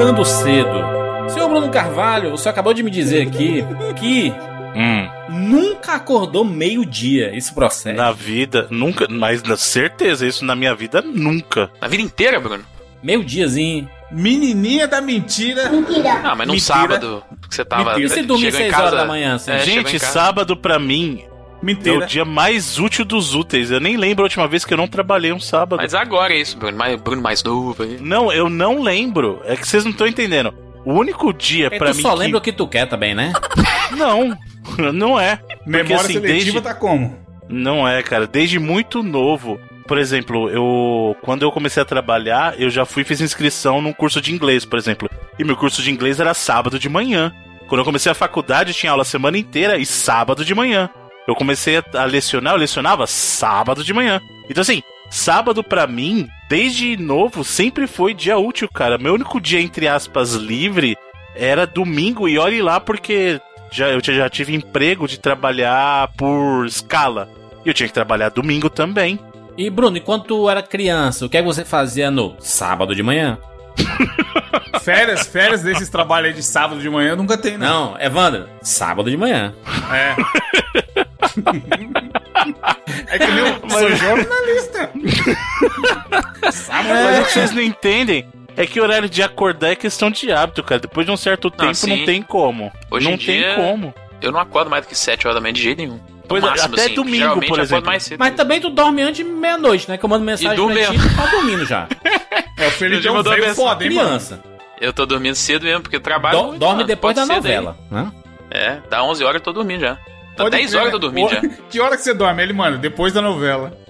acordando 0.00 0.24
cedo. 0.24 1.28
Senhor 1.28 1.48
Bruno 1.48 1.68
Carvalho, 1.70 2.30
você 2.30 2.48
acabou 2.48 2.72
de 2.72 2.82
me 2.82 2.90
dizer 2.90 3.26
aqui 3.28 3.62
que 3.96 4.32
Hum, 4.74 5.08
nunca 5.28 5.94
acordou 5.94 6.42
meio-dia. 6.44 7.36
Isso 7.36 7.52
procede. 7.54 7.96
na 7.98 8.10
vida, 8.12 8.66
nunca, 8.70 9.06
mas 9.10 9.42
na 9.42 9.56
certeza, 9.56 10.26
isso 10.26 10.44
na 10.44 10.54
minha 10.56 10.74
vida 10.74 11.02
nunca. 11.02 11.70
Na 11.80 11.88
vida 11.88 12.02
inteira, 12.02 12.40
Bruno? 12.40 12.64
Meio-diazinho. 13.02 13.88
Menininha 14.12 14.88
da 14.88 15.00
mentira. 15.00 15.68
Não, 15.68 15.80
mas 16.36 16.46
num 16.48 16.54
Mentira. 16.54 16.60
sábado 16.60 17.22
que 17.48 17.54
você 17.54 17.64
tava. 17.64 18.00
E 18.00 18.08
se 18.08 18.22
dormir 18.22 18.46
chegou 18.46 18.60
em 18.60 18.62
6 18.64 18.70
casa- 18.72 18.82
horas 18.86 19.00
da 19.00 19.06
manhã? 19.06 19.34
Assim? 19.34 19.50
É, 19.52 19.58
Gente, 19.60 19.98
sábado 19.98 20.56
pra 20.56 20.78
mim 20.78 21.24
é 21.62 21.64
Mentira. 21.66 21.98
o 21.98 22.06
dia 22.06 22.24
mais 22.24 22.78
útil 22.78 23.04
dos 23.04 23.34
úteis. 23.34 23.70
Eu 23.70 23.80
nem 23.80 23.96
lembro 23.96 24.22
a 24.22 24.26
última 24.26 24.48
vez 24.48 24.64
que 24.64 24.72
eu 24.72 24.78
não 24.78 24.88
trabalhei 24.88 25.32
um 25.32 25.40
sábado. 25.40 25.76
Mas 25.80 25.94
agora 25.94 26.32
é 26.32 26.38
isso, 26.38 26.56
Bruno. 26.56 26.76
Mais, 26.76 27.00
Bruno 27.00 27.22
mais 27.22 27.42
novo 27.42 27.82
aí. 27.82 27.98
Não, 28.00 28.32
eu 28.32 28.48
não 28.48 28.82
lembro. 28.82 29.40
É 29.44 29.56
que 29.56 29.66
vocês 29.66 29.84
não 29.84 29.90
estão 29.90 30.06
entendendo. 30.06 30.54
O 30.84 30.94
único 30.94 31.32
dia 31.32 31.66
É, 31.70 31.78
pra 31.78 31.90
tu 31.90 31.96
mim 31.96 32.02
só 32.02 32.12
que... 32.12 32.18
lembra 32.18 32.38
o 32.38 32.40
que 32.40 32.52
tu 32.52 32.66
quer 32.66 32.86
também, 32.86 33.14
né? 33.14 33.32
Não, 33.96 34.38
não 34.94 35.18
é. 35.18 35.36
Porque 35.36 35.66
Memória 35.66 35.96
assim, 35.96 36.12
seletiva 36.12 36.32
desde... 36.32 36.60
tá 36.60 36.74
como? 36.74 37.16
Não 37.48 37.86
é, 37.86 38.02
cara. 38.02 38.26
Desde 38.26 38.58
muito 38.58 39.02
novo. 39.02 39.58
Por 39.86 39.98
exemplo, 39.98 40.48
eu 40.48 41.16
quando 41.22 41.42
eu 41.42 41.50
comecei 41.50 41.82
a 41.82 41.86
trabalhar, 41.86 42.54
eu 42.60 42.70
já 42.70 42.84
fui 42.84 43.02
e 43.02 43.04
fiz 43.04 43.20
inscrição 43.20 43.82
num 43.82 43.92
curso 43.92 44.20
de 44.20 44.32
inglês, 44.32 44.64
por 44.64 44.78
exemplo. 44.78 45.10
E 45.38 45.42
meu 45.42 45.56
curso 45.56 45.82
de 45.82 45.90
inglês 45.90 46.20
era 46.20 46.32
sábado 46.32 46.78
de 46.78 46.88
manhã. 46.88 47.32
Quando 47.68 47.80
eu 47.80 47.84
comecei 47.84 48.10
a 48.10 48.14
faculdade, 48.14 48.72
tinha 48.72 48.92
aula 48.92 49.02
a 49.02 49.04
semana 49.04 49.36
inteira 49.36 49.76
e 49.76 49.84
sábado 49.84 50.44
de 50.44 50.54
manhã. 50.54 50.88
Eu 51.28 51.34
comecei 51.34 51.76
a- 51.94 52.04
lecionar, 52.04 52.54
eu 52.54 52.58
lecionava 52.58 53.06
sábado 53.06 53.84
de 53.84 53.92
manhã. 53.92 54.20
Então 54.48 54.62
assim, 54.62 54.82
sábado 55.10 55.62
pra 55.62 55.86
mim, 55.86 56.28
desde 56.48 56.96
novo, 56.96 57.44
sempre 57.44 57.86
foi 57.86 58.14
dia 58.14 58.36
útil, 58.38 58.68
cara. 58.68 58.98
Meu 58.98 59.14
único 59.14 59.40
dia 59.40 59.60
entre 59.60 59.86
aspas 59.86 60.34
livre 60.34 60.96
era 61.34 61.66
domingo 61.66 62.28
e 62.28 62.38
olhe 62.38 62.60
lá 62.60 62.80
porque 62.80 63.40
já 63.70 63.88
eu 63.88 64.00
já 64.02 64.28
tive 64.28 64.54
emprego 64.54 65.06
de 65.06 65.18
trabalhar 65.20 66.08
por 66.16 66.66
escala. 66.66 67.28
E 67.64 67.68
eu 67.68 67.74
tinha 67.74 67.86
que 67.86 67.94
trabalhar 67.94 68.30
domingo 68.30 68.68
também. 68.68 69.18
E 69.56 69.68
Bruno, 69.68 69.98
enquanto 69.98 70.24
tu 70.24 70.48
era 70.50 70.62
criança, 70.62 71.26
o 71.26 71.28
que 71.28 71.36
é 71.36 71.40
que 71.40 71.46
você 71.46 71.64
fazia 71.64 72.10
no 72.10 72.34
sábado 72.40 72.94
de 72.94 73.02
manhã? 73.02 73.38
Férias, 74.82 75.26
férias 75.26 75.62
desses 75.62 75.88
trabalhos 75.88 76.28
aí 76.30 76.34
de 76.34 76.42
sábado 76.42 76.80
de 76.80 76.88
manhã 76.88 77.14
nunca 77.14 77.36
tem, 77.36 77.58
não. 77.58 77.92
Não, 77.92 78.00
Evandro, 78.00 78.48
sábado 78.62 79.10
de 79.10 79.16
manhã. 79.16 79.52
É. 79.92 80.16
é 83.08 83.18
que 83.18 83.26
nem 83.30 83.44
o 83.44 83.70
sou 83.70 83.96
jornalista. 83.96 84.90
sábado 86.52 86.88
Mas 86.88 87.16
é. 87.16 87.20
o 87.20 87.24
que 87.24 87.32
vocês 87.32 87.50
não 87.52 87.62
entendem 87.62 88.26
é 88.56 88.66
que 88.66 88.80
o 88.80 88.82
horário 88.82 89.08
de 89.08 89.22
acordar 89.22 89.70
é 89.70 89.76
questão 89.76 90.10
de 90.10 90.30
hábito, 90.32 90.62
cara. 90.62 90.80
Depois 90.80 91.06
de 91.06 91.12
um 91.12 91.16
certo 91.16 91.50
tempo 91.50 91.74
sim. 91.74 91.96
não 91.98 92.04
tem 92.04 92.22
como. 92.22 92.72
Hoje 92.90 93.06
não 93.06 93.14
em 93.14 93.18
tem 93.18 93.38
dia, 93.40 93.54
como. 93.54 93.94
Eu 94.20 94.32
não 94.32 94.40
acordo 94.40 94.70
mais 94.70 94.84
do 94.84 94.88
que 94.88 94.94
7 94.96 95.26
horas 95.26 95.34
da 95.36 95.40
manhã 95.40 95.52
de 95.52 95.62
jeito 95.62 95.78
nenhum. 95.78 95.98
Pois 96.28 96.44
é, 96.44 96.46
máximo, 96.46 96.74
até 96.74 96.84
assim. 96.84 96.94
domingo, 96.94 97.40
por 97.46 97.58
eu 97.58 97.64
exemplo. 97.64 97.86
mais 97.86 98.02
cedo. 98.04 98.18
Mas 98.20 98.34
também 98.34 98.60
tu 98.60 98.70
dorme 98.70 99.02
antes 99.02 99.16
de 99.16 99.24
meia-noite, 99.24 99.88
né? 99.90 99.96
Que 99.98 100.04
eu 100.04 100.08
mando 100.08 100.24
mensagem 100.24 100.54
pra 100.54 100.66
ti 100.66 100.72
mesmo. 100.74 100.94
e 100.94 100.98
tu 100.98 101.16
tá 101.16 101.26
dormindo 101.26 101.64
já. 101.66 101.88
É, 102.56 102.66
o 102.66 102.70
Felipe 102.70 102.96
Eu 102.98 103.02
já 103.02 103.08
é 103.08 103.12
um 103.12 103.16
mandou 103.16 103.32
mensagem. 103.32 103.54
foda, 103.56 103.84
hein, 103.84 103.90
mano? 103.94 104.06
Criança. 104.08 104.42
Eu 104.80 104.92
tô 104.92 105.06
dormindo 105.06 105.34
cedo 105.34 105.64
mesmo, 105.64 105.82
porque 105.82 105.96
eu 105.96 106.00
trabalho 106.00 106.38
Do- 106.38 106.44
muito, 106.48 106.58
dorme 106.60 106.74
mano. 106.76 106.86
depois 106.86 107.16
da 107.16 107.26
Pode 107.26 107.40
daí. 107.40 107.56
novela. 107.56 107.76
Né? 107.90 108.12
É, 108.50 108.78
dá 108.88 109.02
11 109.02 109.24
horas 109.24 109.36
eu 109.36 109.40
tô 109.44 109.52
dormindo 109.52 109.80
já. 109.80 109.98
Dá 110.44 110.44
Pode 110.44 110.56
10 110.56 110.70
crer, 110.70 110.80
horas 110.80 110.92
eu 110.92 110.98
né? 110.98 111.02
dormindo 111.02 111.28
já. 111.30 111.40
Que 111.70 111.80
hora 111.80 111.96
que 111.96 112.02
você 112.02 112.14
dorme? 112.14 112.42
Ele, 112.42 112.52
mano, 112.52 112.78
depois 112.78 113.12
da 113.12 113.20
novela. 113.22 113.72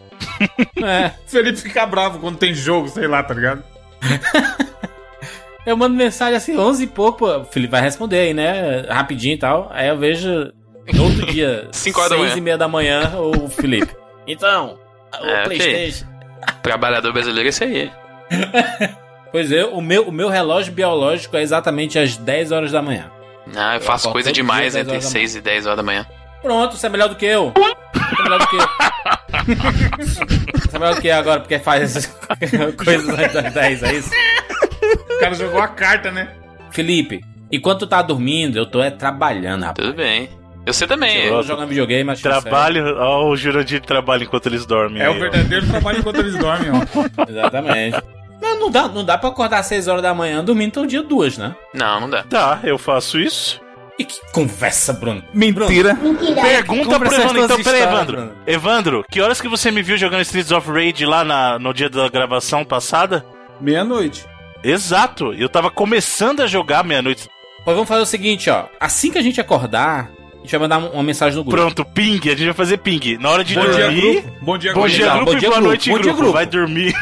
É. 0.83 1.13
O 1.27 1.31
Felipe 1.31 1.59
fica 1.59 1.85
bravo 1.87 2.19
quando 2.19 2.37
tem 2.39 2.55
jogo, 2.55 2.89
sei 2.89 3.07
lá, 3.07 3.23
tá 3.23 3.35
ligado? 3.35 3.63
Eu 5.67 5.77
mando 5.77 5.95
mensagem 5.95 6.35
assim, 6.37 6.57
11 6.57 6.85
e 6.85 6.87
pouco, 6.87 7.19
pô, 7.19 7.39
o 7.39 7.45
Felipe 7.45 7.71
vai 7.71 7.83
responder 7.83 8.19
aí, 8.19 8.35
né? 8.35 8.87
Rapidinho 8.89 9.35
e 9.35 9.39
tal. 9.39 9.71
Aí 9.73 9.89
eu 9.89 9.99
vejo 9.99 10.51
no 10.95 11.05
outro 11.05 11.27
dia, 11.27 11.69
Cinco 11.71 12.01
horas 12.01 12.11
da 12.13 12.17
6 12.17 12.29
manhã. 12.31 12.39
e 12.39 12.41
meia 12.41 12.59
da 12.59 12.67
manhã, 12.69 13.13
o 13.17 13.49
Felipe. 13.49 13.95
Então, 14.27 14.79
o 15.21 15.27
É. 15.27 15.45
Playstation. 15.45 16.07
Trabalhador 16.63 17.13
brasileiro 17.13 17.47
é 17.47 17.51
esse 17.51 17.63
aí. 17.65 17.91
Pois 19.31 19.53
é, 19.53 19.65
o 19.67 19.81
meu, 19.83 20.09
o 20.09 20.13
meu 20.13 20.29
relógio 20.31 20.73
biológico 20.73 21.37
é 21.37 21.43
exatamente 21.43 21.99
às 21.99 22.17
10 22.17 22.53
horas 22.53 22.73
da 22.73 22.81
manhã. 22.81 23.11
Ah, 23.55 23.75
eu 23.77 23.81
faço 23.81 24.09
acordo 24.09 24.13
coisa 24.25 24.33
demais 24.33 24.73
10 24.73 24.77
entre 24.77 24.93
horas 24.93 25.05
da 25.05 25.11
6 25.11 25.37
e 25.37 25.41
10 25.43 25.67
horas 25.67 25.77
da 25.77 25.83
manhã. 25.83 26.07
Pronto, 26.43 26.77
você 26.77 26.87
é 26.87 26.91
melhor 26.91 27.09
do 27.09 27.17
que 27.17 27.27
eu. 27.27 27.53
Você 27.55 28.21
é 28.21 28.23
melhor 28.23 28.39
do 28.39 28.47
que 28.47 28.57
eu. 28.57 28.69
Você 30.61 30.77
é 30.77 30.79
melhor 30.79 30.95
do 30.95 31.01
que 31.01 31.09
eu 31.09 31.17
agora, 31.17 31.41
porque 31.41 31.59
faz 31.59 31.83
essas 31.83 32.07
coisas 32.83 33.09
antes 33.09 33.33
das 33.35 33.53
10, 33.53 33.83
é 33.83 33.93
isso? 33.95 34.11
O 35.17 35.21
cara 35.21 35.35
jogou 35.35 35.61
a 35.61 35.69
carta, 35.69 36.11
né? 36.11 36.29
Felipe, 36.71 37.21
enquanto 37.51 37.81
tu 37.81 37.87
tá 37.87 38.01
dormindo, 38.03 38.57
eu 38.57 38.67
tô 38.67 38.83
é 38.83 38.91
trabalhando, 38.91 39.65
rapaz. 39.65 39.87
Tudo 39.87 39.97
bem. 39.97 40.29
Eu 40.65 40.73
sei 40.73 40.87
também. 40.87 41.25
Eu 41.25 41.37
tô 41.37 41.43
jogando 41.43 41.69
videogame, 41.69 42.05
mas 42.05 42.21
Trabalho, 42.21 42.97
ó, 42.99 43.29
o 43.29 43.37
Jurandir 43.37 43.81
trabalha 43.81 44.25
enquanto 44.25 44.47
eles 44.47 44.67
dormem. 44.67 45.03
É 45.03 45.07
aí, 45.07 45.13
o 45.13 45.17
ó. 45.17 45.19
verdadeiro 45.19 45.67
trabalho 45.67 45.99
enquanto 45.99 46.19
eles 46.21 46.37
dormem, 46.37 46.71
ó. 46.71 47.29
Exatamente. 47.29 48.03
Não, 48.41 48.61
não 48.61 48.71
dá, 48.71 48.89
não 48.89 49.05
dá 49.05 49.19
pra 49.19 49.31
acordar 49.31 49.59
às 49.59 49.67
6 49.67 49.89
horas 49.89 50.03
da 50.03 50.15
manhã 50.15 50.45
dormindo 50.45 50.73
todo 50.73 50.87
dia 50.87 51.03
duas, 51.03 51.37
né? 51.37 51.55
Não, 51.75 52.01
não 52.01 52.11
dá. 52.11 52.23
Tá, 52.23 52.61
eu 52.63 52.79
faço 52.79 53.19
isso. 53.19 53.61
E 54.01 54.05
que 54.05 54.19
conversa, 54.33 54.95
Bruno. 54.95 55.23
Mentira. 55.35 55.95
Pergunta 56.41 56.85
Compra 56.85 56.99
pro 57.11 57.15
Evandro. 57.21 57.45
Então, 57.45 57.63
peraí, 57.63 57.83
Evandro. 57.83 58.17
Bruno. 58.17 58.33
Evandro, 58.47 59.05
que 59.11 59.21
horas 59.21 59.43
que 59.43 59.47
você 59.49 59.71
me 59.71 59.83
viu 59.83 59.99
jogando 59.99 60.23
Streets 60.23 60.51
of 60.53 60.71
Rage 60.71 61.05
lá 61.05 61.23
na- 61.23 61.59
no 61.59 61.75
dia 61.75 61.91
da 61.91 62.09
gravação 62.09 62.65
passada? 62.65 63.23
Meia-noite. 63.61 64.25
Exato, 64.65 65.35
eu 65.35 65.51
tava 65.51 65.71
começando 65.71 66.41
a 66.41 66.47
jogar 66.47 66.83
meia-noite. 66.83 67.29
Pois 67.63 67.75
vamos 67.75 67.89
fazer 67.91 68.01
o 68.01 68.07
seguinte, 68.07 68.49
ó. 68.49 68.65
Assim 68.81 69.11
que 69.11 69.19
a 69.19 69.23
gente 69.23 69.39
acordar, 69.39 70.11
a 70.35 70.39
gente 70.41 70.51
vai 70.51 70.61
mandar 70.61 70.79
uma 70.79 71.03
mensagem 71.03 71.37
no 71.37 71.45
grupo. 71.45 71.57
Pronto, 71.59 71.85
ping, 71.85 72.21
a 72.25 72.31
gente 72.31 72.45
vai 72.45 72.55
fazer 72.55 72.79
ping. 72.79 73.19
Na 73.19 73.29
hora 73.29 73.45
de 73.45 73.55
Bom 73.55 73.61
dia, 73.71 73.85
dormir. 73.85 74.01
grupo. 74.23 74.33
Bom 74.41 74.57
dia, 74.59 74.73
Bom 74.73 74.81
grupo. 74.81 74.97
dia, 74.97 75.07
Não, 75.07 75.15
grupo 75.17 75.31
bom 75.33 75.37
e 75.37 75.41
dia, 75.41 75.49
boa 75.51 75.59
grupo. 75.61 75.69
noite, 75.69 75.91
Bom 75.91 75.97
dia, 75.97 76.05
grupo. 76.05 76.17
grupo. 76.19 76.33
Vai 76.33 76.47
dormir. 76.47 76.95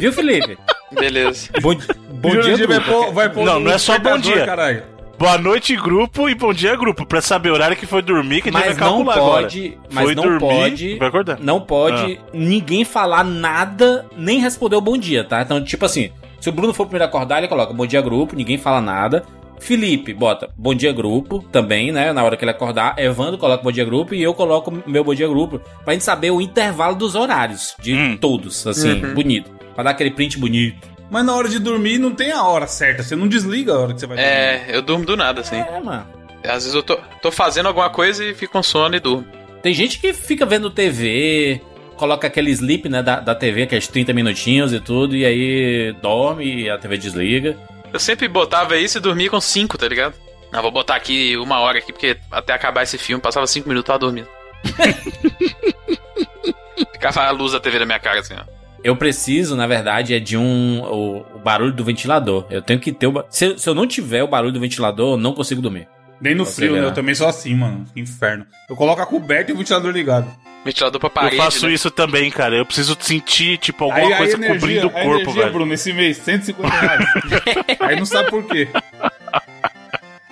Viu, 0.00 0.12
Felipe? 0.12 0.58
Beleza. 0.92 1.48
Bom, 1.62 1.76
bom 2.10 2.30
dia, 2.40 2.56
vai 2.66 2.80
grupo. 2.80 2.90
pôr, 2.90 3.12
vai 3.12 3.28
pôr 3.30 3.44
Não, 3.44 3.60
não 3.60 3.70
é 3.70 3.78
só 3.78 3.96
bom 4.00 4.18
dia. 4.18 4.44
Caralho. 4.44 4.82
Boa 5.20 5.36
noite, 5.36 5.76
grupo, 5.76 6.30
e 6.30 6.34
bom 6.34 6.50
dia, 6.50 6.74
grupo. 6.76 7.04
Pra 7.04 7.20
saber 7.20 7.50
o 7.50 7.52
horário 7.52 7.76
que 7.76 7.84
foi 7.84 8.00
dormir, 8.00 8.40
que 8.40 8.48
a 8.48 8.52
gente 8.52 8.60
vai 8.62 8.70
não 8.70 8.76
calcular 9.04 9.14
agora. 9.18 9.42
pode, 9.42 9.78
mas 9.92 10.04
Foi 10.04 10.14
não 10.14 10.22
dormir, 10.22 10.38
pode, 10.40 10.96
vai 10.98 11.08
acordar. 11.08 11.38
não 11.38 11.60
pode 11.60 12.18
ninguém 12.32 12.84
falar 12.86 13.22
nada, 13.22 14.06
nem 14.16 14.40
responder 14.40 14.76
o 14.76 14.80
bom 14.80 14.96
dia, 14.96 15.22
tá? 15.22 15.42
Então, 15.42 15.62
tipo 15.62 15.84
assim, 15.84 16.08
se 16.40 16.48
o 16.48 16.52
Bruno 16.52 16.72
for 16.72 16.84
o 16.84 16.86
primeiro 16.86 17.04
a 17.04 17.08
acordar, 17.08 17.36
ele 17.36 17.48
coloca 17.48 17.74
bom 17.74 17.84
dia 17.86 18.00
grupo, 18.00 18.34
ninguém 18.34 18.56
fala 18.56 18.80
nada. 18.80 19.22
Felipe 19.58 20.14
bota 20.14 20.48
bom 20.56 20.74
dia 20.74 20.90
grupo 20.90 21.44
também, 21.52 21.92
né? 21.92 22.14
Na 22.14 22.24
hora 22.24 22.34
que 22.34 22.42
ele 22.42 22.50
acordar. 22.50 22.94
Evandro 22.98 23.36
coloca 23.36 23.62
bom 23.62 23.70
dia 23.70 23.84
grupo 23.84 24.14
e 24.14 24.22
eu 24.22 24.32
coloco 24.32 24.72
meu 24.86 25.04
bom 25.04 25.14
dia 25.14 25.28
grupo. 25.28 25.60
Pra 25.84 25.92
gente 25.92 26.02
saber 26.02 26.30
o 26.30 26.40
intervalo 26.40 26.94
dos 26.96 27.14
horários 27.14 27.76
de 27.78 27.92
Hum. 27.94 28.16
todos, 28.18 28.66
assim, 28.66 29.04
Uhum. 29.04 29.12
bonito. 29.12 29.50
Pra 29.74 29.84
dar 29.84 29.90
aquele 29.90 30.12
print 30.12 30.38
bonito. 30.38 30.88
Mas 31.10 31.24
na 31.24 31.34
hora 31.34 31.48
de 31.48 31.58
dormir 31.58 31.98
não 31.98 32.14
tem 32.14 32.30
a 32.30 32.44
hora 32.44 32.66
certa. 32.66 33.02
Você 33.02 33.16
não 33.16 33.26
desliga 33.26 33.72
a 33.72 33.78
hora 33.78 33.92
que 33.92 34.00
você 34.00 34.06
vai 34.06 34.16
dormir. 34.16 34.30
É, 34.30 34.66
eu 34.68 34.80
durmo 34.80 35.04
do 35.04 35.16
nada, 35.16 35.40
assim. 35.40 35.56
É, 35.56 35.80
mano. 35.80 36.06
Às 36.44 36.64
vezes 36.64 36.74
eu 36.74 36.82
tô, 36.82 36.96
tô 37.20 37.30
fazendo 37.30 37.66
alguma 37.66 37.90
coisa 37.90 38.24
e 38.24 38.34
fico 38.34 38.52
com 38.52 38.62
sono 38.62 38.94
e 38.94 39.00
durmo. 39.00 39.26
Tem 39.62 39.74
gente 39.74 39.98
que 39.98 40.14
fica 40.14 40.46
vendo 40.46 40.70
TV, 40.70 41.60
coloca 41.96 42.26
aquele 42.26 42.50
sleep, 42.50 42.88
né, 42.88 43.02
da, 43.02 43.20
da 43.20 43.34
TV, 43.34 43.66
que 43.66 43.74
é 43.74 43.78
os 43.78 43.86
30 43.86 44.12
minutinhos 44.14 44.72
e 44.72 44.80
tudo, 44.80 45.14
e 45.14 45.26
aí 45.26 45.92
dorme 46.00 46.62
e 46.62 46.70
a 46.70 46.78
TV 46.78 46.96
desliga. 46.96 47.58
Eu 47.92 48.00
sempre 48.00 48.26
botava 48.26 48.78
isso 48.78 48.96
e 48.96 49.00
dormia 49.00 49.28
com 49.28 49.40
5, 49.40 49.76
tá 49.76 49.86
ligado? 49.86 50.14
Não, 50.50 50.62
vou 50.62 50.70
botar 50.70 50.94
aqui 50.94 51.36
uma 51.36 51.60
hora 51.60 51.78
aqui, 51.78 51.92
porque 51.92 52.16
até 52.30 52.54
acabar 52.54 52.84
esse 52.84 52.96
filme, 52.96 53.22
passava 53.22 53.46
5 53.46 53.68
minutos 53.68 53.84
e 53.84 53.88
tava 53.88 53.98
dormindo. 53.98 54.28
Ficava 56.92 57.22
a 57.22 57.30
luz 57.30 57.52
da 57.52 57.60
TV 57.60 57.80
na 57.80 57.86
minha 57.86 57.98
cara, 57.98 58.20
assim, 58.20 58.34
ó. 58.34 58.59
Eu 58.82 58.96
preciso, 58.96 59.56
na 59.56 59.66
verdade, 59.66 60.14
é 60.14 60.18
de 60.18 60.36
um. 60.36 60.80
O, 60.82 61.18
o 61.36 61.38
barulho 61.38 61.72
do 61.72 61.84
ventilador. 61.84 62.46
Eu 62.50 62.62
tenho 62.62 62.80
que 62.80 62.92
ter 62.92 63.06
o. 63.06 63.24
Se, 63.28 63.58
se 63.58 63.68
eu 63.68 63.74
não 63.74 63.86
tiver 63.86 64.22
o 64.22 64.28
barulho 64.28 64.52
do 64.52 64.60
ventilador, 64.60 65.14
eu 65.14 65.18
não 65.18 65.34
consigo 65.34 65.60
dormir. 65.60 65.86
Nem 66.20 66.34
no 66.34 66.44
Você 66.44 66.56
frio, 66.66 66.72
né? 66.74 66.84
Eu 66.84 66.92
também 66.92 67.14
sou 67.14 67.26
assim, 67.26 67.54
mano. 67.54 67.84
Que 67.94 68.00
inferno. 68.00 68.46
Eu 68.68 68.76
coloco 68.76 69.00
a 69.00 69.06
coberta 69.06 69.50
e 69.50 69.54
o 69.54 69.56
ventilador 69.56 69.90
ligado. 69.90 70.30
Ventilador 70.64 71.00
pra 71.00 71.08
parede, 71.08 71.36
eu 71.36 71.42
faço 71.42 71.66
né? 71.66 71.72
isso 71.72 71.90
também, 71.90 72.30
cara. 72.30 72.54
Eu 72.54 72.66
preciso 72.66 72.96
sentir, 73.00 73.56
tipo, 73.56 73.84
alguma 73.84 74.16
coisa 74.16 74.36
cobrindo 74.36 74.86
o 74.86 74.90
a 74.90 74.92
corpo, 74.92 75.08
energia, 75.08 75.42
velho. 75.42 75.52
Bruno, 75.52 75.72
esse 75.72 75.92
mês, 75.92 76.18
150 76.18 76.68
reais. 76.68 77.04
Aí 77.80 77.96
não 77.96 78.04
sabe 78.04 78.28
por 78.28 78.44
quê. 78.44 78.68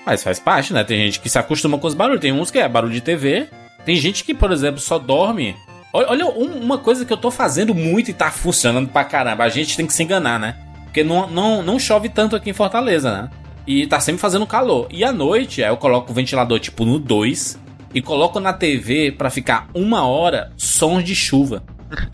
Mas 0.04 0.22
faz 0.22 0.38
parte, 0.38 0.74
né? 0.74 0.84
Tem 0.84 0.98
gente 0.98 1.20
que 1.20 1.30
se 1.30 1.38
acostuma 1.38 1.78
com 1.78 1.86
os 1.86 1.94
barulhos. 1.94 2.20
Tem 2.20 2.32
uns 2.32 2.50
que 2.50 2.58
é 2.58 2.68
barulho 2.68 2.92
de 2.92 3.00
TV. 3.00 3.46
Tem 3.86 3.96
gente 3.96 4.22
que, 4.22 4.34
por 4.34 4.52
exemplo, 4.52 4.80
só 4.80 4.98
dorme. 4.98 5.56
Olha, 5.92 6.26
um- 6.26 6.60
uma 6.60 6.78
coisa 6.78 7.04
que 7.04 7.12
eu 7.12 7.16
tô 7.16 7.30
fazendo 7.30 7.74
muito 7.74 8.10
e 8.10 8.14
tá 8.14 8.30
funcionando 8.30 8.88
pra 8.88 9.04
caramba. 9.04 9.44
A 9.44 9.48
gente 9.48 9.76
tem 9.76 9.86
que 9.86 9.92
se 9.92 10.02
enganar, 10.02 10.38
né? 10.38 10.56
Porque 10.84 11.02
não, 11.02 11.28
não, 11.28 11.62
não 11.62 11.78
chove 11.78 12.08
tanto 12.08 12.36
aqui 12.36 12.50
em 12.50 12.54
Fortaleza, 12.54 13.10
né? 13.22 13.30
E 13.66 13.86
tá 13.86 13.98
sempre 14.00 14.20
fazendo 14.20 14.46
calor. 14.46 14.86
E 14.90 15.04
à 15.04 15.12
noite, 15.12 15.62
aí 15.62 15.70
eu 15.70 15.76
coloco 15.76 16.10
o 16.10 16.14
ventilador 16.14 16.58
tipo 16.60 16.84
no 16.84 16.98
2 16.98 17.58
e 17.94 18.00
coloco 18.02 18.38
na 18.40 18.52
TV 18.52 19.12
pra 19.12 19.30
ficar 19.30 19.68
uma 19.74 20.06
hora 20.06 20.52
sons 20.56 21.04
de 21.04 21.14
chuva. 21.14 21.62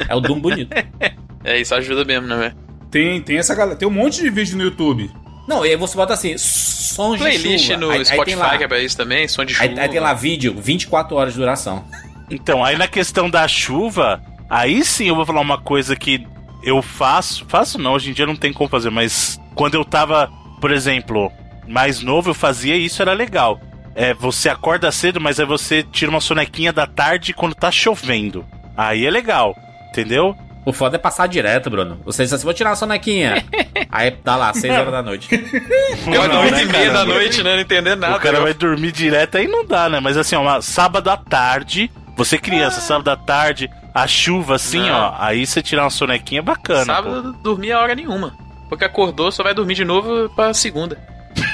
É 0.08 0.14
o 0.14 0.20
Doom 0.20 0.40
bonito. 0.40 0.70
É, 1.46 1.60
isso 1.60 1.74
ajuda 1.74 2.06
mesmo, 2.06 2.26
né, 2.26 2.36
velho? 2.38 2.56
Tem, 2.90 3.20
tem 3.20 3.36
essa 3.36 3.54
galera. 3.54 3.76
Tem 3.76 3.86
um 3.86 3.90
monte 3.90 4.22
de 4.22 4.30
vídeo 4.30 4.56
no 4.56 4.62
YouTube 4.64 5.10
Não, 5.46 5.62
e 5.66 5.68
aí 5.68 5.76
você 5.76 5.94
bota 5.94 6.14
assim, 6.14 6.38
sons 6.38 7.18
Playlist 7.18 7.44
de 7.46 7.58
chuva. 7.58 7.76
no 7.76 7.90
aí, 7.90 7.98
aí 7.98 8.04
Spotify 8.06 8.36
lá, 8.36 8.56
que 8.56 8.64
é 8.64 8.68
pra 8.68 8.80
isso 8.80 8.96
também, 8.96 9.28
som 9.28 9.44
de 9.44 9.52
chuva. 9.52 9.68
aí, 9.68 9.78
aí 9.78 9.88
tem 9.90 10.00
lá 10.00 10.14
vídeo, 10.14 10.54
24 10.58 11.14
horas 11.14 11.34
de 11.34 11.38
duração. 11.40 11.84
Então, 12.30 12.64
aí 12.64 12.76
na 12.76 12.88
questão 12.88 13.28
da 13.28 13.46
chuva, 13.46 14.20
aí 14.48 14.84
sim 14.84 15.08
eu 15.08 15.14
vou 15.16 15.26
falar 15.26 15.40
uma 15.40 15.58
coisa 15.58 15.94
que 15.96 16.26
eu 16.62 16.80
faço. 16.82 17.44
Faço 17.48 17.78
não, 17.78 17.92
hoje 17.92 18.10
em 18.10 18.12
dia 18.14 18.26
não 18.26 18.36
tem 18.36 18.52
como 18.52 18.68
fazer, 18.70 18.90
mas 18.90 19.38
quando 19.54 19.74
eu 19.74 19.84
tava, 19.84 20.30
por 20.60 20.70
exemplo, 20.70 21.30
mais 21.68 22.00
novo, 22.00 22.30
eu 22.30 22.34
fazia 22.34 22.76
isso, 22.76 23.02
era 23.02 23.12
legal. 23.12 23.60
É, 23.94 24.12
você 24.12 24.48
acorda 24.48 24.90
cedo, 24.90 25.20
mas 25.20 25.38
aí 25.38 25.46
você 25.46 25.82
tira 25.82 26.10
uma 26.10 26.20
sonequinha 26.20 26.72
da 26.72 26.86
tarde 26.86 27.32
quando 27.32 27.54
tá 27.54 27.70
chovendo. 27.70 28.44
Aí 28.76 29.06
é 29.06 29.10
legal, 29.10 29.54
entendeu? 29.90 30.34
O 30.66 30.72
foda 30.72 30.96
é 30.96 30.98
passar 30.98 31.28
direto, 31.28 31.68
Bruno. 31.70 32.00
Você 32.06 32.24
diz 32.24 32.32
assim, 32.32 32.42
vou 32.44 32.54
tirar 32.54 32.70
a 32.72 32.76
sonequinha. 32.76 33.44
aí 33.92 34.10
tá 34.10 34.34
lá, 34.34 34.52
6 34.52 34.72
horas 34.74 34.90
da 34.90 35.02
noite. 35.02 35.28
Eu 35.30 36.26
Não, 36.26 36.40
8 36.40 36.54
né, 36.54 36.62
e 36.62 36.64
meia 36.64 36.86
cara? 36.86 36.92
da 36.92 37.04
noite, 37.04 37.42
né? 37.42 37.54
Não 37.54 37.60
entendendo 37.60 38.00
nada. 38.00 38.16
o 38.16 38.20
cara 38.20 38.38
Eu- 38.38 38.42
vai 38.44 38.54
dormir 38.54 38.90
direto, 38.90 39.36
aí 39.36 39.46
não 39.46 39.64
dá, 39.64 39.88
né? 39.90 40.00
Mas 40.00 40.16
assim, 40.16 40.34
ó, 40.34 40.40
uma, 40.40 40.62
sábado 40.62 41.08
à 41.10 41.16
tarde, 41.18 41.90
você 42.16 42.38
criança, 42.38 42.80
sábado 42.80 43.08
à 43.08 43.16
tarde, 43.16 43.70
a 43.94 44.06
chuva 44.06 44.54
assim, 44.56 44.80
Não. 44.80 44.94
ó, 44.94 45.14
aí 45.18 45.46
você 45.46 45.62
tirar 45.62 45.84
uma 45.84 45.90
sonequinha 45.90 46.40
é 46.40 46.42
bacana. 46.42 46.84
Sábado 46.84 47.32
dormia 47.42 47.76
a 47.76 47.80
hora 47.80 47.94
nenhuma. 47.94 48.34
Porque 48.68 48.84
acordou, 48.84 49.30
só 49.30 49.42
vai 49.42 49.54
dormir 49.54 49.74
de 49.74 49.84
novo 49.84 50.28
pra 50.30 50.52
segunda. 50.54 50.98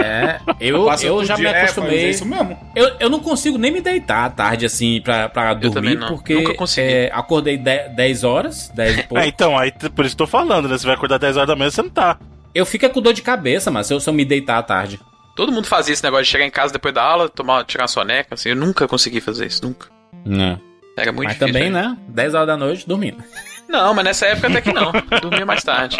É, 0.00 0.40
eu, 0.60 0.88
eu 1.02 1.24
já 1.24 1.36
me 1.36 1.42
dia- 1.42 1.50
é, 1.50 1.62
mas 1.62 1.70
acostumei. 1.70 2.04
É 2.04 2.10
isso 2.10 2.24
mesmo. 2.26 2.58
Eu, 2.74 2.96
eu 3.00 3.08
não 3.10 3.20
consigo 3.20 3.56
nem 3.58 3.70
me 3.70 3.80
deitar 3.80 4.24
à 4.26 4.30
tarde, 4.30 4.66
assim, 4.66 5.00
pra, 5.00 5.28
pra 5.28 5.54
dormir, 5.54 5.96
não. 5.96 6.08
porque 6.08 6.44
é, 6.78 7.10
acordei 7.12 7.56
10 7.56 7.94
10 7.94 8.24
horas, 8.24 8.70
10 8.74 8.92
e 8.92 8.96
pouco. 9.04 9.14
pô. 9.14 9.18
É, 9.20 9.26
então, 9.28 9.56
aí 9.58 9.72
por 9.72 10.04
isso 10.04 10.16
que 10.16 10.22
eu 10.22 10.26
tô 10.26 10.30
falando, 10.30 10.68
né? 10.68 10.76
Você 10.76 10.86
vai 10.86 10.94
acordar 10.94 11.18
10 11.18 11.36
horas 11.36 11.48
da 11.48 11.56
manhã, 11.56 11.70
você 11.70 11.82
não 11.82 11.90
tá. 11.90 12.18
Eu 12.54 12.66
fico 12.66 12.88
com 12.90 13.00
dor 13.00 13.12
de 13.12 13.22
cabeça, 13.22 13.70
mas 13.70 13.86
se 13.86 13.94
eu, 13.94 14.00
se 14.00 14.08
eu 14.08 14.14
me 14.14 14.24
deitar 14.24 14.58
à 14.58 14.62
tarde. 14.62 15.00
Todo 15.36 15.52
mundo 15.52 15.66
fazia 15.66 15.92
esse 15.92 16.02
negócio 16.02 16.24
de 16.24 16.30
chegar 16.30 16.44
em 16.44 16.50
casa 16.50 16.72
depois 16.72 16.92
da 16.92 17.02
aula, 17.02 17.28
tomar, 17.28 17.64
tirar 17.64 17.84
uma 17.84 17.88
soneca, 17.88 18.34
assim. 18.34 18.50
Eu 18.50 18.56
nunca 18.56 18.88
consegui 18.88 19.20
fazer 19.20 19.46
isso, 19.46 19.64
nunca. 19.64 19.86
Não. 20.28 20.60
Era 20.96 21.12
muito 21.12 21.28
Mas 21.28 21.38
difícil. 21.38 21.54
também, 21.54 21.70
né? 21.70 21.96
10 22.08 22.34
horas 22.34 22.46
da 22.46 22.56
noite 22.56 22.86
dormindo. 22.86 23.18
Não, 23.68 23.92
mas 23.92 24.02
nessa 24.04 24.24
época 24.26 24.48
até 24.48 24.62
que 24.62 24.72
não. 24.72 24.90
Dormia 25.20 25.44
mais 25.44 25.62
tarde. 25.62 25.98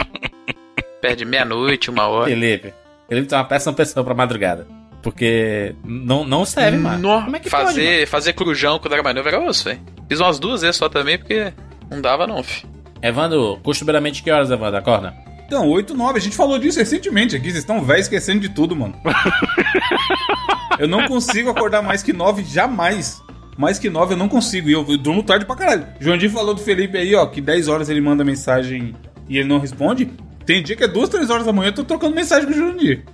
Perde 1.02 1.26
meia-noite, 1.26 1.90
uma 1.90 2.06
hora. 2.06 2.30
Felipe. 2.30 2.72
Felipe 3.06 3.28
tem 3.28 3.38
uma 3.38 3.44
péssima 3.44 3.74
pessoa 3.74 4.02
pra 4.02 4.14
madrugada. 4.14 4.66
Porque 5.02 5.74
não, 5.84 6.24
não 6.24 6.46
serve, 6.46 6.78
mano. 6.78 6.98
No- 6.98 7.24
Como 7.24 7.36
é 7.36 7.38
que 7.38 7.50
pode, 7.50 7.64
mano? 7.64 7.76
fazer, 7.76 8.06
fazer 8.06 8.32
crujão 8.32 8.78
quando 8.78 8.94
era 8.94 9.02
mais 9.02 9.14
novo 9.14 9.28
era 9.28 9.38
osso, 9.40 9.64
velho. 9.66 9.80
Fiz 10.08 10.18
umas 10.18 10.38
duas 10.38 10.62
vezes 10.62 10.76
só 10.76 10.88
também, 10.88 11.18
porque 11.18 11.52
não 11.90 12.00
dava 12.00 12.26
não, 12.26 12.42
fi. 12.42 12.64
Evandro, 13.02 13.60
costumeiramente 13.62 14.22
que 14.22 14.30
horas, 14.30 14.50
Evandro, 14.50 14.78
acorda? 14.78 15.14
Então, 15.46 15.68
8, 15.68 15.94
9, 15.94 16.18
a 16.18 16.22
gente 16.22 16.36
falou 16.36 16.58
disso 16.58 16.78
recentemente 16.78 17.36
aqui, 17.36 17.44
vocês 17.50 17.58
estão 17.58 17.82
velho 17.82 18.00
esquecendo 18.00 18.40
de 18.40 18.48
tudo, 18.48 18.74
mano. 18.74 18.94
eu 20.78 20.88
não 20.88 21.06
consigo 21.06 21.50
acordar 21.50 21.82
mais 21.82 22.02
que 22.02 22.12
9, 22.14 22.44
jamais. 22.44 23.22
Mais 23.58 23.76
que 23.78 23.90
9 23.90 24.14
eu 24.14 24.16
não 24.16 24.28
consigo, 24.28 24.68
e 24.68 24.72
eu, 24.72 24.86
eu 24.88 24.96
durmo 24.96 25.22
tarde 25.22 25.44
pra 25.44 25.56
caralho. 25.56 25.84
Joandinho 25.98 26.30
falou 26.30 26.54
do 26.54 26.60
Felipe 26.62 26.96
aí, 26.96 27.12
ó, 27.16 27.26
que 27.26 27.40
10 27.40 27.66
horas 27.66 27.88
ele 27.90 28.00
manda 28.00 28.24
mensagem 28.24 28.94
e 29.28 29.36
ele 29.36 29.48
não 29.48 29.58
responde. 29.58 30.08
Tem 30.46 30.62
dia 30.62 30.76
que 30.76 30.84
é 30.84 30.88
2, 30.88 31.08
3 31.08 31.28
horas 31.28 31.44
da 31.44 31.52
manhã 31.52 31.68
eu 31.70 31.74
tô 31.74 31.84
trocando 31.84 32.14
mensagem 32.14 32.46
com 32.46 32.52
o 32.52 32.54
Jurandir. 32.56 33.04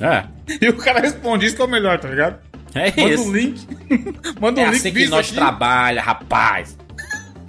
É. 0.00 0.24
E 0.60 0.68
o 0.68 0.76
cara 0.76 1.00
responde, 1.00 1.44
isso 1.46 1.56
que 1.56 1.62
é 1.62 1.64
o 1.64 1.68
melhor, 1.68 1.98
tá 1.98 2.08
ligado? 2.08 2.38
É 2.72 2.92
Manda 3.00 3.14
isso. 3.14 3.24
um 3.28 3.32
link. 3.32 3.66
manda 4.40 4.60
um 4.60 4.64
É 4.64 4.66
link 4.66 4.76
assim 4.76 4.92
que 4.92 5.06
nós 5.08 5.26
aqui. 5.26 5.34
trabalha, 5.34 6.00
rapaz. 6.02 6.76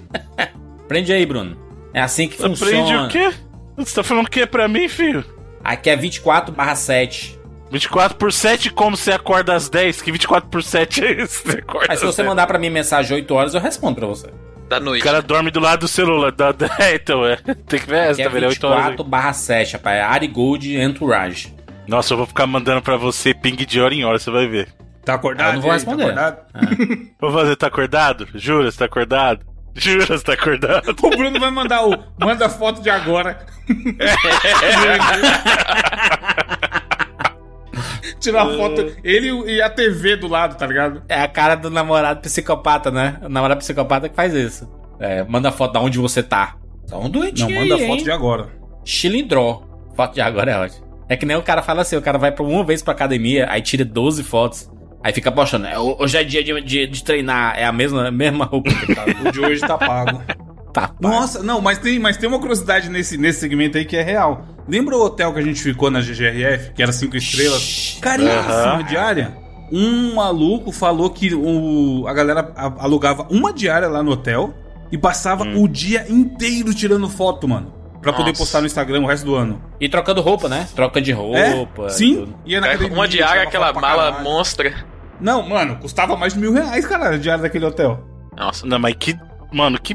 Prende 0.88 1.12
aí, 1.14 1.26
Bruno. 1.26 1.56
É 1.94 2.02
assim 2.02 2.28
que 2.28 2.36
Aprende 2.36 2.58
funciona. 2.58 3.06
o 3.06 3.10
quê? 3.10 3.32
Você 3.76 3.96
tá 3.96 4.04
falando 4.04 4.26
o 4.26 4.30
quê 4.30 4.46
pra 4.48 4.68
mim, 4.68 4.88
filho? 4.88 5.24
Aqui 5.64 5.90
é 5.90 5.96
24 5.96 6.56
barra 6.56 6.76
7. 6.76 7.37
24 7.72 8.18
por 8.18 8.32
7, 8.32 8.70
como 8.72 8.96
você 8.96 9.12
acorda 9.12 9.54
às 9.56 9.70
10? 9.70 10.02
Que 10.02 10.12
24 10.12 10.50
por 10.50 10.64
7 10.64 11.04
é 11.06 11.22
isso? 11.24 11.42
Você 11.46 11.60
acorda 11.60 11.88
Mas 11.90 12.00
se 12.00 12.06
você 12.06 12.22
10. 12.22 12.30
mandar 12.30 12.48
pra 12.48 12.58
mim 12.60 12.70
mensagem 12.70 13.16
8 13.16 13.34
horas, 13.34 13.54
eu 13.54 13.60
respondo 13.62 13.96
pra 13.96 14.08
você. 14.08 14.28
Da 14.70 14.78
O 14.78 14.82
noite. 14.82 15.04
cara 15.04 15.22
dorme 15.22 15.50
do 15.52 15.60
lado 15.60 15.82
do 15.82 15.88
celular. 15.88 16.32
Da, 16.32 16.52
da- 16.52 16.70
é, 16.80 16.96
então, 17.02 17.26
é. 17.26 17.38
Tem 17.38 17.80
que 17.80 17.88
ver 17.88 18.10
essa, 18.10 18.22
é 18.22 18.26
tá 18.26 18.30
vendo? 18.30 18.44
É 18.46 18.48
8 18.50 18.64
horas. 18.68 18.78
24 18.86 19.04
barra 19.04 19.34
7, 19.34 19.74
rapaz. 19.74 19.98
É 19.98 20.02
Ari 20.02 20.28
Gold 20.28 20.78
Entourage. 20.78 21.54
Nossa, 21.88 22.14
eu 22.14 22.18
vou 22.18 22.26
ficar 22.26 22.46
mandando 22.48 22.82
pra 22.82 22.98
você 22.98 23.34
ping 23.34 23.56
de 23.56 23.80
hora 23.80 23.94
em 23.94 24.04
hora, 24.04 24.20
você 24.20 24.30
vai 24.30 24.46
ver. 24.48 24.68
Tá 25.06 25.14
acordado? 25.14 25.48
Eu 25.50 25.54
não 25.54 25.62
vou 25.62 25.72
aí, 25.72 25.78
responder. 25.78 26.14
Tá 26.14 26.28
acordado? 26.28 27.08
Vou 27.20 27.32
fazer, 27.32 27.56
tá 27.56 27.68
acordado? 27.68 28.28
Jura, 28.36 28.70
você 28.70 28.78
tá 28.78 28.86
acordado? 28.86 29.46
Jura, 29.74 30.06
você 30.06 30.24
tá 30.24 30.34
acordado? 30.34 30.96
O 31.02 31.10
Bruno 31.12 31.40
vai 31.40 31.50
mandar 31.50 31.86
o. 31.88 31.98
Manda 32.20 32.50
foto 32.50 32.82
de 32.82 32.90
agora. 32.90 33.40
Tirar 38.20 38.44
a 38.44 38.56
foto. 38.58 38.92
Ele 39.04 39.30
e 39.52 39.62
a 39.62 39.70
TV 39.70 40.16
do 40.16 40.28
lado, 40.28 40.58
tá 40.58 40.66
ligado? 40.66 41.02
É 41.10 41.22
a 41.22 41.28
cara 41.28 41.56
do 41.56 41.70
namorado 41.70 42.22
psicopata, 42.22 42.90
né? 42.92 43.18
O 43.24 43.30
namorado 43.30 43.60
psicopata 43.60 44.08
que 44.10 44.16
faz 44.16 44.34
isso. 44.34 44.70
É, 45.00 45.24
manda 45.24 45.52
foto 45.52 45.74
de 45.74 45.78
onde 45.86 45.98
você 46.00 46.24
tá. 46.24 46.56
Tá 46.90 46.98
um 46.98 47.10
doentinho 47.10 47.50
Não, 47.50 47.62
manda 47.62 47.76
aí, 47.76 47.88
foto 47.88 47.98
hein? 48.00 48.04
de 48.04 48.12
agora. 48.12 48.48
Chilindró. 48.86 49.64
Foto 49.96 50.14
de 50.16 50.22
agora 50.22 50.52
é 50.52 50.58
ótimo. 50.58 50.88
É 51.10 51.16
que 51.16 51.26
nem 51.26 51.38
o 51.38 51.42
cara 51.44 51.62
fala 51.62 51.82
assim, 51.82 51.96
o 51.96 52.02
cara 52.02 52.18
vai 52.18 52.32
pra 52.32 52.44
uma 52.44 52.64
vez 52.64 52.82
pra 52.82 52.94
academia, 52.94 53.48
aí 53.50 53.62
tira 53.62 53.84
12 53.86 54.24
fotos. 54.24 54.70
Aí 55.04 55.14
fica 55.14 55.32
postando, 55.32 55.68
"É, 55.68 55.78
hoje 55.80 56.18
é 56.18 56.24
dia 56.24 56.44
de, 56.44 56.60
de- 56.62 56.88
de 56.88 57.04
treinar, 57.04 57.58
é 57.58 57.64
a 57.66 57.72
mesma, 57.72 58.10
mesma 58.12 58.46
roupa 58.46 58.70
que 58.74 58.94
tá. 58.96 59.06
O 59.28 59.32
de 59.32 59.40
hoje 59.40 59.62
tá 59.62 59.78
pago. 59.78 60.22
Tá 60.82 60.94
Nossa, 61.00 61.42
não, 61.44 61.60
mas 61.62 61.78
tem, 61.78 61.98
mas 62.00 62.18
tem 62.18 62.28
uma 62.30 62.40
curiosidade 62.40 62.90
nesse, 62.90 63.18
nesse 63.18 63.40
segmento 63.40 63.78
aí 63.78 63.86
que 63.86 63.96
é 63.98 64.04
real. 64.04 64.46
Lembra 64.68 64.96
o 64.96 65.02
hotel 65.02 65.34
que 65.34 65.40
a 65.40 65.44
gente 65.44 65.62
ficou 65.62 65.90
na 65.90 66.02
GGRF, 66.02 66.72
que 66.74 66.84
era 66.84 66.92
cinco 66.92 67.16
estrelas? 67.18 67.98
Caríssima 68.02 68.40
Aham. 68.76 68.84
diária. 68.84 69.38
Um 69.72 70.16
maluco 70.16 70.72
falou 70.72 71.10
que 71.10 71.34
o, 71.34 72.06
a 72.08 72.14
galera 72.14 72.52
alugava 72.78 73.28
uma 73.30 73.52
diária 73.54 73.88
lá 73.88 74.02
no 74.04 74.12
hotel 74.12 74.54
e 74.92 74.98
passava 74.98 75.44
o 75.44 75.68
dia 75.68 76.06
inteiro 76.10 76.74
tirando 76.74 77.10
foto, 77.10 77.48
mano. 77.48 77.74
Pra 78.02 78.14
poder 78.14 78.30
Nossa. 78.30 78.40
postar 78.44 78.62
no 78.62 78.68
Instagram 78.68 79.02
o 79.02 79.08
resto 79.08 79.26
do 79.26 79.36
ano. 79.36 79.62
E 79.82 79.90
trocando 79.90 80.22
roupa, 80.22 80.48
né? 80.48 80.68
Troca 80.76 81.02
de 81.02 81.12
roupa. 81.12 81.86
é? 81.88 81.90
Sim. 81.90 82.34
na 82.46 82.60
Cara, 82.62 82.74
academia, 82.74 82.94
uma 82.98 83.08
diária, 83.08 83.44
aquela 83.44 83.74
mala 83.74 84.12
caralho. 84.12 84.24
monstra. 84.24 84.74
Não, 85.20 85.42
mano, 85.42 85.78
custava 85.78 86.16
mais 86.16 86.34
de 86.34 86.40
mil 86.40 86.54
reais, 86.54 86.86
cara, 86.86 87.16
a 87.16 87.18
diária 87.18 87.42
daquele 87.42 87.66
hotel. 87.66 88.00
Nossa, 88.38 88.66
Não, 88.68 88.78
mas 88.80 88.96
que. 88.98 89.18
Mano, 89.52 89.80
que. 89.80 89.94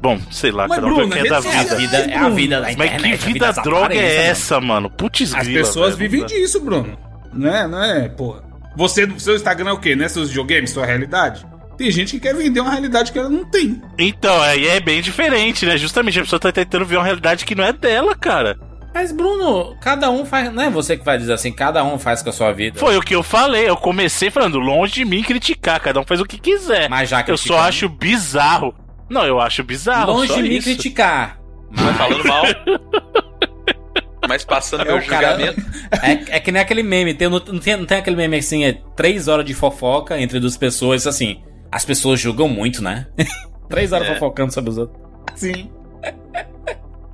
Bom, 0.00 0.18
sei 0.30 0.52
lá, 0.52 0.68
Mas, 0.68 0.76
cada 0.78 0.86
um 0.86 0.94
Bruno, 0.94 1.12
que 1.12 1.18
é 1.18 1.24
da 1.24 1.36
É 1.36 1.38
a 1.38 1.40
vida. 1.40 1.76
vida, 1.76 1.96
é 1.98 2.16
a 2.16 2.28
vida 2.28 2.56
da 2.56 2.62
Mas 2.62 2.74
internet. 2.74 3.00
que 3.02 3.24
a 3.24 3.32
vida 3.32 3.46
safada 3.46 3.62
droga 3.70 3.94
é 3.94 4.22
isso, 4.22 4.30
essa, 4.30 4.60
mano? 4.60 4.88
Putz, 4.88 5.34
As 5.34 5.46
grila, 5.46 5.60
pessoas 5.60 5.96
velho, 5.96 6.10
vivem 6.10 6.26
disso, 6.26 6.60
Bruno. 6.60 6.96
Não 7.32 7.54
é, 7.54 7.66
não 7.66 7.82
é, 7.82 8.08
porra. 8.08 8.44
Você, 8.76 9.08
seu 9.18 9.34
Instagram 9.34 9.70
é 9.70 9.72
o 9.72 9.78
quê? 9.78 9.96
Né? 9.96 10.08
Seus 10.08 10.28
videogames, 10.28 10.70
sua 10.70 10.86
realidade? 10.86 11.44
Tem 11.76 11.90
gente 11.90 12.12
que 12.12 12.20
quer 12.20 12.34
vender 12.34 12.60
uma 12.60 12.70
realidade 12.70 13.10
que 13.10 13.18
ela 13.18 13.28
não 13.28 13.44
tem. 13.44 13.82
Então, 13.98 14.40
aí 14.40 14.66
é 14.68 14.78
bem 14.78 15.02
diferente, 15.02 15.66
né? 15.66 15.76
Justamente 15.76 16.18
a 16.18 16.22
pessoa 16.22 16.38
tá 16.38 16.52
tentando 16.52 16.84
ver 16.86 16.96
uma 16.96 17.04
realidade 17.04 17.44
que 17.44 17.54
não 17.54 17.64
é 17.64 17.72
dela, 17.72 18.14
cara. 18.14 18.56
Mas, 18.94 19.10
Bruno, 19.10 19.74
cada 19.80 20.10
um 20.10 20.24
faz. 20.24 20.52
Não 20.52 20.62
é 20.62 20.70
você 20.70 20.96
que 20.96 21.04
vai 21.04 21.16
dizer 21.16 21.32
assim, 21.32 21.50
cada 21.50 21.82
um 21.82 21.98
faz 21.98 22.22
com 22.22 22.28
a 22.28 22.32
sua 22.32 22.52
vida. 22.52 22.78
Foi 22.78 22.96
o 22.96 23.00
que 23.00 23.14
eu 23.14 23.22
falei. 23.22 23.68
Eu 23.68 23.76
comecei 23.76 24.30
falando, 24.30 24.58
longe 24.58 24.94
de 24.94 25.04
mim 25.04 25.22
criticar, 25.22 25.80
cada 25.80 25.98
um 25.98 26.04
faz 26.04 26.20
o 26.20 26.26
que 26.26 26.38
quiser. 26.38 26.88
Mas 26.90 27.08
já 27.08 27.24
eu 27.26 27.38
só 27.38 27.58
acho 27.60 27.88
bizarro. 27.88 28.74
Não, 29.12 29.26
eu 29.26 29.38
acho 29.40 29.62
bizarro. 29.62 30.12
Longe 30.12 30.28
só 30.28 30.36
de 30.36 30.42
mim 30.42 30.56
isso. 30.56 30.64
criticar. 30.68 31.38
vai 31.70 31.94
falando 31.94 32.24
mal. 32.26 32.44
Mas 34.28 34.44
passando 34.44 34.84
meu 34.84 34.96
o 34.96 35.06
cara- 35.06 35.36
julgamento. 35.36 35.72
É, 36.02 36.36
é 36.36 36.40
que 36.40 36.50
nem 36.50 36.62
aquele 36.62 36.82
meme, 36.82 37.12
tem, 37.12 37.28
não, 37.28 37.38
tem, 37.38 37.76
não 37.76 37.84
tem 37.84 37.98
aquele 37.98 38.16
meme 38.16 38.38
assim, 38.38 38.64
é 38.64 38.72
três 38.96 39.28
horas 39.28 39.44
de 39.44 39.52
fofoca 39.52 40.18
entre 40.18 40.40
duas 40.40 40.56
pessoas, 40.56 41.06
assim. 41.06 41.42
As 41.70 41.84
pessoas 41.84 42.18
julgam 42.18 42.48
muito, 42.48 42.82
né? 42.82 43.06
três 43.68 43.92
horas 43.92 44.08
É. 44.08 44.14
fofocando 44.14 44.52
sobre 44.54 44.70
os 44.70 44.78
outros. 44.78 44.98
Sim. 45.34 45.70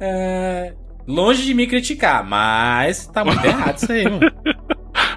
É, 0.01 0.75
longe 1.09 1.45
de 1.45 1.55
me 1.55 1.67
criticar, 1.67 2.23
mas 2.25 3.07
tá 3.09 3.25
muito 3.25 3.45
errado 3.45 3.77
isso 3.79 3.91
aí, 3.93 4.05
mano. 4.05 4.31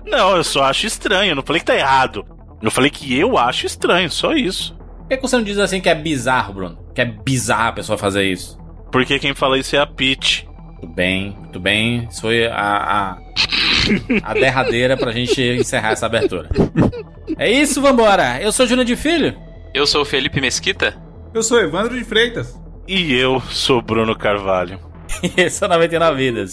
Não, 0.07 0.35
eu 0.37 0.43
só 0.43 0.63
acho 0.63 0.87
estranho. 0.87 1.31
Eu 1.31 1.35
não 1.35 1.43
falei 1.43 1.59
que 1.59 1.65
tá 1.67 1.75
errado. 1.75 2.25
Eu 2.61 2.71
falei 2.71 2.89
que 2.89 3.15
eu 3.17 3.37
acho 3.37 3.65
estranho, 3.67 4.09
só 4.09 4.33
isso. 4.33 4.75
Por 5.11 5.17
que 5.17 5.27
você 5.27 5.35
não 5.35 5.43
diz 5.43 5.57
assim 5.57 5.81
que 5.81 5.89
é 5.89 5.95
bizarro, 5.95 6.53
Bruno? 6.53 6.77
Que 6.95 7.01
é 7.01 7.05
bizarro 7.05 7.67
a 7.67 7.73
pessoa 7.73 7.97
fazer 7.97 8.23
isso? 8.23 8.57
Porque 8.89 9.19
quem 9.19 9.35
fala 9.35 9.59
isso 9.59 9.75
é 9.75 9.79
a 9.79 9.85
Peach. 9.85 10.47
Muito 10.67 10.87
bem, 10.87 11.35
muito 11.37 11.59
bem. 11.59 12.07
Isso 12.09 12.21
foi 12.21 12.47
a, 12.47 12.53
a, 12.55 13.17
a 14.23 14.33
derradeira 14.33 14.95
pra 14.95 15.11
gente 15.11 15.41
encerrar 15.41 15.91
essa 15.91 16.05
abertura. 16.05 16.49
É 17.37 17.51
isso, 17.51 17.81
vambora. 17.81 18.41
Eu 18.41 18.53
sou 18.53 18.65
Júnior 18.65 18.85
de 18.85 18.95
Filho. 18.95 19.37
Eu 19.73 19.85
sou 19.85 20.03
o 20.03 20.05
Felipe 20.05 20.39
Mesquita. 20.39 20.95
Eu 21.33 21.43
sou 21.43 21.59
Evandro 21.59 21.97
de 21.97 22.05
Freitas. 22.05 22.57
E 22.87 23.13
eu 23.13 23.41
sou 23.49 23.81
Bruno 23.81 24.17
Carvalho. 24.17 24.79
E 25.21 25.33
esse 25.41 25.61
é 25.61 25.67
o 25.67 25.69
99 25.69 26.15
Vidas. 26.15 26.51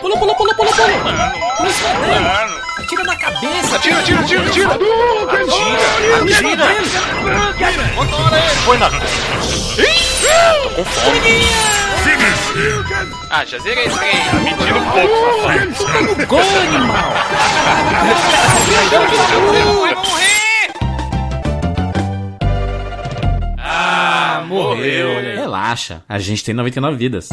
Pula, 0.00 0.16
pula, 0.16 0.34
pula, 0.36 0.54
pula, 0.54 0.54
pula. 0.54 0.72
Pula, 0.74 0.92
pula. 1.02 2.62
Atira 2.78 3.02
na 3.02 3.16
cabeça. 3.16 3.42
cabeça. 3.42 3.76
Atira, 3.76 3.98
atira, 3.98 4.20
atira, 4.20 4.42
atira! 4.46 4.68
Atira! 6.22 6.66
Atira! 7.50 7.84
Foi 8.64 8.78
na. 8.78 8.90
Tô 8.90 10.70
com 10.70 10.84
fome. 10.84 11.48
Ah, 13.30 13.44
já 13.44 13.58
zerei 13.58 13.86
esse 13.86 13.98
trem. 13.98 14.14
Mentira 14.44 14.78
um 14.78 14.90
pouco, 14.92 15.74
safado. 15.74 16.26
Gol, 16.28 16.38
animal. 16.38 17.12
Vai 19.82 19.94
morrer! 19.96 20.47
Ah, 24.38 24.44
morreu. 24.44 25.14
morreu. 25.14 25.36
Relaxa, 25.36 26.04
a 26.08 26.18
gente 26.20 26.44
tem 26.44 26.54
99 26.54 26.96
vidas. 26.96 27.28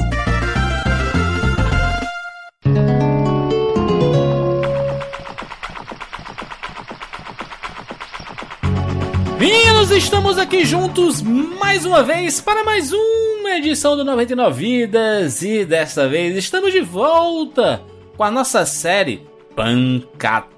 Meninos, 9.38 9.92
estamos 9.92 10.40
aqui 10.40 10.66
juntos 10.66 11.22
mais 11.22 11.86
uma 11.86 12.02
vez 12.02 12.42
para 12.42 12.64
mais 12.64 12.92
uma 12.92 13.52
edição 13.52 13.96
do 13.96 14.04
99 14.04 14.60
Vidas 14.60 15.44
e 15.44 15.64
desta 15.64 16.08
vez 16.08 16.36
estamos 16.36 16.72
de 16.72 16.82
volta 16.82 17.84
com 18.18 18.24
a 18.24 18.32
nossa 18.32 18.66
série 18.66 19.22
Pancatop, 19.56 20.52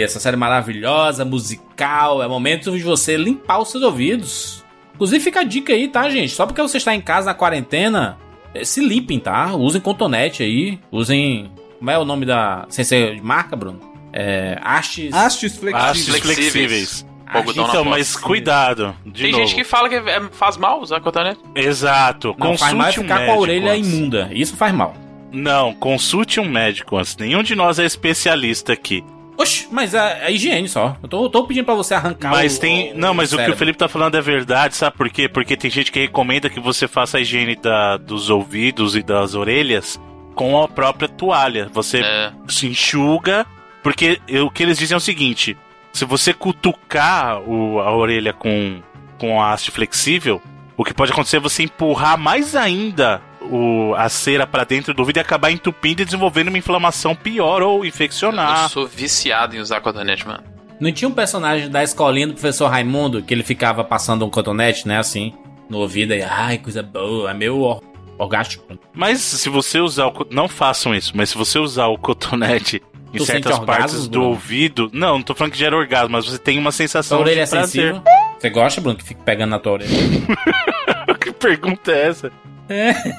essa 0.00 0.18
série 0.18 0.36
maravilhosa, 0.36 1.26
musical, 1.26 2.22
é 2.22 2.28
momento 2.28 2.70
de 2.70 2.82
você 2.82 3.18
limpar 3.18 3.58
os 3.58 3.70
seus 3.70 3.82
ouvidos. 3.82 4.65
Inclusive 4.96 5.22
fica 5.22 5.40
a 5.40 5.44
dica 5.44 5.72
aí, 5.72 5.86
tá, 5.88 6.08
gente? 6.10 6.32
Só 6.32 6.44
porque 6.44 6.60
você 6.60 6.78
está 6.78 6.94
em 6.94 7.00
casa 7.00 7.26
na 7.26 7.34
quarentena, 7.34 8.18
eh, 8.52 8.64
se 8.64 8.80
limpem, 8.80 9.20
tá? 9.20 9.54
Usem 9.54 9.80
cotonete 9.80 10.42
aí, 10.42 10.80
usem... 10.90 11.50
Como 11.78 11.90
é 11.90 11.98
o 11.98 12.04
nome 12.04 12.24
da... 12.26 12.64
Sem 12.70 12.84
ser 12.84 13.14
de 13.14 13.22
marca, 13.22 13.54
Bruno? 13.54 13.78
É... 14.12 14.58
Hastes... 14.62 15.12
Hastes 15.14 15.56
flexíveis. 15.56 15.90
Hastes 15.90 16.20
flexíveis. 16.20 17.06
Algodão 17.26 17.66
Então, 17.68 17.84
mas 17.84 18.16
cuidado. 18.16 18.94
De 19.04 19.24
Tem 19.24 19.32
novo. 19.32 19.44
gente 19.44 19.54
que 19.54 19.64
fala 19.64 19.88
que 19.88 19.96
é- 19.96 20.28
faz 20.32 20.56
mal 20.56 20.80
usar 20.80 21.00
cotonete. 21.00 21.40
Exato. 21.54 22.34
Não, 22.38 22.56
faz 22.56 22.72
mal 22.72 22.86
é 22.88 22.92
consulte 22.92 23.00
um 23.00 23.02
ficar 23.02 23.14
médico 23.16 23.32
com 23.34 23.38
a 23.38 23.42
orelha 23.42 23.72
antes. 23.72 23.92
imunda. 23.92 24.30
Isso 24.32 24.56
faz 24.56 24.72
mal. 24.74 24.94
Não, 25.32 25.74
consulte 25.74 26.40
um 26.40 26.48
médico 26.48 26.96
antes. 26.96 27.16
Nenhum 27.16 27.42
de 27.42 27.54
nós 27.54 27.78
é 27.78 27.84
especialista 27.84 28.72
aqui. 28.72 29.04
Oxe, 29.38 29.68
mas 29.70 29.92
é, 29.94 30.26
é 30.28 30.32
higiene 30.32 30.68
só. 30.68 30.96
Eu 31.02 31.08
tô, 31.08 31.28
tô 31.28 31.46
pedindo 31.46 31.64
pra 31.66 31.74
você 31.74 31.92
arrancar 31.94 32.30
Mas 32.30 32.56
o- 32.56 32.60
tem. 32.60 32.94
Não, 32.94 33.12
mas 33.12 33.32
o 33.32 33.36
que 33.36 33.50
o. 33.50 33.56
Felipe 33.56 33.78
tá 33.78 33.88
falando 33.88 34.14
é 34.16 34.20
verdade, 34.20 34.74
sabe 34.74 34.96
por 34.96 35.08
quê? 35.10 35.28
Porque 35.28 35.56
tem 35.56 35.70
gente 35.70 35.92
que 35.92 36.00
recomenda 36.00 36.48
que 36.48 36.58
você 36.60 36.88
faça 36.88 37.18
a 37.18 37.20
higiene 37.20 37.54
da- 37.56 37.96
dos 37.98 38.30
ouvidos 38.30 38.96
e 38.96 39.02
das 39.02 39.34
orelhas 39.34 40.00
com 40.34 40.62
a 40.62 40.66
própria 40.68 41.08
toalha. 41.08 41.68
Você 41.72 41.98
É. 42.00 42.32
se 42.48 42.66
enxuga, 42.66 43.46
porque 43.82 44.20
o 44.42 44.50
que 44.50 44.62
eles 44.62 44.78
dizem 44.78 44.94
é 44.94 44.98
o 44.98 45.00
seguinte: 45.00 45.56
se 45.92 46.04
você 46.04 46.32
cutucar 46.32 47.40
o- 47.42 47.80
a 47.80 47.94
orelha 47.94 48.32
com, 48.32 48.80
com 49.18 49.40
a 49.40 49.52
haste 49.52 49.70
flexível, 49.70 50.40
o 50.76 50.84
que 50.84 50.94
pode 50.94 51.12
acontecer 51.12 51.36
é 51.36 51.40
você 51.40 51.62
empurrar 51.62 52.18
mais 52.18 52.54
ainda 52.56 53.20
o- 53.50 53.94
a 53.96 54.08
cera 54.08 54.46
pra 54.46 54.64
dentro 54.64 54.92
do 54.94 55.00
ouvido 55.00 55.16
e 55.18 55.20
acabar 55.20 55.50
entupindo 55.50 56.02
e 56.02 56.04
desenvolvendo 56.04 56.48
uma 56.48 56.58
inflamação 56.58 57.14
pior 57.14 57.62
ou 57.62 57.78
Eu 57.80 57.84
infeccionar. 57.86 58.68
sou 58.70 58.86
viciado 58.86 59.56
em 59.56 59.58
usar 59.60 59.80
cotonete, 59.80 60.26
mano. 60.26 60.42
Não 60.78 60.92
tinha 60.92 61.08
um 61.08 61.12
personagem 61.12 61.70
da 61.70 61.82
escolinha 61.82 62.26
do 62.26 62.34
professor 62.34 62.68
Raimundo 62.68 63.22
que 63.22 63.32
ele 63.32 63.42
ficava 63.42 63.82
passando 63.82 64.24
um 64.26 64.30
cotonete, 64.30 64.86
né, 64.86 64.98
assim, 64.98 65.32
no 65.70 65.78
ouvido 65.78 66.12
e, 66.12 66.22
ai, 66.22 66.58
coisa 66.58 66.82
boa, 66.82 67.30
é 67.30 67.34
meio 67.34 67.58
or 67.60 67.82
orgástico. 68.18 68.64
Mas 68.94 69.20
se 69.20 69.48
você 69.48 69.80
usar 69.80 70.06
o. 70.08 70.26
Não 70.30 70.48
façam 70.48 70.94
isso, 70.94 71.12
mas 71.14 71.30
se 71.30 71.38
você 71.38 71.58
usar 71.58 71.86
o 71.86 71.96
cotonete 71.98 72.82
em 73.12 73.18
Tu 73.18 73.24
certas 73.24 73.52
orgasmos, 73.58 73.76
partes 73.76 74.02
do 74.08 74.10
Bruno? 74.18 74.26
ouvido. 74.28 74.90
Não, 74.92 75.14
não 75.14 75.22
tô 75.22 75.34
falando 75.34 75.52
que 75.52 75.58
gera 75.58 75.74
orgasmo, 75.76 76.10
mas 76.10 76.26
você 76.26 76.38
tem 76.38 76.58
uma 76.58 76.72
sensação 76.72 77.20
orelha 77.20 77.40
é 77.40 77.44
de 77.44 77.50
prazer. 77.50 77.94
sensível? 77.94 78.02
Você 78.38 78.50
gosta, 78.50 78.80
Bruno, 78.80 78.98
que 78.98 79.04
fique 79.04 79.22
pegando 79.22 79.50
na 79.50 79.58
tua 79.58 79.72
orelha? 79.72 79.88
que 81.20 81.32
pergunta 81.32 81.90
é 81.90 82.08
essa? 82.08 82.30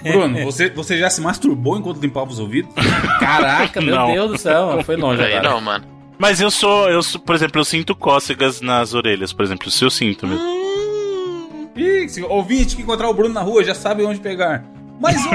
Bruno, 0.04 0.44
você, 0.44 0.70
você 0.70 0.98
já 0.98 1.10
se 1.10 1.22
masturbou 1.22 1.78
enquanto 1.78 2.00
limpava 2.02 2.30
os 2.30 2.40
ouvidos? 2.40 2.72
Caraca, 3.20 3.80
meu 3.82 3.96
Não. 3.96 4.12
Deus 4.12 4.32
do 4.32 4.38
céu, 4.38 4.82
foi 4.84 4.96
longe 4.96 5.22
Aí 5.24 5.34
agora. 5.34 5.50
não, 5.54 5.62
mano. 5.62 5.86
Mas 6.18 6.42
eu 6.42 6.50
sou, 6.50 6.90
eu 6.90 7.02
sou, 7.04 7.22
por 7.22 7.36
exemplo, 7.36 7.62
eu 7.62 7.66
sinto 7.66 7.96
cócegas 7.96 8.60
nas 8.60 8.94
orelhas, 8.94 9.32
por 9.32 9.46
exemplo, 9.46 9.70
se 9.70 9.84
eu 9.86 9.90
sinto 9.90 10.26
mesmo. 10.28 10.44
Ih, 11.76 12.10
se 12.10 12.24
ouvinte 12.24 12.76
que 12.76 12.82
encontrar 12.82 13.08
o 13.08 13.14
Bruno 13.14 13.34
na 13.34 13.42
rua 13.42 13.64
já 13.64 13.76
sabe 13.76 14.04
onde 14.04 14.20
pegar. 14.20 14.66
Mas, 15.00 15.24
ô, 15.28 15.30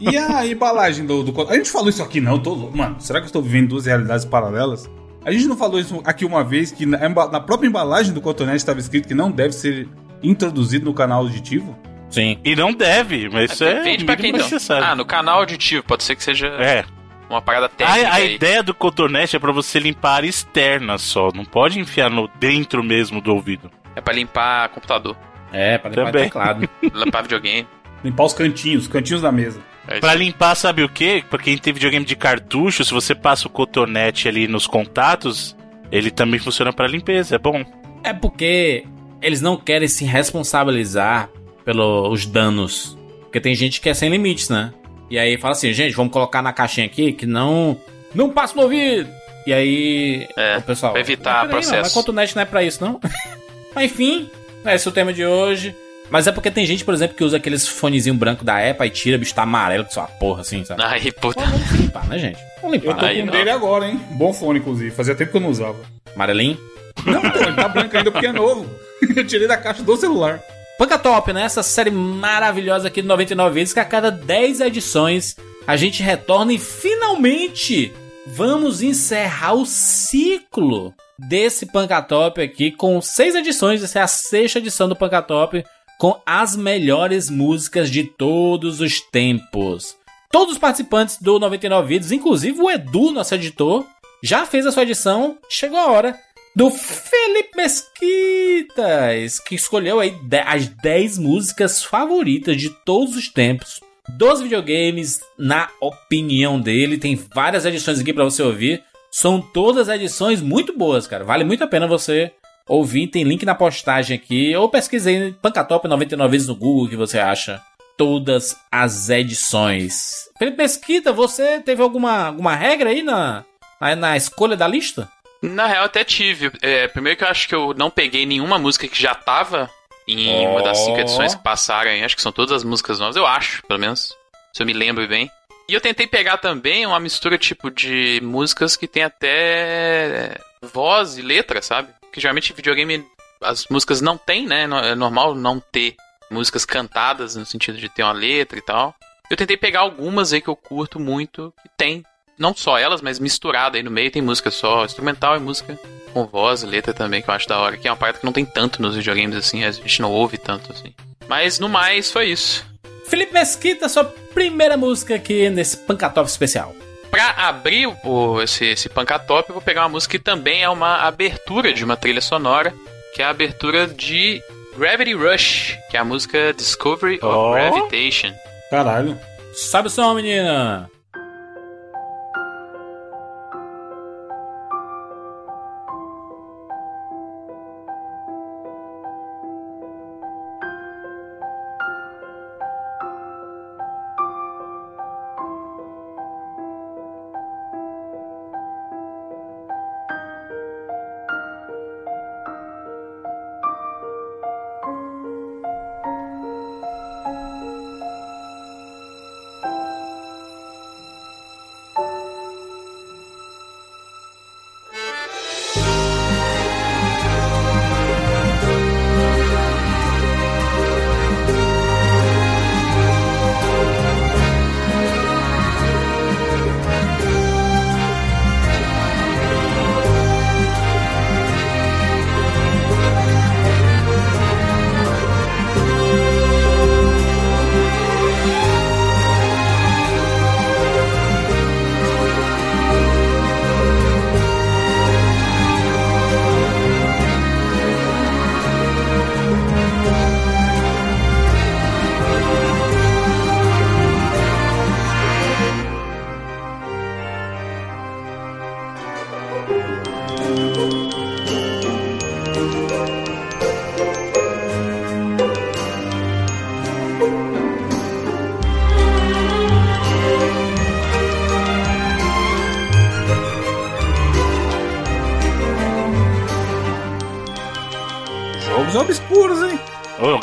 e 0.00 0.16
a 0.18 0.44
embalagem 0.50 1.06
do, 1.06 1.22
do 1.22 1.32
cotonete? 1.32 1.54
A 1.54 1.64
gente 1.64 1.70
falou 1.70 1.88
isso 1.88 2.02
aqui, 2.02 2.20
não, 2.20 2.32
eu 2.32 2.38
tô 2.40 2.54
louco. 2.54 2.76
Mano, 2.76 2.96
será 2.98 3.20
que 3.20 3.24
eu 3.24 3.28
estou 3.28 3.40
vivendo 3.40 3.68
duas 3.68 3.86
realidades 3.86 4.24
paralelas? 4.24 4.90
A 5.24 5.30
gente 5.30 5.46
não 5.46 5.56
falou 5.56 5.78
isso 5.78 6.00
aqui 6.04 6.24
uma 6.24 6.42
vez, 6.42 6.72
que 6.72 6.84
na, 6.86 7.08
na 7.08 7.40
própria 7.40 7.68
embalagem 7.68 8.12
do 8.12 8.20
cotonete 8.20 8.56
estava 8.58 8.80
escrito 8.80 9.06
que 9.06 9.14
não 9.14 9.30
deve 9.30 9.52
ser 9.52 9.88
introduzido 10.22 10.84
no 10.84 10.94
canal 10.94 11.20
auditivo? 11.20 11.76
Sim. 12.16 12.38
E 12.42 12.56
não 12.56 12.72
deve, 12.72 13.28
mas 13.28 13.52
isso 13.52 13.62
é 13.64 13.74
Depende 13.74 14.04
pra 14.06 14.16
quem 14.16 14.30
então. 14.30 14.48
Ah, 14.82 14.94
no 14.94 15.04
canal 15.04 15.40
auditivo, 15.40 15.82
pode 15.82 16.02
ser 16.02 16.16
que 16.16 16.22
seja 16.24 16.46
É. 16.46 16.84
uma 17.28 17.42
parada 17.42 17.68
técnica 17.68 18.08
A, 18.08 18.12
a 18.12 18.14
aí. 18.14 18.34
ideia 18.36 18.62
do 18.62 18.72
cotonete 18.72 19.36
é 19.36 19.38
pra 19.38 19.52
você 19.52 19.78
limpar 19.78 20.10
a 20.12 20.14
área 20.16 20.28
externa 20.28 20.96
só, 20.96 21.28
não 21.34 21.44
pode 21.44 21.78
enfiar 21.78 22.08
no 22.10 22.26
dentro 22.40 22.82
mesmo 22.82 23.20
do 23.20 23.34
ouvido. 23.34 23.70
É 23.94 24.00
pra 24.00 24.14
limpar 24.14 24.68
computador, 24.70 25.14
É, 25.52 25.76
pra 25.76 25.90
limpar 25.90 26.06
Também. 26.06 26.24
teclado. 26.24 26.68
limpar 26.94 27.22
videogame. 27.22 27.66
Limpar 28.02 28.24
os 28.24 28.32
cantinhos, 28.32 28.82
os 28.84 28.88
cantinhos 28.88 29.20
da 29.22 29.30
mesa. 29.30 29.60
É 29.88 30.00
Pra 30.00 30.14
limpar, 30.14 30.54
sabe 30.54 30.82
o 30.82 30.88
quê? 30.88 31.22
Pra 31.28 31.38
quem 31.38 31.56
tem 31.58 31.72
videogame 31.72 32.04
de 32.04 32.16
cartucho, 32.16 32.82
se 32.84 32.92
você 32.92 33.14
passa 33.14 33.46
o 33.46 33.50
cotonete 33.50 34.26
ali 34.28 34.48
nos 34.48 34.66
contatos, 34.66 35.56
ele 35.92 36.10
também 36.10 36.40
funciona 36.40 36.72
pra 36.72 36.86
limpeza, 36.88 37.36
é 37.36 37.38
bom. 37.38 37.62
É 38.02 38.12
porque 38.12 38.84
eles 39.22 39.40
não 39.40 39.56
querem 39.56 39.86
se 39.88 40.04
responsabilizar 40.04 41.28
pelos 41.66 42.24
danos. 42.24 42.96
Porque 43.22 43.40
tem 43.40 43.54
gente 43.54 43.80
que 43.80 43.88
é 43.88 43.94
sem 43.94 44.08
limites, 44.08 44.48
né? 44.48 44.72
E 45.10 45.18
aí 45.18 45.36
fala 45.36 45.52
assim, 45.52 45.72
gente, 45.72 45.94
vamos 45.94 46.12
colocar 46.12 46.40
na 46.40 46.52
caixinha 46.52 46.86
aqui 46.86 47.12
que 47.12 47.26
não. 47.26 47.76
Não 48.14 48.30
passa 48.30 48.54
no 48.54 48.62
ouvido! 48.62 49.10
E 49.46 49.52
aí. 49.52 50.26
É, 50.36 50.56
o 50.56 50.62
pessoal. 50.62 50.92
pra 50.92 51.00
evitar 51.00 51.32
"Mas 51.32 51.40
peraí, 51.40 51.50
processo." 51.50 51.74
Não, 51.74 51.82
mas 51.82 51.92
cotonete 51.92 52.34
não 52.36 52.42
é 52.42 52.44
pra 52.46 52.62
isso, 52.62 52.82
não. 52.82 52.98
mas 53.74 53.84
enfim, 53.92 54.30
esse 54.64 54.86
é 54.88 54.90
o 54.90 54.94
tema 54.94 55.12
de 55.12 55.26
hoje. 55.26 55.74
Mas 56.08 56.26
é 56.28 56.32
porque 56.32 56.52
tem 56.52 56.64
gente, 56.64 56.84
por 56.84 56.94
exemplo, 56.94 57.16
que 57.16 57.24
usa 57.24 57.36
aqueles 57.36 57.66
fonezinho 57.66 58.14
branco 58.14 58.44
da 58.44 58.58
Apple 58.58 58.86
e 58.86 58.90
tira, 58.90 59.18
bicho 59.18 59.34
tá 59.34 59.42
amarelo, 59.42 59.84
que 59.84 59.92
só 59.92 60.02
uma 60.02 60.06
porra 60.08 60.42
assim, 60.42 60.64
sabe? 60.64 60.80
Aí, 60.84 61.10
puta. 61.10 61.40
Pô, 61.42 61.46
vamos 61.50 61.70
limpar, 61.72 62.06
né, 62.06 62.18
gente? 62.18 62.38
Vamos 62.62 62.76
Eu 62.76 62.82
limpar. 62.82 63.00
tô 63.00 63.06
Aí 63.06 63.16
com 63.16 63.22
um 63.22 63.26
não. 63.26 63.32
dele 63.32 63.50
agora, 63.50 63.88
hein? 63.88 64.00
Bom 64.12 64.32
fone, 64.32 64.60
inclusive. 64.60 64.92
Fazia 64.92 65.16
tempo 65.16 65.32
que 65.32 65.36
eu 65.36 65.40
não 65.40 65.50
usava. 65.50 65.76
Amarelinho. 66.14 66.56
Não, 67.04 67.18
então, 67.24 67.42
ele 67.42 67.54
tá 67.56 67.68
branco 67.68 67.96
ainda 67.96 68.10
porque 68.12 68.26
é 68.26 68.32
novo. 68.32 68.66
Eu 69.14 69.26
tirei 69.26 69.46
da 69.46 69.56
caixa 69.56 69.82
do 69.82 69.96
celular. 69.96 70.40
Panca 70.78 70.98
Top, 70.98 71.32
né? 71.32 71.42
Essa 71.42 71.62
série 71.62 71.90
maravilhosa 71.90 72.88
aqui 72.88 73.00
do 73.00 73.08
99 73.08 73.54
vezes 73.54 73.72
que 73.72 73.80
a 73.80 73.84
cada 73.84 74.10
10 74.10 74.60
edições 74.60 75.36
a 75.66 75.74
gente 75.74 76.02
retorna 76.02 76.52
e 76.52 76.58
finalmente 76.58 77.92
vamos 78.26 78.82
encerrar 78.82 79.54
o 79.54 79.64
ciclo 79.64 80.94
desse 81.18 81.64
Panca 81.66 82.02
Top 82.02 82.40
aqui 82.40 82.70
com 82.70 83.00
seis 83.00 83.34
edições. 83.34 83.82
Essa 83.82 84.00
é 84.00 84.02
a 84.02 84.06
sexta 84.06 84.58
edição 84.58 84.86
do 84.86 84.94
Panca 84.94 85.22
Top 85.22 85.64
com 85.98 86.20
as 86.26 86.54
melhores 86.54 87.30
músicas 87.30 87.90
de 87.90 88.04
todos 88.04 88.80
os 88.80 89.00
tempos. 89.00 89.96
Todos 90.30 90.54
os 90.54 90.58
participantes 90.58 91.16
do 91.16 91.38
99 91.38 91.88
Vídeos, 91.88 92.12
inclusive 92.12 92.60
o 92.60 92.70
Edu, 92.70 93.12
nosso 93.12 93.34
editor, 93.34 93.86
já 94.22 94.44
fez 94.44 94.66
a 94.66 94.72
sua 94.72 94.82
edição. 94.82 95.38
Chegou 95.48 95.78
a 95.78 95.90
hora 95.90 96.25
do 96.56 96.70
Felipe 96.70 97.54
Mesquitas, 97.54 99.38
que 99.38 99.54
escolheu 99.54 100.00
aí 100.00 100.16
as 100.46 100.66
10 100.66 101.18
músicas 101.18 101.84
favoritas 101.84 102.56
de 102.56 102.70
todos 102.70 103.14
os 103.14 103.28
tempos 103.28 103.78
dos 104.08 104.40
videogames, 104.40 105.20
na 105.36 105.68
opinião 105.78 106.58
dele. 106.58 106.96
Tem 106.96 107.14
várias 107.14 107.66
edições 107.66 108.00
aqui 108.00 108.10
pra 108.10 108.24
você 108.24 108.42
ouvir. 108.42 108.82
São 109.10 109.38
todas 109.38 109.90
edições 109.90 110.40
muito 110.40 110.72
boas, 110.72 111.06
cara. 111.06 111.24
Vale 111.24 111.44
muito 111.44 111.62
a 111.62 111.66
pena 111.66 111.86
você 111.86 112.32
ouvir. 112.66 113.08
Tem 113.08 113.22
link 113.22 113.44
na 113.44 113.54
postagem 113.54 114.16
aqui. 114.16 114.56
Ou 114.56 114.70
pesquise 114.70 115.10
aí 115.10 115.34
Pancatop 115.34 115.86
99 115.86 116.30
vezes 116.30 116.48
no 116.48 116.56
Google 116.56 116.88
que 116.88 116.96
você 116.96 117.18
acha 117.18 117.60
todas 117.98 118.56
as 118.72 119.10
edições. 119.10 120.30
Felipe 120.38 120.56
Mesquita, 120.56 121.12
você 121.12 121.60
teve 121.60 121.82
alguma, 121.82 122.28
alguma 122.28 122.54
regra 122.54 122.88
aí 122.88 123.02
na, 123.02 123.44
na, 123.78 123.94
na 123.94 124.16
escolha 124.16 124.56
da 124.56 124.66
lista? 124.66 125.06
Na 125.42 125.66
real, 125.66 125.84
até 125.84 126.04
tive. 126.04 126.50
É, 126.62 126.88
primeiro 126.88 127.18
que 127.18 127.24
eu 127.24 127.28
acho 127.28 127.48
que 127.48 127.54
eu 127.54 127.74
não 127.74 127.90
peguei 127.90 128.26
nenhuma 128.26 128.58
música 128.58 128.88
que 128.88 129.00
já 129.00 129.14
tava 129.14 129.70
em 130.08 130.46
uma 130.46 130.62
das 130.62 130.78
cinco 130.78 131.00
edições 131.00 131.34
que 131.34 131.42
passaram. 131.42 131.90
aí. 131.90 132.02
Acho 132.02 132.16
que 132.16 132.22
são 132.22 132.32
todas 132.32 132.52
as 132.52 132.64
músicas 132.64 132.98
novas, 132.98 133.16
eu 133.16 133.26
acho, 133.26 133.62
pelo 133.66 133.80
menos. 133.80 134.16
Se 134.52 134.62
eu 134.62 134.66
me 134.66 134.72
lembro 134.72 135.06
bem. 135.06 135.30
E 135.68 135.74
eu 135.74 135.80
tentei 135.80 136.06
pegar 136.06 136.38
também 136.38 136.86
uma 136.86 137.00
mistura, 137.00 137.36
tipo, 137.36 137.70
de 137.70 138.20
músicas 138.22 138.76
que 138.76 138.86
tem 138.86 139.02
até 139.02 140.38
voz 140.62 141.18
e 141.18 141.22
letra, 141.22 141.60
sabe? 141.60 141.88
Que 142.12 142.20
geralmente 142.20 142.52
videogame 142.52 143.04
as 143.42 143.66
músicas 143.68 144.00
não 144.00 144.16
tem, 144.16 144.46
né? 144.46 144.66
É 144.84 144.94
normal 144.94 145.34
não 145.34 145.60
ter 145.60 145.96
músicas 146.30 146.64
cantadas 146.64 147.36
no 147.36 147.44
sentido 147.44 147.78
de 147.78 147.88
ter 147.88 148.02
uma 148.02 148.12
letra 148.12 148.58
e 148.58 148.62
tal. 148.62 148.94
Eu 149.28 149.36
tentei 149.36 149.56
pegar 149.56 149.80
algumas 149.80 150.32
aí 150.32 150.40
que 150.40 150.48
eu 150.48 150.56
curto 150.56 151.00
muito 151.00 151.52
que 151.62 151.68
tem 151.76 152.04
não 152.38 152.54
só 152.54 152.78
elas, 152.78 153.00
mas 153.00 153.18
misturada 153.18 153.76
aí 153.76 153.82
no 153.82 153.90
meio 153.90 154.10
tem 154.10 154.22
música 154.22 154.50
só 154.50 154.84
instrumental 154.84 155.36
e 155.36 155.40
música 155.40 155.78
com 156.12 156.26
voz 156.26 156.62
e 156.62 156.66
letra 156.66 156.94
também, 156.94 157.20
que 157.22 157.28
eu 157.28 157.34
acho 157.34 157.48
da 157.48 157.58
hora. 157.58 157.76
Que 157.76 157.88
é 157.88 157.90
uma 157.90 157.96
parte 157.96 158.20
que 158.20 158.24
não 158.24 158.32
tem 158.32 158.44
tanto 158.44 158.80
nos 158.80 158.96
videogames 158.96 159.36
assim, 159.36 159.64
a 159.64 159.70
gente 159.70 160.00
não 160.00 160.10
ouve 160.10 160.38
tanto 160.38 160.72
assim. 160.72 160.94
Mas 161.28 161.58
no 161.58 161.68
mais, 161.68 162.10
foi 162.10 162.26
isso. 162.26 162.64
Felipe 163.06 163.32
Mesquita, 163.32 163.88
sua 163.88 164.04
primeira 164.04 164.76
música 164.76 165.14
aqui 165.14 165.48
nesse 165.50 165.76
Pancatop 165.76 166.28
especial. 166.28 166.74
Pra 167.10 167.30
abrir 167.48 167.86
o, 168.04 168.42
esse, 168.42 168.64
esse 168.66 168.88
Pancatop, 168.88 169.48
eu 169.48 169.54
vou 169.54 169.62
pegar 169.62 169.82
uma 169.82 169.90
música 169.90 170.18
que 170.18 170.24
também 170.24 170.62
é 170.62 170.68
uma 170.68 170.96
abertura 171.02 171.72
de 171.72 171.84
uma 171.84 171.96
trilha 171.96 172.20
sonora, 172.20 172.74
que 173.14 173.22
é 173.22 173.24
a 173.24 173.30
abertura 173.30 173.86
de 173.86 174.42
Gravity 174.76 175.14
Rush, 175.14 175.78
que 175.90 175.96
é 175.96 176.00
a 176.00 176.04
música 176.04 176.52
Discovery 176.52 177.16
of 177.16 177.26
Oh. 177.26 177.52
Gravitation. 177.52 178.32
Caralho. 178.70 179.18
Sabe 179.54 179.86
o 179.88 179.90
som, 179.90 180.12
menina? 180.14 180.90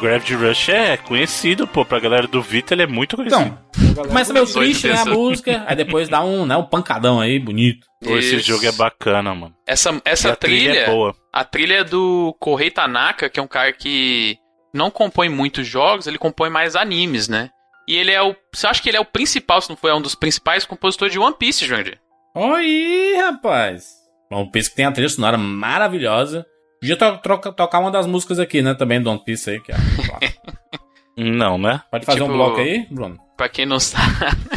Gravity 0.03 0.35
Rush 0.35 0.69
é 0.69 0.97
conhecido, 0.97 1.65
pô. 1.65 1.85
Pra 1.85 1.97
galera 1.97 2.27
do 2.27 2.41
Vita, 2.41 2.73
ele 2.73 2.83
é 2.83 2.87
muito 2.87 3.15
conhecido. 3.15 3.57
Então, 3.71 4.05
Começa 4.05 4.33
meio 4.33 4.45
triste, 4.45 4.87
né, 4.87 4.97
a 4.99 5.05
música, 5.05 5.63
aí 5.67 5.75
depois 5.77 6.09
dá 6.09 6.21
um, 6.21 6.45
né, 6.45 6.57
um 6.57 6.65
pancadão 6.65 7.21
aí, 7.21 7.39
bonito. 7.39 7.87
Pô, 8.03 8.17
esse 8.17 8.39
jogo 8.39 8.65
é 8.65 8.71
bacana, 8.73 9.33
mano. 9.33 9.55
Essa, 9.65 10.01
essa 10.03 10.33
a 10.33 10.35
trilha, 10.35 10.71
trilha, 10.71 10.79
é 10.81 10.89
boa. 10.89 11.15
a 11.31 11.45
trilha 11.45 11.75
é 11.75 11.83
do 11.85 12.35
Kohei 12.37 12.69
Tanaka, 12.69 13.29
que 13.29 13.39
é 13.39 13.43
um 13.43 13.47
cara 13.47 13.71
que 13.71 14.37
não 14.73 14.91
compõe 14.91 15.29
muitos 15.29 15.65
jogos, 15.65 16.05
ele 16.05 16.17
compõe 16.17 16.49
mais 16.49 16.75
animes, 16.75 17.29
né? 17.29 17.49
E 17.87 17.95
ele 17.95 18.11
é 18.11 18.21
o. 18.21 18.35
Você 18.53 18.67
acha 18.67 18.81
que 18.81 18.89
ele 18.89 18.97
é 18.97 19.01
o 19.01 19.05
principal, 19.05 19.61
se 19.61 19.69
não 19.69 19.77
for 19.77 19.87
é 19.87 19.95
um 19.95 20.01
dos 20.01 20.15
principais 20.15 20.65
compositores 20.65 21.13
de 21.13 21.19
One 21.19 21.35
Piece, 21.37 21.65
Jandir? 21.65 21.99
Aí, 22.35 23.15
rapaz. 23.17 23.93
One 24.29 24.51
Piece 24.51 24.69
que 24.69 24.75
tem 24.75 24.85
a 24.85 24.91
trilha 24.91 25.09
sonora 25.09 25.37
maravilhosa. 25.37 26.45
Podia 26.83 26.97
to 26.97 27.17
troca- 27.21 27.51
tocar 27.51 27.79
uma 27.79 27.89
das 27.91 28.05
músicas 28.05 28.39
aqui, 28.39 28.61
né, 28.61 28.73
também 28.73 29.01
do 29.01 29.09
One 29.09 29.21
Piece 29.23 29.49
aí, 29.49 29.59
que 29.61 29.71
é... 29.71 29.75
Não, 31.15 31.57
né? 31.57 31.81
Pode 31.91 32.05
fazer 32.05 32.21
um 32.23 32.25
Tipo- 32.25 32.37
bloco 32.37 32.59
aí, 32.59 32.87
Bruno? 32.89 33.17
Pra 33.37 33.47
quem 33.47 33.65
não 33.65 33.79
sabe. 33.79 34.03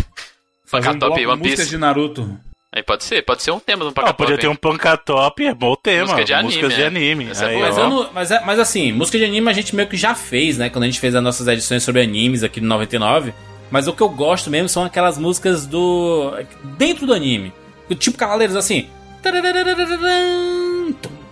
fazer 0.67 0.89
um 0.91 0.99
bloco, 0.99 1.15
One 1.15 1.27
músicas 1.37 1.59
Piece. 1.59 1.69
de 1.71 1.77
Naruto. 1.79 2.41
Aí 2.73 2.83
pode 2.83 3.05
ser, 3.05 3.23
pode 3.25 3.43
ser 3.43 3.51
um 3.53 3.59
tema 3.61 3.85
do 3.85 3.91
Ah, 3.91 3.93
Pacatop. 3.93 4.19
podia 4.19 4.39
ter 4.39 4.49
um 4.49 4.57
Pancatop, 4.57 5.45
é 5.47 5.55
bom 5.55 5.75
tema. 5.77 6.03
Música 6.03 6.25
de 6.25 6.35
anime, 6.35 6.49
Músicas 6.49 6.75
de 6.75 6.83
é. 6.83 6.87
anime. 6.87 7.31
Essa 7.31 7.45
é 7.45 7.49
Aí, 7.49 7.55
boa. 7.57 7.67
Mas, 7.69 7.77
não- 7.77 8.11
mas, 8.13 8.31
é- 8.31 8.41
mas 8.45 8.59
assim, 8.59 8.93
música 8.93 9.17
de 9.19 9.25
anime 9.25 9.49
a 9.49 9.53
gente 9.53 9.75
meio 9.77 9.89
que 9.89 9.97
já 9.97 10.15
fez, 10.15 10.59
né? 10.59 10.69
Quando 10.69 10.83
a 10.83 10.87
gente 10.87 11.01
fez 11.01 11.15
as 11.15 11.23
nossas 11.23 11.47
edições 11.49 11.83
sobre 11.83 12.03
animes 12.03 12.43
aqui 12.43 12.61
no 12.61 12.67
99. 12.69 13.33
Mas 13.71 13.87
o 13.89 13.93
que 13.93 14.03
eu 14.03 14.09
gosto 14.09 14.51
mesmo 14.51 14.69
são 14.69 14.85
aquelas 14.85 15.17
músicas 15.19 15.67
do. 15.67 16.33
dentro 16.79 17.07
do 17.07 17.15
anime. 17.15 17.53
Tipo 17.99 18.19
Cavaleiros 18.19 18.57
assim. 18.57 18.89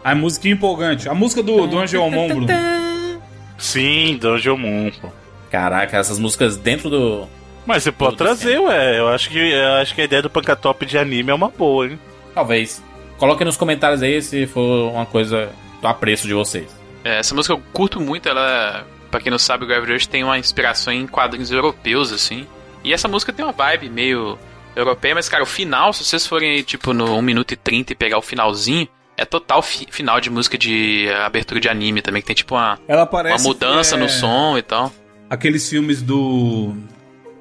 A 0.04 0.14
música 0.14 0.48
empolgante. 0.48 1.08
A 1.08 1.14
música 1.14 1.42
do, 1.42 1.66
do 1.66 1.78
Angelmon, 1.78 2.28
Bruno. 2.28 2.46
Sim, 3.56 4.18
Dungeon 4.20 4.58
Moon, 4.58 4.90
pô. 5.00 5.08
Caraca, 5.50 5.96
essas 5.96 6.18
músicas 6.18 6.58
dentro 6.58 6.90
do. 6.90 7.26
Mas 7.64 7.82
você 7.82 7.90
pode 7.90 8.16
trazer, 8.16 8.58
ué. 8.58 8.98
Eu 8.98 9.08
acho 9.08 9.30
que, 9.30 9.38
eu 9.38 9.72
acho 9.74 9.94
que 9.94 10.02
a 10.02 10.04
ideia 10.04 10.20
do 10.20 10.28
Pancatop 10.28 10.84
de 10.84 10.98
anime 10.98 11.30
é 11.30 11.34
uma 11.34 11.48
boa, 11.48 11.86
hein? 11.86 11.98
Talvez. 12.34 12.82
Coloquem 13.16 13.46
nos 13.46 13.56
comentários 13.56 14.02
aí 14.02 14.20
se 14.20 14.46
for 14.46 14.90
uma 14.90 15.06
coisa 15.06 15.48
do 15.80 15.88
apreço 15.88 16.26
de 16.26 16.34
vocês. 16.34 16.68
É, 17.02 17.20
essa 17.20 17.34
música 17.34 17.54
eu 17.54 17.62
curto 17.72 17.98
muito, 18.00 18.28
ela. 18.28 18.86
Pra 19.10 19.20
quem 19.20 19.30
não 19.30 19.38
sabe, 19.38 19.64
o 19.64 19.66
Gravity 19.66 19.92
Rush 19.92 20.06
tem 20.06 20.24
uma 20.24 20.38
inspiração 20.38 20.92
em 20.92 21.06
quadrinhos 21.06 21.50
europeus, 21.50 22.12
assim. 22.12 22.46
E 22.82 22.92
essa 22.92 23.08
música 23.08 23.32
tem 23.32 23.44
uma 23.44 23.52
vibe 23.52 23.88
meio 23.88 24.38
europeia, 24.76 25.14
mas, 25.14 25.28
cara, 25.28 25.42
o 25.42 25.46
final, 25.46 25.92
se 25.92 26.04
vocês 26.04 26.26
forem, 26.26 26.62
tipo, 26.62 26.92
no 26.92 27.16
1 27.16 27.22
minuto 27.22 27.52
e 27.52 27.56
30 27.56 27.92
e 27.92 27.96
pegar 27.96 28.18
o 28.18 28.22
finalzinho, 28.22 28.88
é 29.16 29.24
total 29.24 29.62
fi- 29.62 29.86
final 29.90 30.20
de 30.20 30.30
música 30.30 30.56
de 30.58 31.06
eh, 31.08 31.24
abertura 31.24 31.60
de 31.60 31.68
anime 31.68 32.02
também, 32.02 32.20
que 32.22 32.26
tem, 32.26 32.36
tipo, 32.36 32.54
uma, 32.54 32.78
Ela 32.88 33.08
uma 33.10 33.38
mudança 33.38 33.96
que 33.96 34.02
é 34.02 34.04
no 34.04 34.10
som 34.10 34.58
e 34.58 34.62
tal. 34.62 34.92
Aqueles 35.30 35.68
filmes 35.68 36.02
do. 36.02 36.74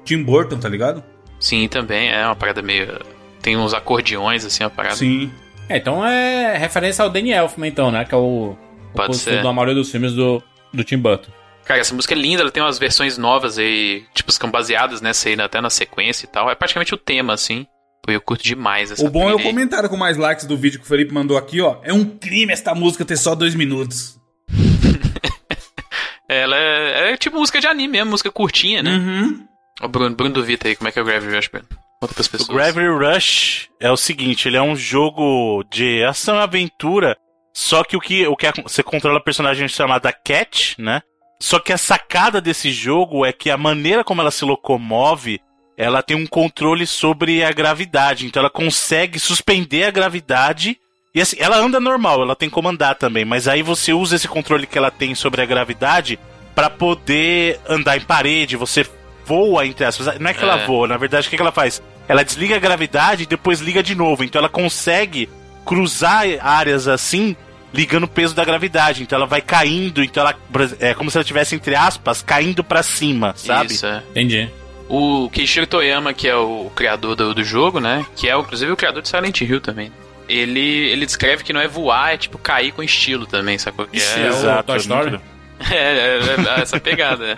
Tim 0.04 0.22
Burton, 0.22 0.58
tá 0.58 0.68
ligado? 0.68 1.02
Sim, 1.40 1.66
também, 1.68 2.10
é 2.10 2.24
uma 2.24 2.36
parada 2.36 2.62
meio. 2.62 3.00
Tem 3.42 3.56
uns 3.56 3.74
acordeões, 3.74 4.44
assim, 4.44 4.64
uma 4.64 4.70
parada. 4.70 4.96
Sim. 4.96 5.30
É, 5.68 5.76
então 5.78 6.04
é 6.04 6.56
referência 6.56 7.02
ao 7.02 7.10
Danny 7.10 7.32
Elfman, 7.32 7.68
então, 7.68 7.90
né? 7.90 8.04
Que 8.04 8.14
é 8.14 8.18
o 8.18 8.56
Pode 8.94 9.06
compositor 9.08 9.34
ser. 9.34 9.42
da 9.42 9.52
maioria 9.52 9.74
dos 9.74 9.90
filmes 9.90 10.12
do, 10.12 10.42
do 10.72 10.84
Tim 10.84 10.98
Burton. 10.98 11.30
Cara, 11.64 11.80
essa 11.80 11.94
música 11.94 12.12
é 12.14 12.18
linda, 12.18 12.42
ela 12.42 12.50
tem 12.50 12.62
umas 12.62 12.78
versões 12.78 13.16
novas 13.16 13.58
aí, 13.58 14.04
tipo, 14.14 14.30
ficam 14.30 14.50
baseadas 14.50 15.00
nessa 15.00 15.28
aí, 15.30 15.40
até 15.40 15.60
na 15.62 15.70
sequência 15.70 16.26
e 16.26 16.28
tal. 16.28 16.50
É 16.50 16.54
praticamente 16.54 16.92
o 16.94 16.98
tema, 16.98 17.32
assim. 17.32 17.66
Pô, 18.04 18.12
eu 18.12 18.20
curto 18.20 18.44
demais 18.44 18.90
essa 18.90 19.04
O 19.04 19.08
bom 19.10 19.30
é 19.30 19.34
o 19.34 19.42
comentário 19.42 19.88
com 19.88 19.96
mais 19.96 20.16
likes 20.18 20.44
do 20.44 20.56
vídeo 20.58 20.78
que 20.78 20.84
o 20.84 20.88
Felipe 20.88 21.12
mandou 21.14 21.38
aqui, 21.38 21.60
ó. 21.60 21.78
É 21.82 21.92
um 21.92 22.04
crime 22.04 22.52
esta 22.52 22.74
música 22.74 23.04
ter 23.04 23.16
só 23.16 23.34
dois 23.34 23.54
minutos. 23.54 24.18
Ela 26.28 26.56
é, 26.56 27.12
é 27.12 27.16
tipo 27.16 27.38
música 27.38 27.60
de 27.60 27.66
anime 27.66 27.92
mesmo, 27.92 28.10
música 28.10 28.30
curtinha, 28.30 28.82
né? 28.82 28.90
Uhum. 28.96 29.46
Ô, 29.82 29.88
Bruno, 29.88 30.14
Bruno 30.14 30.34
duvida 30.34 30.68
aí, 30.68 30.76
como 30.76 30.88
é 30.88 30.92
que 30.92 30.98
é 30.98 31.02
o 31.02 31.04
Gravity 31.04 31.34
Rush, 31.34 31.48
Bruno? 31.48 31.66
Conta 32.00 32.14
pras 32.14 32.26
O 32.26 32.30
pessoas. 32.30 32.48
Gravity 32.56 32.86
Rush 32.88 33.68
é 33.80 33.90
o 33.90 33.96
seguinte, 33.96 34.48
ele 34.48 34.56
é 34.56 34.62
um 34.62 34.76
jogo 34.76 35.64
de 35.70 36.02
ação 36.04 36.36
e 36.36 36.40
aventura, 36.42 37.16
só 37.54 37.84
que 37.84 37.96
o 37.96 38.00
que, 38.00 38.26
o 38.26 38.36
que 38.36 38.46
é- 38.46 38.52
você 38.62 38.82
controla 38.82 39.18
a 39.18 39.22
personagem 39.22 39.68
chamada 39.68 40.12
Cat, 40.12 40.74
né? 40.78 41.02
Só 41.42 41.58
que 41.58 41.72
a 41.72 41.78
sacada 41.78 42.40
desse 42.40 42.70
jogo 42.70 43.24
é 43.24 43.32
que 43.32 43.50
a 43.50 43.56
maneira 43.56 44.02
como 44.04 44.20
ela 44.20 44.30
se 44.30 44.44
locomove, 44.44 45.40
ela 45.76 46.02
tem 46.02 46.16
um 46.16 46.26
controle 46.26 46.86
sobre 46.86 47.42
a 47.44 47.50
gravidade, 47.52 48.26
então 48.26 48.40
ela 48.40 48.50
consegue 48.50 49.18
suspender 49.18 49.84
a 49.84 49.90
gravidade 49.90 50.78
e 51.14 51.20
assim, 51.20 51.36
ela 51.38 51.56
anda 51.58 51.78
normal, 51.78 52.22
ela 52.22 52.34
tem 52.36 52.50
como 52.50 52.68
andar 52.68 52.94
também, 52.96 53.24
mas 53.24 53.46
aí 53.46 53.62
você 53.62 53.92
usa 53.92 54.16
esse 54.16 54.26
controle 54.28 54.66
que 54.66 54.76
ela 54.78 54.90
tem 54.90 55.14
sobre 55.14 55.42
a 55.42 55.46
gravidade 55.46 56.18
pra 56.54 56.68
poder 56.70 57.60
andar 57.68 57.96
em 57.96 58.00
parede, 58.00 58.56
você 58.56 58.84
voa 59.24 59.66
entre 59.66 59.84
aspas. 59.84 60.18
Não 60.18 60.30
é 60.30 60.34
que 60.34 60.42
ela 60.42 60.60
É. 60.60 60.66
voa, 60.66 60.86
na 60.88 60.96
verdade, 60.96 61.26
o 61.26 61.30
que 61.30 61.36
que 61.36 61.42
ela 61.42 61.52
faz? 61.52 61.82
Ela 62.06 62.22
desliga 62.24 62.56
a 62.56 62.60
gravidade 62.60 63.22
e 63.22 63.26
depois 63.26 63.60
liga 63.60 63.82
de 63.82 63.94
novo. 63.94 64.22
Então 64.22 64.38
ela 64.38 64.48
consegue 64.48 65.28
cruzar 65.64 66.24
áreas 66.40 66.86
assim, 66.86 67.34
ligando 67.72 68.04
o 68.04 68.08
peso 68.08 68.34
da 68.34 68.44
gravidade. 68.44 69.02
Então 69.02 69.16
ela 69.16 69.26
vai 69.26 69.40
caindo, 69.40 70.02
então 70.04 70.22
ela 70.22 70.36
é 70.80 70.94
como 70.94 71.10
se 71.10 71.16
ela 71.16 71.24
tivesse 71.24 71.54
entre 71.54 71.74
aspas 71.74 72.22
caindo 72.22 72.62
pra 72.62 72.82
cima, 72.82 73.32
sabe? 73.36 73.72
Isso, 73.72 73.86
é. 73.86 74.02
Entendi. 74.10 74.50
O 74.88 75.30
Keishiro 75.30 75.66
Toyama, 75.66 76.12
que 76.12 76.28
é 76.28 76.36
o 76.36 76.70
criador 76.74 77.16
do, 77.16 77.34
do 77.34 77.42
jogo, 77.44 77.80
né? 77.80 78.04
Que 78.16 78.28
é 78.28 78.36
inclusive 78.38 78.70
o 78.70 78.76
criador 78.76 79.02
de 79.02 79.08
Silent 79.08 79.40
Hill 79.40 79.60
também. 79.60 79.90
Ele, 80.28 80.60
ele 80.90 81.04
descreve 81.06 81.42
que 81.44 81.52
não 81.52 81.60
é 81.60 81.68
voar, 81.68 82.14
é 82.14 82.16
tipo 82.16 82.38
cair 82.38 82.72
com 82.72 82.82
estilo 82.82 83.26
também, 83.26 83.58
sacou? 83.58 83.86
Que 83.86 84.00
é, 84.00 84.20
é 84.20 84.24
o 84.24 84.28
Exato, 84.28 84.64
Toy 84.64 84.76
é 84.76 84.78
Story? 84.78 85.10
muito- 85.10 85.22
é, 85.72 85.76
é, 85.76 86.18
é 86.58 86.60
essa 86.60 86.78
pegada. 86.80 87.24
é. 87.32 87.36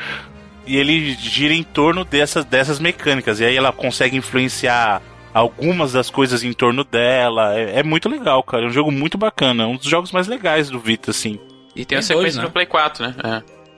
E 0.66 0.76
ele 0.76 1.12
gira 1.14 1.54
em 1.54 1.62
torno 1.62 2.04
dessas, 2.04 2.44
dessas 2.44 2.80
mecânicas. 2.80 3.38
E 3.38 3.44
aí 3.44 3.56
ela 3.56 3.72
consegue 3.72 4.16
influenciar 4.16 5.00
algumas 5.32 5.92
das 5.92 6.10
coisas 6.10 6.42
em 6.42 6.52
torno 6.52 6.82
dela. 6.82 7.54
É, 7.56 7.78
é 7.80 7.82
muito 7.84 8.08
legal, 8.08 8.42
cara. 8.42 8.64
É 8.64 8.66
um 8.66 8.72
jogo 8.72 8.90
muito 8.90 9.16
bacana. 9.16 9.66
Um 9.68 9.76
dos 9.76 9.86
jogos 9.86 10.10
mais 10.10 10.26
legais 10.26 10.68
do 10.68 10.80
Vita, 10.80 11.12
assim. 11.12 11.38
E 11.74 11.84
tem 11.84 11.98
a 11.98 12.00
Tem 12.00 12.02
sequência 12.02 12.14
dois, 12.22 12.36
né? 12.36 12.42
no 12.44 12.50
Play 12.50 12.66
4, 12.66 13.04
né? 13.06 13.14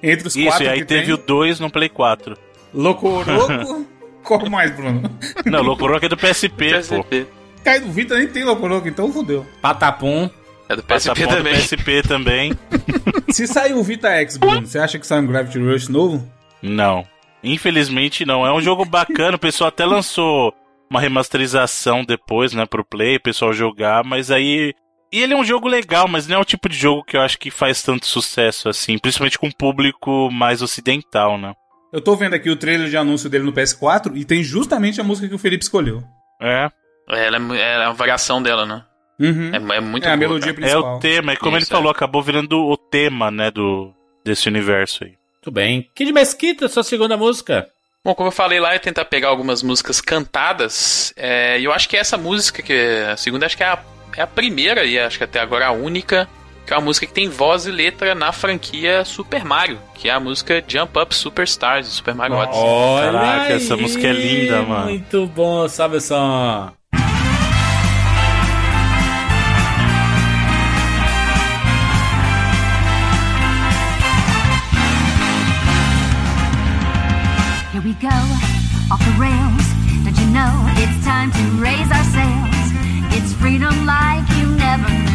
É. 0.03 0.11
Entre 0.13 0.29
os 0.29 0.37
Isso, 0.37 0.47
quatro 0.49 0.65
e 0.65 0.69
aí 0.69 0.85
teve 0.85 1.07
tem, 1.07 1.15
o 1.15 1.19
2 1.19 1.61
no 1.61 1.69
Play 1.69 1.89
4. 1.89 2.39
Locoroco. 2.75 3.87
Qual 4.23 4.49
mais, 4.51 4.71
Bruno? 4.75 5.03
Não, 5.47 5.63
Locoroco 5.63 6.05
é 6.05 6.09
do 6.09 6.17
PSP, 6.17 6.49
pô. 6.49 7.03
PSP. 7.03 7.27
Cai 7.65 7.81
do 7.81 7.91
Vita 7.91 8.17
nem 8.17 8.29
tem 8.29 8.45
Locoroco, 8.45 8.89
então 8.89 9.13
fodeu. 9.13 9.47
Patapum. 9.61 10.29
É 10.69 10.77
do 10.77 10.83
PSP 10.83 11.09
Patapom 11.09 11.27
do 11.27 11.37
também. 11.37 11.55
PSP 11.55 12.03
também. 12.03 12.53
Se 13.31 13.47
sair 13.47 13.75
o 13.75 13.83
Vita 13.83 14.09
X, 14.09 14.37
Bruno, 14.37 14.67
você 14.67 14.79
acha 14.79 14.99
que 14.99 15.07
sai 15.07 15.21
um 15.21 15.27
Gravity 15.27 15.59
Rush 15.59 15.89
novo? 15.89 16.27
Não. 16.63 17.07
Infelizmente 17.43 18.25
não. 18.25 18.47
É 18.47 18.53
um 18.53 18.61
jogo 18.61 18.85
bacana, 18.85 19.37
o 19.37 19.41
pessoal 19.41 19.69
até 19.69 19.87
lançou 19.87 20.53
uma 20.91 21.01
remasterização 21.01 22.05
depois, 22.05 22.53
né, 22.53 22.67
pro 22.67 22.85
Play, 22.85 23.17
o 23.17 23.23
pessoal 23.23 23.53
jogar, 23.53 24.05
mas 24.05 24.31
aí. 24.31 24.75
E 25.11 25.21
ele 25.23 25.33
é 25.33 25.37
um 25.37 25.45
jogo 25.45 25.69
legal, 25.69 26.07
mas 26.07 26.27
não 26.27 26.37
é 26.37 26.39
o 26.39 26.45
tipo 26.45 26.69
de 26.69 26.77
jogo 26.77 27.03
que 27.03 27.17
eu 27.17 27.23
acho 27.23 27.39
que 27.39 27.51
faz 27.51 27.83
tanto 27.83 28.07
sucesso 28.07 28.69
assim, 28.69 28.99
principalmente 28.99 29.39
com 29.39 29.47
o 29.49 29.57
público 29.57 30.31
mais 30.31 30.61
ocidental, 30.61 31.39
né? 31.39 31.55
Eu 31.93 32.01
tô 32.01 32.15
vendo 32.17 32.35
aqui 32.35 32.51
o 32.51 32.57
trailer 32.57 32.89
de 32.89 32.97
anúncio 32.97 33.31
dele 33.31 33.45
no 33.45 33.53
PS4 33.53 34.13
e 34.15 34.25
tem 34.25 34.43
justamente 34.43 35.01
a 35.01 35.05
música 35.05 35.29
que 35.29 35.35
o 35.35 35.39
Felipe 35.39 35.65
escolheu. 35.65 36.03
É. 36.41 36.71
É, 37.11 37.27
Ela 37.27 37.39
é, 37.57 37.73
é 37.85 37.87
uma 37.87 37.95
variação 37.95 38.43
dela, 38.43 38.67
né? 38.67 38.85
Uhum. 39.19 39.51
É, 39.53 39.77
é 39.77 39.81
muito 39.81 40.05
É 40.05 40.09
a 40.09 40.17
boa, 40.17 40.17
melodia 40.17 40.53
cara. 40.55 40.67
É 40.67 40.71
principal. 40.71 40.97
o 40.97 41.01
tema, 41.01 41.33
e 41.33 41.37
como 41.37 41.57
Isso, 41.57 41.67
ele 41.67 41.77
falou, 41.77 41.91
acabou 41.91 42.23
virando 42.23 42.59
o 42.61 42.77
tema, 42.77 43.31
né, 43.31 43.51
do 43.51 43.93
desse 44.25 44.49
universo 44.49 45.05
aí. 45.05 45.15
Muito 45.37 45.51
bem. 45.51 45.89
Kid 45.95 46.13
Mesquita, 46.13 46.69
sua 46.69 46.83
segunda 46.83 47.17
música. 47.17 47.69
Bom, 48.05 48.15
como 48.15 48.29
eu 48.29 48.33
falei 48.33 48.61
lá, 48.61 48.75
eu 48.75 48.81
tentar 48.81 49.07
pegar 49.07 49.29
algumas 49.29 49.63
músicas 49.63 50.01
cantadas. 50.01 51.13
é, 51.17 51.59
E 51.59 51.65
eu 51.65 51.73
acho 51.73 51.89
que 51.89 51.97
essa 51.97 52.17
música, 52.19 52.63
que 52.63 52.73
é 52.73 53.11
a 53.11 53.17
segunda, 53.17 53.47
acho 53.47 53.57
que 53.57 53.63
é 53.63 53.67
a, 53.67 53.79
é 54.17 54.23
a 54.23 54.27
primeira 54.27 54.85
e 54.85 54.99
acho 54.99 55.19
que 55.19 55.25
até 55.25 55.41
agora 55.41 55.67
a 55.67 55.73
única, 55.73 56.29
que 56.69 56.75
é 56.75 56.77
uma 56.77 56.85
música 56.85 57.07
que 57.07 57.15
tem 57.15 57.31
voz 57.31 57.65
e 57.65 57.71
letra 57.71 58.15
na 58.15 58.31
franquia 58.31 59.03
Super 59.03 59.43
Mario, 59.43 59.79
que 59.95 60.07
é 60.07 60.13
a 60.13 60.21
música 60.21 60.63
Jump 60.69 60.99
Up 60.99 61.15
Superstars 61.15 61.87
de 61.87 61.93
Super 61.95 62.15
Mario 62.15 62.37
Odyssey. 62.37 62.63
Olha 62.63 63.13
Caraca, 63.13 63.53
essa 63.55 63.75
aí, 63.75 63.81
música 63.81 64.07
é 64.07 64.13
linda, 64.13 64.63
mano. 64.63 64.85
Muito 64.85 65.27
bom, 65.29 65.67
sabe 65.67 65.99
só. 65.99 66.71
Here 77.73 77.83
we 77.83 77.95
go, 77.95 78.09
off 78.93 79.03
the 79.07 79.19
rails. 79.19 79.69
Don't 80.05 80.19
you 80.21 80.27
know 80.35 80.53
it's 80.77 81.03
time 81.03 81.31
to 81.31 81.63
raise 81.63 81.91
our 81.91 82.05
sails? 82.05 82.73
It's 83.17 83.33
freedom 83.33 83.87
like 83.87 84.29
you 84.39 84.49
never 84.49 85.08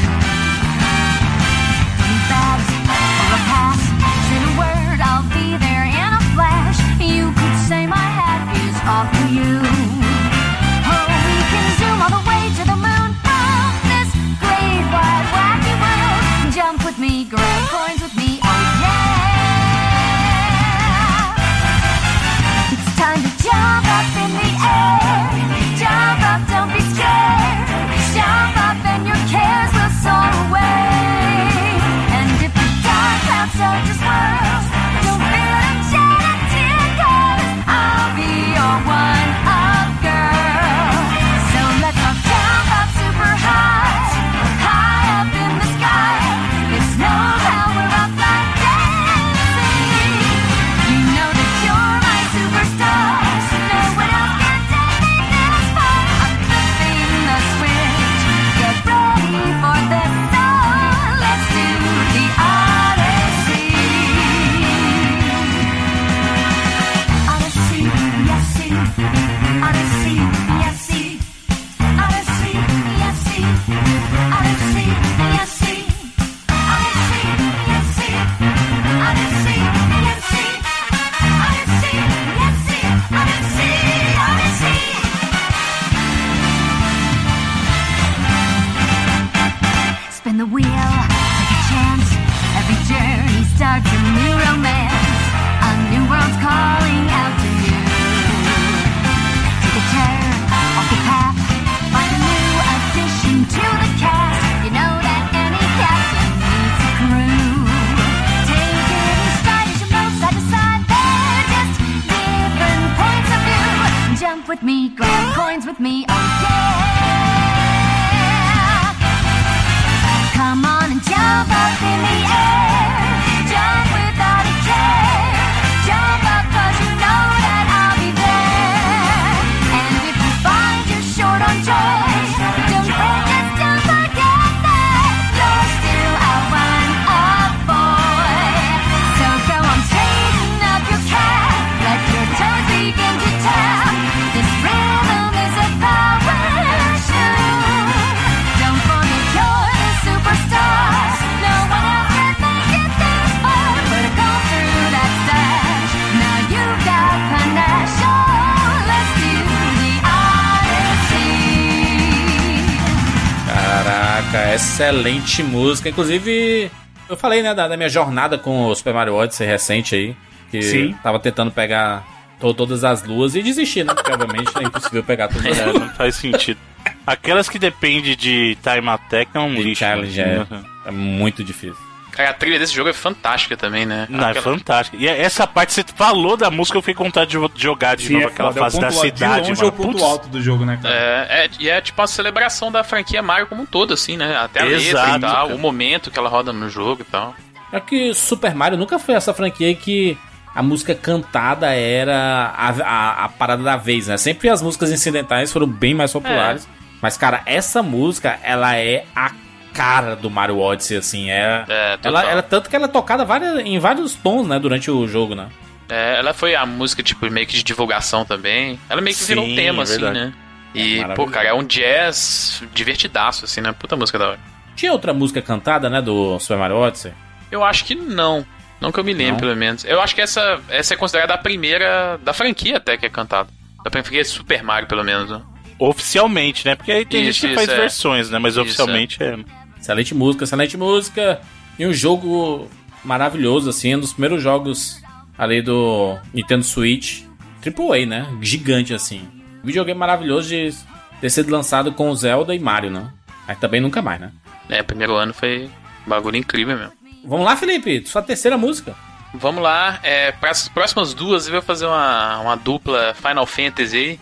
excelente 164.95 165.43
música. 165.43 165.89
Inclusive, 165.89 166.71
eu 167.09 167.17
falei, 167.17 167.41
né, 167.41 167.53
da, 167.53 167.67
da 167.67 167.77
minha 167.77 167.89
jornada 167.89 168.37
com 168.37 168.65
o 168.67 168.75
Super 168.75 168.93
Mario 168.93 169.15
Odyssey 169.15 169.47
recente 169.47 169.95
aí. 169.95 170.15
Que 170.51 170.61
Sim. 170.61 170.95
tava 171.01 171.19
tentando 171.19 171.51
pegar 171.51 172.05
to- 172.39 172.53
todas 172.53 172.83
as 172.83 173.01
luas 173.03 173.33
e 173.35 173.41
desisti, 173.41 173.83
né? 173.83 173.93
Porque 173.93 174.11
obviamente 174.11 174.51
é 174.57 174.63
impossível 174.63 175.03
pegar 175.03 175.27
todas 175.27 175.57
É, 175.57 175.61
elas. 175.63 175.73
não 175.79 175.89
faz 175.95 176.15
sentido. 176.15 176.59
Aquelas 177.07 177.49
que 177.49 177.57
dependem 177.57 178.15
de 178.15 178.55
time 178.61 178.87
attack 178.89 179.31
é 179.33 179.39
um 179.39 179.55
De 179.55 179.63
lixo. 179.63 179.79
challenge, 179.79 180.21
é. 180.21 180.39
Uhum. 180.49 180.63
É 180.85 180.91
muito 180.91 181.43
difícil. 181.43 181.75
Cara, 182.15 182.29
a 182.29 182.33
trilha 182.33 182.59
desse 182.59 182.73
jogo 182.73 182.89
é 182.89 182.93
fantástica 182.93 183.57
também, 183.57 183.85
né? 183.87 184.05
Não, 184.09 184.19
é 184.27 184.29
Aquela- 184.31 184.43
fantástico. 184.55 184.97
E 184.99 185.07
essa 185.07 185.47
parte, 185.47 185.73
você 185.73 185.83
falou 185.95 186.37
da 186.37 186.51
música, 186.51 186.77
eu 186.77 186.81
fiquei 186.81 186.93
com 186.93 187.05
vontade 187.05 187.35
de 187.35 187.63
jogar 187.63 187.95
de 187.95 188.05
Sim, 188.07 188.13
novo 188.13 188.25
é 188.25 188.27
aquela 188.27 188.49
foda, 188.49 188.59
é 188.59 188.63
fase 188.63 188.79
da 188.79 188.87
ponto 188.87 188.95
alto. 188.97 189.05
cidade. 189.17 189.41
De 189.41 189.49
longe 189.49 189.61
mano. 189.61 189.63
é 189.63 189.67
o 189.67 189.71
ponto 189.71 189.91
Putz, 189.93 190.03
alto 190.03 190.27
do 190.29 190.41
jogo, 190.41 190.63
né, 190.63 190.79
cara? 190.81 190.93
É, 190.93 191.45
é, 191.45 191.49
e 191.59 191.69
é 191.69 191.81
tipo 191.81 191.99
uma 191.99 192.07
celebração 192.07 192.71
da 192.71 192.83
franquia 192.83 193.21
Mario 193.23 193.47
como 193.47 193.63
um 193.63 193.65
todo, 193.65 193.93
assim, 193.95 194.15
né? 194.15 194.37
Até 194.37 194.61
a 194.61 194.65
letra 194.65 194.81
Exato, 194.89 195.17
e 195.17 195.21
tal, 195.21 195.47
cara. 195.47 195.55
o 195.55 195.57
momento 195.59 196.11
que 196.11 196.19
ela 196.19 196.29
roda 196.29 196.53
no 196.53 196.69
jogo 196.69 197.01
e 197.01 197.05
tal. 197.05 197.35
É 197.71 197.79
que 197.79 198.13
Super 198.13 198.53
Mario 198.53 198.77
nunca 198.77 198.99
foi 198.99 199.15
essa 199.15 199.33
franquia 199.33 199.73
que 199.73 200.15
a 200.53 200.61
música 200.61 200.93
cantada 200.93 201.73
era 201.73 202.53
a, 202.55 202.69
a, 202.69 203.25
a 203.25 203.29
parada 203.29 203.63
da 203.63 203.75
vez, 203.75 204.05
né? 204.05 204.17
Sempre 204.17 204.49
as 204.49 204.61
músicas 204.61 204.91
incidentais 204.91 205.51
foram 205.51 205.65
bem 205.65 205.95
mais 205.95 206.13
populares. 206.13 206.67
Mas, 207.01 207.17
cara, 207.17 207.41
essa 207.47 207.81
música, 207.81 208.39
ela 208.43 208.77
é 208.77 209.03
a 209.15 209.31
cara 209.73 210.15
do 210.15 210.29
Mario 210.29 210.59
Odyssey, 210.59 210.97
assim. 210.97 211.29
É, 211.31 211.65
É, 211.67 211.99
ela, 212.03 212.23
ela, 212.29 212.41
tanto 212.41 212.69
que 212.69 212.75
ela 212.75 212.85
é 212.85 212.89
tocada 212.89 213.25
várias, 213.25 213.59
em 213.65 213.79
vários 213.79 214.13
tons, 214.13 214.47
né? 214.47 214.59
Durante 214.59 214.89
o 214.91 215.07
jogo, 215.07 215.35
né? 215.35 215.49
É, 215.89 216.17
ela 216.19 216.33
foi 216.33 216.55
a 216.55 216.65
música, 216.65 217.03
tipo, 217.03 217.29
meio 217.29 217.45
que 217.45 217.53
de 217.55 217.63
divulgação 217.63 218.23
também. 218.23 218.79
Ela 218.89 219.01
meio 219.01 219.15
que 219.15 219.23
virou 219.23 219.43
um 219.43 219.49
Sim, 219.49 219.55
tema, 219.55 219.81
é 219.81 219.83
assim, 219.83 220.01
né? 220.01 220.33
E, 220.73 220.97
maravilhoso. 221.01 221.15
pô, 221.15 221.27
cara, 221.27 221.49
é 221.49 221.53
um 221.53 221.63
jazz 221.63 222.63
divertidaço, 222.73 223.45
assim, 223.45 223.61
né? 223.61 223.71
Puta 223.73 223.95
música 223.95 224.17
da 224.17 224.29
hora. 224.29 224.39
Tinha 224.75 224.91
outra 224.91 225.13
música 225.13 225.41
cantada, 225.41 225.89
né? 225.89 226.01
Do 226.01 226.39
Super 226.39 226.57
Mario 226.57 226.77
Odyssey. 226.77 227.11
Eu 227.51 227.63
acho 227.63 227.85
que 227.85 227.93
não. 227.95 228.45
Não 228.81 228.91
que 228.91 228.99
eu 228.99 229.03
me 229.03 229.13
lembre, 229.13 229.31
Não? 229.33 229.39
pelo 229.39 229.55
menos. 229.55 229.85
Eu 229.85 230.01
acho 230.01 230.13
que 230.15 230.21
essa, 230.21 230.59
essa 230.67 230.93
é 230.93 230.97
considerada 230.97 231.33
a 231.33 231.37
primeira 231.37 232.19
da 232.23 232.33
franquia 232.33 232.77
até 232.77 232.97
que 232.97 233.05
é 233.05 233.09
cantada. 233.09 233.47
Da 233.83 233.89
franquia 233.91 234.25
Super 234.25 234.63
Mario, 234.63 234.87
pelo 234.89 235.03
menos. 235.03 235.29
né? 235.29 235.41
Oficialmente, 235.79 236.65
né? 236.65 236.75
Porque 236.75 236.91
aí 236.91 237.05
tem 237.05 237.21
Isso, 237.21 237.41
gente 237.41 237.41
que 237.41 237.47
isso, 237.47 237.55
faz 237.55 237.69
é. 237.69 237.81
versões, 237.81 238.29
né? 238.29 238.39
Mas 238.39 238.53
Isso, 238.53 238.61
oficialmente 238.61 239.23
é. 239.23 239.37
Excelente 239.83 240.15
música, 240.15 240.45
excelente 240.45 240.77
música. 240.77 241.41
E 241.77 241.85
um 241.85 241.91
jogo 241.91 242.69
maravilhoso, 243.03 243.69
assim, 243.69 243.93
um 243.93 243.99
dos 243.99 244.13
primeiros 244.13 244.41
jogos 244.41 245.01
ali 245.37 245.61
do 245.61 246.17
Nintendo 246.33 246.63
Switch. 246.63 247.23
Triple 247.61 248.03
A, 248.03 248.05
né? 248.05 248.37
Gigante, 248.41 248.93
assim. 248.93 249.27
Videogame 249.61 249.99
maravilhoso 249.99 250.47
de 250.47 250.73
ter 251.19 251.29
sido 251.29 251.51
lançado 251.51 251.91
com 251.91 252.15
Zelda 252.15 252.55
e 252.55 252.59
Mario, 252.59 252.91
né? 252.91 253.11
Aí 253.45 253.57
também 253.57 253.81
nunca 253.81 254.01
mais, 254.01 254.21
né? 254.21 254.31
É, 254.69 254.81
primeiro 254.81 255.15
ano 255.15 255.33
foi 255.33 255.69
um 256.07 256.09
bagulho 256.09 256.37
incrível 256.37 256.77
mesmo. 256.77 256.93
Vamos 257.25 257.45
lá, 257.45 257.57
Felipe. 257.57 258.07
Sua 258.07 258.21
terceira 258.21 258.57
música. 258.57 258.95
Vamos 259.33 259.61
lá, 259.61 259.99
é, 260.01 260.31
para 260.31 260.51
as 260.51 260.69
próximas 260.69 261.13
duas 261.13 261.47
eu 261.47 261.53
vou 261.53 261.61
fazer 261.61 261.87
uma, 261.87 262.39
uma 262.39 262.55
dupla 262.55 263.13
Final 263.15 263.45
Fantasy 263.45 263.97
aí. 263.97 264.19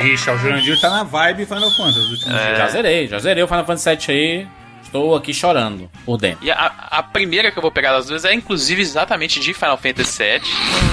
Ixi, 0.00 0.30
o 0.30 0.38
Jurandir 0.38 0.80
tá 0.80 0.90
na 0.90 1.02
vibe 1.02 1.44
Final 1.46 1.70
Fantasy. 1.70 2.16
dia. 2.24 2.56
Já 2.56 2.68
zerei, 2.68 3.08
já 3.08 3.18
zerei 3.18 3.42
o 3.42 3.48
Final 3.48 3.64
Fantasy 3.64 3.96
VII 3.96 4.16
aí. 4.16 4.46
Estou 4.82 5.14
aqui 5.14 5.34
chorando 5.34 5.90
por 6.06 6.16
dentro. 6.16 6.42
E 6.42 6.50
a, 6.50 6.72
a 6.90 7.02
primeira 7.02 7.50
que 7.50 7.58
eu 7.58 7.62
vou 7.62 7.70
pegar 7.70 7.92
das 7.92 8.06
duas 8.06 8.24
é 8.24 8.32
inclusive 8.32 8.80
exatamente 8.80 9.38
de 9.38 9.52
Final 9.52 9.76
Fantasy 9.76 10.22
VII. 10.22 10.40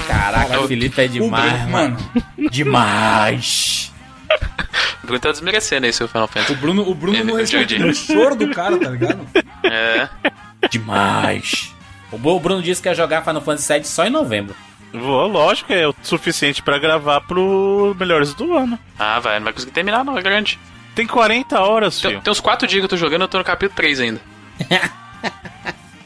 Caraca, 0.06 0.60
o 0.60 0.68
Felipe 0.68 1.00
é 1.00 1.06
O 1.06 1.08
demais, 1.08 1.52
Bruno, 1.52 1.70
mano. 1.70 1.96
Demais. 2.50 3.92
O 5.02 5.06
Bruno 5.06 5.20
tá 5.20 5.30
desmerecendo 5.30 5.86
aí 5.86 5.92
seu 5.92 6.08
Final 6.08 6.24
o 6.24 6.28
Fantasy. 6.28 6.54
Bruno, 6.56 6.82
o 6.90 6.92
Bruno 6.92 7.22
não 7.22 7.34
Eu 7.34 7.36
responde 7.36 7.76
entendi. 7.76 7.84
no 7.84 7.94
choro 7.94 8.34
do 8.34 8.50
cara, 8.50 8.76
tá 8.76 8.90
ligado? 8.90 9.20
É. 9.62 10.08
Demais. 10.68 11.72
O 12.10 12.18
Bo- 12.18 12.34
o 12.36 12.40
Bruno 12.40 12.60
disse 12.60 12.82
que 12.82 12.88
ia 12.88 12.94
jogar 12.94 13.22
Final 13.22 13.40
Fantasy 13.40 13.72
VII 13.72 13.84
só 13.84 14.04
em 14.04 14.10
novembro. 14.10 14.56
Vou, 15.00 15.26
lógico, 15.28 15.72
é 15.72 15.86
o 15.86 15.94
suficiente 16.02 16.62
pra 16.62 16.78
gravar 16.78 17.20
pro 17.22 17.94
Melhores 17.98 18.34
do 18.34 18.56
Ano. 18.56 18.78
Ah, 18.98 19.18
vai, 19.20 19.38
não 19.38 19.44
vai 19.44 19.52
conseguir 19.52 19.72
terminar 19.72 20.04
não, 20.04 20.16
é 20.18 20.22
grande. 20.22 20.58
Tem 20.94 21.06
40 21.06 21.60
horas, 21.60 22.00
Tem, 22.00 22.10
filho. 22.12 22.22
tem 22.22 22.30
uns 22.30 22.40
4 22.40 22.66
dias 22.66 22.80
que 22.80 22.84
eu 22.84 22.88
tô 22.88 22.96
jogando, 22.96 23.22
eu 23.22 23.28
tô 23.28 23.38
no 23.38 23.44
capítulo 23.44 23.76
3 23.76 24.00
ainda. 24.00 24.20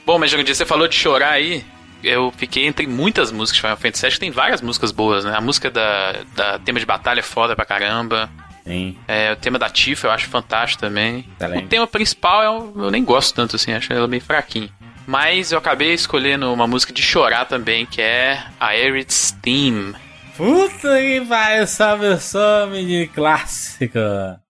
Bom, 0.05 0.19
mas 0.19 0.31
Jurandir, 0.31 0.55
você 0.55 0.67
falou 0.67 0.89
de 0.89 0.95
chorar 0.97 1.31
aí. 1.33 1.65
Eu 2.03 2.33
fiquei 2.37 2.67
entre 2.67 2.87
muitas 2.87 3.31
músicas 3.31 3.57
de 3.57 3.61
Final 3.61 3.77
Fantasy 3.77 4.03
VII, 4.07 4.13
que 4.15 4.21
tem 4.21 4.31
várias 4.31 4.63
músicas 4.63 4.91
boas, 4.91 5.25
né? 5.25 5.35
A 5.37 5.41
música 5.41 5.71
da, 5.71 6.17
da 6.35 6.59
tema 6.59 6.81
de 6.81 6.87
batalha 6.87 7.21
é 7.21 7.23
foda 7.23 7.55
pra 7.55 7.65
caramba. 7.67 8.29
Sim. 8.65 8.97
É, 9.07 9.33
o 9.33 9.37
tema 9.37 9.59
da 9.59 9.69
Tifa 9.69 10.07
eu 10.07 10.11
acho 10.11 10.27
fantástico 10.29 10.81
também. 10.81 11.27
Excelente. 11.39 11.65
O 11.65 11.69
tema 11.69 11.87
principal 11.87 12.43
eu, 12.43 12.85
eu 12.85 12.91
nem 12.91 13.05
gosto 13.05 13.35
tanto 13.35 13.57
assim, 13.57 13.73
acho 13.73 13.93
ela 13.93 14.09
meio 14.09 14.23
fraquinho. 14.23 14.71
Mas 15.11 15.51
eu 15.51 15.59
acabei 15.59 15.93
escolhendo 15.93 16.53
uma 16.53 16.69
música 16.69 16.93
de 16.93 17.03
chorar 17.03 17.45
também, 17.45 17.85
que 17.85 18.01
é 18.01 18.41
a 18.61 18.69
Aerith's 18.69 19.33
Theme. 19.43 19.93
Puta 20.37 21.01
que 21.01 21.19
vai 21.19 21.59
essa 21.59 21.97
versão 21.97 22.71
de 22.71 23.11
clássica. 23.13 24.41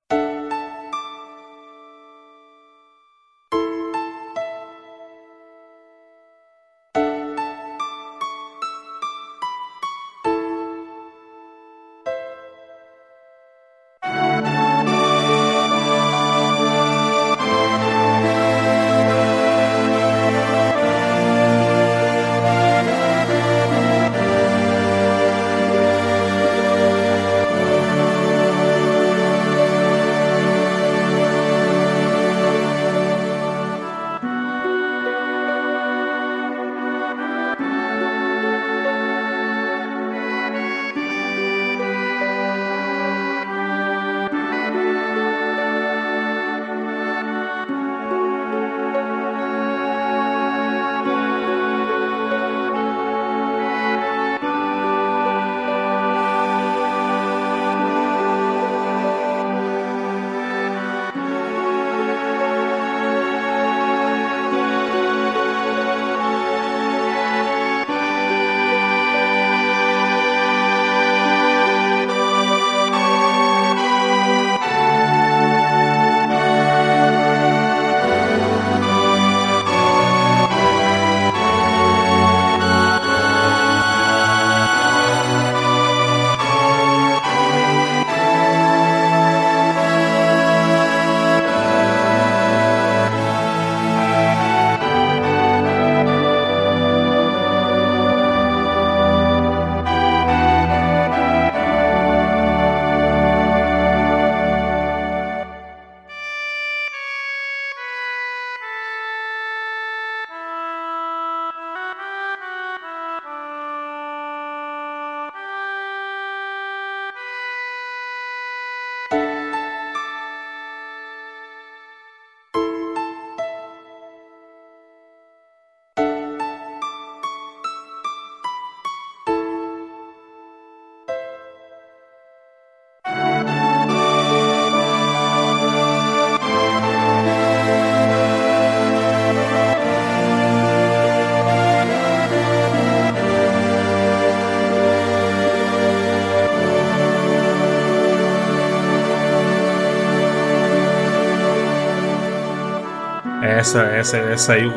Essa, 153.60 153.82
essa, 153.82 154.16
essa 154.16 154.54
aí, 154.54 154.66
o 154.66 154.72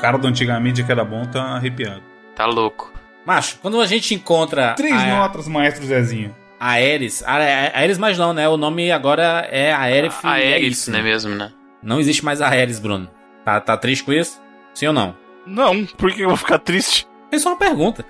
cara 0.00 0.16
do 0.16 0.28
antigamente 0.28 0.84
que 0.84 0.92
era 0.92 1.04
bom 1.04 1.26
tá 1.26 1.56
arrepiado. 1.56 2.00
Tá 2.36 2.46
louco. 2.46 2.92
Macho, 3.26 3.58
quando 3.60 3.80
a 3.80 3.86
gente 3.86 4.14
encontra 4.14 4.74
Três 4.74 4.94
a, 4.94 5.06
notas, 5.06 5.48
maestro 5.48 5.84
Zezinho. 5.84 6.32
a 6.60 6.74
Ares, 6.74 7.20
a, 7.24 7.32
a 7.32 7.80
Ares 7.80 7.98
mais 7.98 8.16
não, 8.16 8.32
né? 8.32 8.48
O 8.48 8.56
nome 8.56 8.92
agora 8.92 9.44
é 9.50 9.72
Aerith. 9.72 10.14
A 10.22 10.38
e 10.38 10.52
é 10.52 10.60
né 10.92 11.02
mesmo, 11.02 11.34
né? 11.34 11.50
Não 11.82 11.98
existe 11.98 12.24
mais 12.24 12.40
a 12.40 12.46
Ares, 12.46 12.78
Bruno. 12.78 13.10
Tá, 13.44 13.60
tá 13.60 13.76
triste 13.76 14.04
com 14.04 14.12
isso? 14.12 14.40
Sim 14.72 14.86
ou 14.86 14.92
não? 14.92 15.16
Não, 15.44 15.84
por 15.84 16.12
que 16.12 16.22
eu 16.22 16.28
vou 16.28 16.36
ficar 16.36 16.60
triste? 16.60 17.08
É 17.32 17.40
só 17.40 17.48
uma 17.48 17.58
pergunta. 17.58 18.04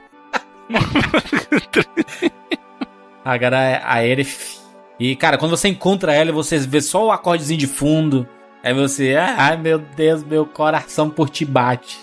Agora 3.24 3.56
é 3.56 3.80
a 3.82 3.94
Aerith. 3.94 4.58
E, 5.00 5.16
cara, 5.16 5.38
quando 5.38 5.56
você 5.56 5.68
encontra 5.68 6.12
ela, 6.12 6.32
você 6.32 6.58
vê 6.58 6.82
só 6.82 7.06
o 7.06 7.12
acordezinho 7.12 7.58
de 7.58 7.66
fundo. 7.66 8.28
Aí 8.62 8.75
você, 8.75 9.14
ah, 9.16 9.35
ai 9.38 9.57
meu 9.57 9.79
Deus, 9.79 10.23
meu 10.25 10.44
coração 10.44 11.09
por 11.11 11.29
ti 11.31 11.44
bate. 11.44 11.99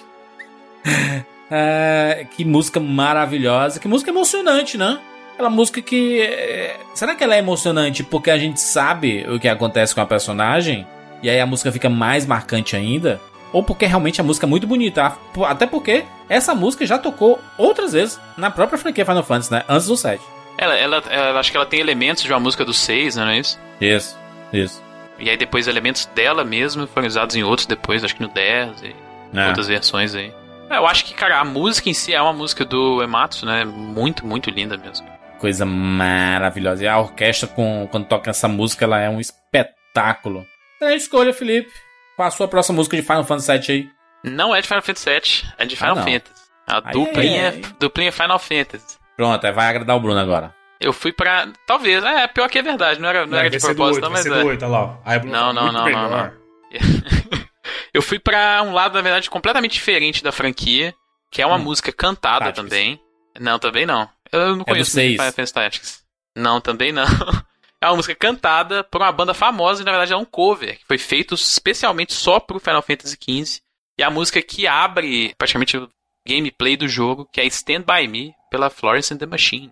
Ah, 1.51 2.23
que 2.35 2.43
música 2.43 2.79
maravilhosa, 2.79 3.79
que 3.79 3.87
música 3.87 4.09
emocionante, 4.09 4.79
né? 4.79 4.97
Aquela 5.35 5.49
música 5.49 5.79
que. 5.79 6.19
eh, 6.21 6.75
Será 6.95 7.13
que 7.13 7.23
ela 7.23 7.35
é 7.35 7.37
emocionante 7.37 8.03
porque 8.03 8.31
a 8.31 8.37
gente 8.37 8.59
sabe 8.59 9.23
o 9.29 9.39
que 9.39 9.47
acontece 9.47 9.93
com 9.93 10.01
a 10.01 10.07
personagem? 10.07 10.87
E 11.21 11.29
aí 11.29 11.39
a 11.39 11.45
música 11.45 11.71
fica 11.71 11.87
mais 11.87 12.25
marcante 12.25 12.75
ainda? 12.75 13.21
Ou 13.53 13.61
porque 13.61 13.85
realmente 13.85 14.19
a 14.19 14.23
música 14.23 14.47
é 14.47 14.49
muito 14.49 14.65
bonita? 14.65 15.03
Ah, 15.05 15.17
Até 15.47 15.67
porque 15.67 16.03
essa 16.27 16.55
música 16.55 16.83
já 16.83 16.97
tocou 16.97 17.39
outras 17.59 17.93
vezes 17.93 18.19
na 18.35 18.49
própria 18.49 18.79
franquia 18.79 19.05
Final 19.05 19.23
Fantasy, 19.23 19.51
né? 19.51 19.63
Antes 19.69 19.85
do 19.85 19.95
7. 19.95 20.23
Ela, 20.57 20.75
ela, 20.75 21.03
ela- 21.11 21.39
acho 21.39 21.51
que 21.51 21.57
ela 21.57 21.65
tem 21.67 21.79
elementos 21.79 22.23
de 22.23 22.33
uma 22.33 22.39
música 22.39 22.65
do 22.65 22.73
6, 22.73 23.17
né, 23.17 23.23
não 23.23 23.31
é 23.31 23.37
isso? 23.39 23.59
Isso, 23.79 24.17
isso. 24.51 24.81
E 25.19 25.29
aí 25.29 25.37
depois 25.37 25.67
elementos 25.67 26.05
dela 26.07 26.43
mesmo 26.43 26.85
foram 26.87 27.07
usados 27.07 27.35
em 27.35 27.43
outros 27.43 27.65
depois, 27.65 28.03
acho 28.03 28.15
que 28.15 28.21
no 28.21 28.27
10 28.29 28.83
e 28.83 28.95
É. 29.33 29.47
outras 29.47 29.67
versões 29.67 30.13
aí. 30.15 30.33
É, 30.69 30.77
Eu 30.77 30.87
acho 30.87 31.05
que, 31.05 31.13
cara, 31.13 31.39
a 31.39 31.45
música 31.45 31.89
em 31.89 31.93
si 31.93 32.13
é 32.13 32.21
uma 32.21 32.33
música 32.33 32.65
do 32.65 33.01
Ematsu, 33.03 33.45
né? 33.45 33.63
Muito, 33.65 34.25
muito 34.25 34.49
linda 34.49 34.75
mesmo. 34.77 35.07
Coisa 35.39 35.65
maravilhosa. 35.65 36.83
E 36.83 36.87
a 36.87 36.97
orquestra, 36.99 37.47
com, 37.47 37.87
quando 37.91 38.07
toca 38.07 38.29
essa 38.31 38.47
música, 38.47 38.85
ela 38.85 38.99
é 38.99 39.09
um 39.09 39.19
espetáculo. 39.19 40.45
Então, 40.77 40.89
escolha, 40.89 41.33
Felipe. 41.33 41.69
Qual 42.15 42.27
a 42.27 42.31
sua 42.31 42.47
próxima 42.47 42.77
música 42.77 42.95
de 42.95 43.03
Final 43.03 43.23
Fantasy 43.25 43.51
VII 43.51 43.71
aí? 43.75 43.89
Não 44.31 44.55
é 44.55 44.61
de 44.61 44.67
Final 44.67 44.81
Fantasy 44.81 45.09
VII, 45.09 45.51
é 45.57 45.65
de 45.65 45.75
Ah, 45.75 45.77
Final 45.77 45.95
não. 45.97 46.03
Fantasy. 46.03 46.45
A 46.67 46.77
Aí, 46.83 46.93
duplinha, 46.93 47.49
aí, 47.49 47.55
aí. 47.57 47.61
duplinha 47.79 48.11
Final 48.11 48.39
Fantasy. 48.39 48.97
Pronto, 49.15 49.41
vai 49.53 49.67
agradar 49.67 49.95
o 49.95 49.99
Bruno 49.99 50.19
agora. 50.19 50.54
Eu 50.79 50.91
fui 50.93 51.11
pra. 51.11 51.47
Talvez, 51.65 52.03
é, 52.03 52.27
pior 52.27 52.49
que 52.49 52.59
é 52.59 52.61
verdade, 52.61 52.99
não 52.99 53.09
era, 53.09 53.25
não 53.25 53.37
era 53.37 53.49
de 53.49 53.59
propósito, 53.59 53.95
8, 53.95 54.01
não, 54.03 54.11
mas 54.11 54.25
é. 54.25 54.29
do 54.29 54.47
8, 54.47 54.61
olha 54.65 54.71
lá. 54.71 54.83
ó. 54.83 54.97
Aí, 55.05 55.19
Bruno, 55.19 55.33
Não, 55.35 55.53
não, 55.53 55.65
não, 55.71 55.73
não, 55.73 55.85
melhor. 55.85 56.33
Eu 57.93 58.01
fui 58.01 58.19
pra 58.19 58.61
um 58.63 58.73
lado, 58.73 58.93
na 58.93 59.01
verdade, 59.01 59.29
completamente 59.29 59.73
diferente 59.73 60.23
da 60.23 60.31
franquia, 60.31 60.93
que 61.31 61.41
é 61.41 61.45
uma 61.47 61.55
Hum. 61.55 61.59
música 61.63 61.91
cantada 61.91 62.51
também. 62.51 62.99
Não, 63.39 63.57
também 63.57 63.85
não. 63.85 64.09
Eu 64.31 64.49
não 64.49 64.57
do 64.59 64.65
conheço. 64.65 64.99
Final 64.99 65.25
Fantasy 65.31 65.53
Tactics. 65.53 66.03
Não, 66.35 66.59
também 66.61 66.91
não. 66.91 67.05
É 67.81 67.87
uma 67.87 67.97
música 67.97 68.15
cantada 68.15 68.83
por 68.85 69.01
uma 69.01 69.11
banda 69.11 69.33
famosa 69.33 69.81
e, 69.81 69.85
na 69.85 69.91
verdade, 69.91 70.11
é 70.13 70.17
um 70.17 70.25
cover, 70.25 70.79
que 70.79 70.85
foi 70.87 70.97
feito 70.97 71.35
especialmente 71.35 72.13
só 72.13 72.39
pro 72.39 72.59
Final 72.59 72.81
Fantasy 72.81 73.15
XV. 73.21 73.59
E 73.99 74.01
a 74.03 74.09
música 74.09 74.41
que 74.41 74.65
abre 74.65 75.35
praticamente 75.37 75.77
o 75.77 75.87
gameplay 76.27 76.75
do 76.75 76.87
jogo, 76.87 77.29
que 77.31 77.39
é 77.39 77.45
Stand 77.45 77.81
By 77.81 78.07
Me, 78.07 78.33
pela 78.49 78.71
Florence 78.71 79.13
and 79.13 79.17
the 79.17 79.27
Machine. 79.27 79.71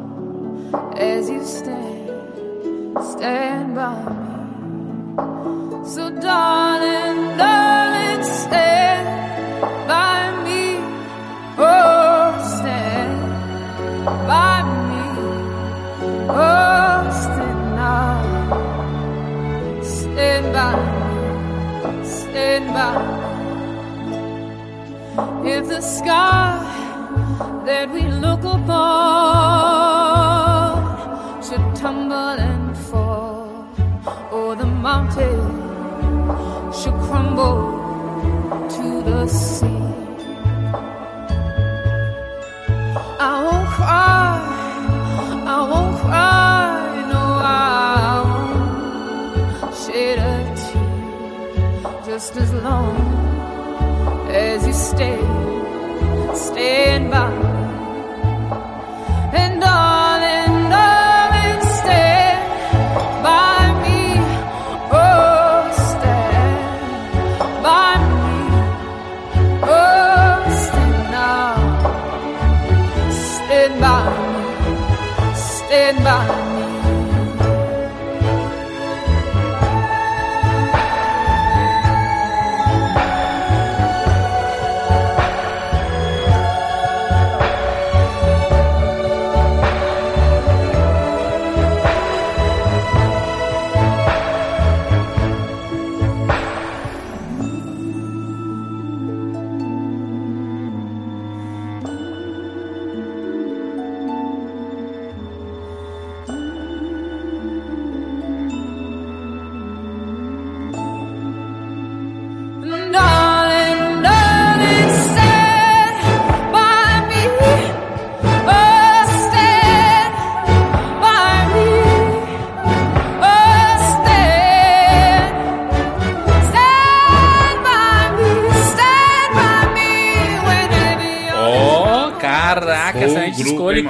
as 0.73 1.29
you 1.29 1.43
stand, 1.43 2.09
stand 3.13 3.75
by 3.75 3.93
me. 4.03 4.25
So, 5.85 6.09
darling, 6.09 7.37
darling, 7.37 8.23
stand 8.23 9.07
by 9.87 10.31
me. 10.45 10.77
Oh, 11.57 12.37
stand 12.57 13.19
by 14.27 14.63
me. 14.87 15.03
Oh, 16.29 17.09
stand 17.23 17.63
now. 17.75 18.21
Stand 19.83 20.45
by 20.53 20.73
me. 20.85 22.05
Stand 22.05 22.65
by 22.77 22.93
me. 25.43 25.51
If 25.51 25.63
the 25.67 25.81
sky 25.81 26.59
that 27.65 27.91
we 27.91 28.03
look 28.07 28.43
upon 28.43 29.60
just 52.21 52.37
as 52.37 52.53
long 52.53 52.95
as 54.29 54.67
you 54.67 54.73
stay, 54.73 55.17
stand 56.35 57.09
by 57.09 57.30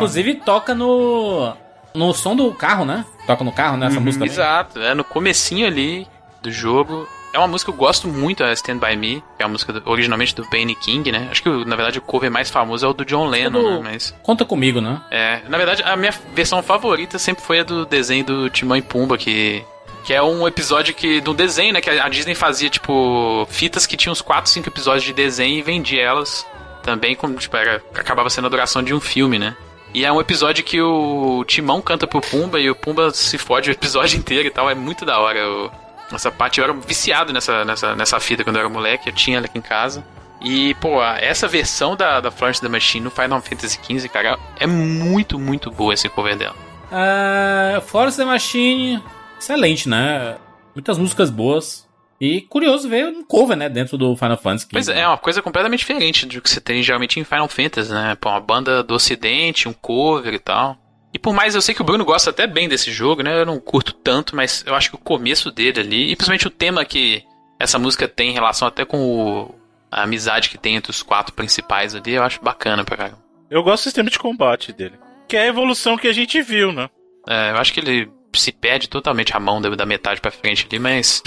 Inclusive 0.03 0.35
toca 0.35 0.73
no. 0.75 1.53
No 1.93 2.13
som 2.13 2.35
do 2.35 2.51
carro, 2.53 2.85
né? 2.85 3.05
Toca 3.27 3.43
no 3.43 3.51
carro, 3.51 3.75
né? 3.77 3.87
Essa 3.87 3.97
Uhum. 3.97 4.03
música 4.03 4.25
também. 4.25 4.33
Exato, 4.33 4.79
é 4.79 4.93
no 4.93 5.03
comecinho 5.03 5.67
ali 5.67 6.07
do 6.41 6.49
jogo. 6.51 7.07
É 7.33 7.37
uma 7.37 7.47
música 7.47 7.71
que 7.71 7.75
eu 7.77 7.79
gosto 7.79 8.07
muito, 8.09 8.43
a 8.43 8.51
Stand 8.53 8.77
By 8.77 8.95
Me, 8.97 9.23
que 9.37 9.43
é 9.43 9.45
a 9.45 9.47
música 9.47 9.71
do- 9.73 9.89
originalmente 9.89 10.35
do 10.35 10.45
Benny 10.49 10.75
King, 10.75 11.11
né? 11.11 11.27
Acho 11.31 11.41
que, 11.43 11.49
na 11.65 11.75
verdade, 11.77 11.97
o 11.97 12.01
cover 12.01 12.29
mais 12.31 12.49
famoso 12.49 12.85
é 12.85 12.89
o 12.89 12.93
do 12.93 13.05
John 13.05 13.27
Lennon, 13.27 13.61
do- 13.61 13.69
né? 13.83 13.91
Mas, 13.93 14.13
Conta 14.23 14.43
comigo, 14.45 14.81
né? 14.81 14.99
é, 15.09 15.41
na 15.47 15.57
verdade, 15.57 15.81
a 15.83 15.95
minha 15.95 16.13
versão 16.33 16.61
favorita 16.61 17.17
sempre 17.17 17.43
foi 17.43 17.59
a 17.59 17.63
do 17.63 17.85
desenho 17.85 18.25
do 18.25 18.49
Timão 18.49 18.75
e 18.75 18.81
Pumba, 18.81 19.17
que, 19.17 19.63
que 20.03 20.13
é 20.13 20.21
um 20.21 20.45
episódio 20.47 20.93
que, 20.93 21.21
do 21.21 21.33
desenho, 21.33 21.73
né? 21.73 21.79
Que 21.81 21.89
a 21.89 22.09
Disney 22.09 22.35
fazia, 22.35 22.69
tipo, 22.69 23.45
fitas 23.49 23.85
que 23.85 23.95
tinham 23.95 24.11
uns 24.11 24.21
4, 24.21 24.49
5 24.51 24.67
episódios 24.67 25.03
de 25.05 25.13
desenho 25.13 25.57
e 25.57 25.61
vendia 25.61 26.01
elas 26.01 26.45
também, 26.83 27.15
como, 27.15 27.35
tipo, 27.35 27.55
era, 27.55 27.81
acabava 27.95 28.29
sendo 28.29 28.47
a 28.47 28.49
duração 28.49 28.83
de 28.83 28.93
um 28.93 28.99
filme, 28.99 29.37
né? 29.39 29.55
E 29.93 30.05
é 30.05 30.11
um 30.11 30.21
episódio 30.21 30.63
que 30.63 30.81
o 30.81 31.43
Timão 31.45 31.81
canta 31.81 32.07
pro 32.07 32.21
Pumba 32.21 32.59
e 32.59 32.69
o 32.69 32.75
Pumba 32.75 33.11
se 33.11 33.37
fode 33.37 33.69
o 33.69 33.73
episódio 33.73 34.17
inteiro 34.19 34.47
e 34.47 34.51
tal. 34.51 34.69
É 34.69 34.75
muito 34.75 35.05
da 35.05 35.19
hora. 35.19 35.39
o- 35.49 35.71
essa 36.13 36.29
parte 36.31 36.59
eu 36.59 36.65
era 36.65 36.73
viciado 36.73 37.31
nessa, 37.31 37.63
nessa, 37.63 37.95
nessa 37.95 38.19
fita 38.19 38.43
quando 38.43 38.57
eu 38.57 38.61
era 38.61 38.69
moleque. 38.69 39.09
Eu 39.09 39.13
tinha 39.13 39.37
ela 39.37 39.45
aqui 39.45 39.57
em 39.57 39.61
casa. 39.61 40.03
E, 40.41 40.73
pô, 40.75 41.01
essa 41.03 41.47
versão 41.47 41.95
da, 41.95 42.19
da 42.19 42.31
Florence 42.31 42.59
the 42.61 42.67
Machine 42.67 43.03
no 43.05 43.11
Final 43.11 43.39
Fantasy 43.41 43.79
XV, 43.83 44.09
cara, 44.09 44.39
é 44.59 44.65
muito, 44.65 45.37
muito 45.37 45.69
boa 45.69 45.93
esse 45.93 46.09
cover 46.09 46.35
dela. 46.35 46.55
Ah, 46.91 47.79
Florence 47.85 48.17
the 48.17 48.25
Machine, 48.25 49.03
excelente, 49.39 49.87
né? 49.87 50.37
Muitas 50.75 50.97
músicas 50.97 51.29
boas. 51.29 51.87
E 52.21 52.41
curioso 52.41 52.87
ver 52.87 53.07
um 53.07 53.23
cover, 53.25 53.57
né? 53.57 53.67
Dentro 53.67 53.97
do 53.97 54.15
Final 54.15 54.37
Fantasy. 54.37 54.67
Pois 54.71 54.87
é, 54.87 54.99
é 54.99 55.07
uma 55.07 55.17
coisa 55.17 55.41
completamente 55.41 55.79
diferente 55.79 56.27
do 56.27 56.39
que 56.39 56.47
você 56.49 56.61
tem 56.61 56.83
geralmente 56.83 57.19
em 57.19 57.23
Final 57.23 57.47
Fantasy, 57.47 57.91
né? 57.91 58.15
Pô, 58.21 58.29
uma 58.29 58.39
banda 58.39 58.83
do 58.83 58.93
ocidente, 58.93 59.67
um 59.67 59.73
cover 59.73 60.31
e 60.33 60.37
tal. 60.39 60.77
E 61.13 61.17
por 61.19 61.33
mais, 61.33 61.55
eu 61.55 61.61
sei 61.61 61.73
que 61.73 61.81
o 61.81 61.83
Bruno 61.83 62.05
gosta 62.05 62.29
até 62.29 62.45
bem 62.45 62.69
desse 62.69 62.91
jogo, 62.91 63.23
né? 63.23 63.41
Eu 63.41 63.45
não 63.45 63.59
curto 63.59 63.91
tanto, 63.91 64.35
mas 64.35 64.63
eu 64.67 64.75
acho 64.75 64.89
que 64.91 64.95
o 64.95 64.99
começo 64.99 65.51
dele 65.51 65.79
ali, 65.79 66.11
e 66.11 66.15
principalmente 66.15 66.47
o 66.47 66.51
tema 66.51 66.85
que 66.85 67.23
essa 67.59 67.79
música 67.79 68.07
tem 68.07 68.29
em 68.29 68.33
relação 68.33 68.67
até 68.67 68.85
com 68.85 68.97
o- 68.99 69.55
a 69.91 70.03
amizade 70.03 70.49
que 70.49 70.57
tem 70.59 70.75
entre 70.75 70.91
os 70.91 71.01
quatro 71.03 71.33
principais 71.33 71.95
ali, 71.95 72.13
eu 72.13 72.23
acho 72.23 72.39
bacana 72.41 72.85
pra 72.85 72.95
caramba. 72.97 73.19
Eu 73.49 73.61
gosto 73.63 73.81
do 73.81 73.85
sistema 73.87 74.09
de 74.09 74.17
combate 74.19 74.71
dele. 74.71 74.93
Que 75.27 75.35
é 75.35 75.41
a 75.41 75.47
evolução 75.47 75.97
que 75.97 76.07
a 76.07 76.13
gente 76.13 76.41
viu, 76.41 76.71
né? 76.71 76.87
É, 77.27 77.51
eu 77.51 77.57
acho 77.57 77.73
que 77.73 77.79
ele 77.81 78.09
se 78.39 78.51
perde 78.51 78.87
totalmente 78.89 79.35
a 79.35 79.39
mão 79.39 79.61
da, 79.61 79.69
da 79.69 79.85
metade 79.85 80.21
pra 80.21 80.31
frente 80.31 80.67
ali, 80.69 80.79
mas. 80.79 81.21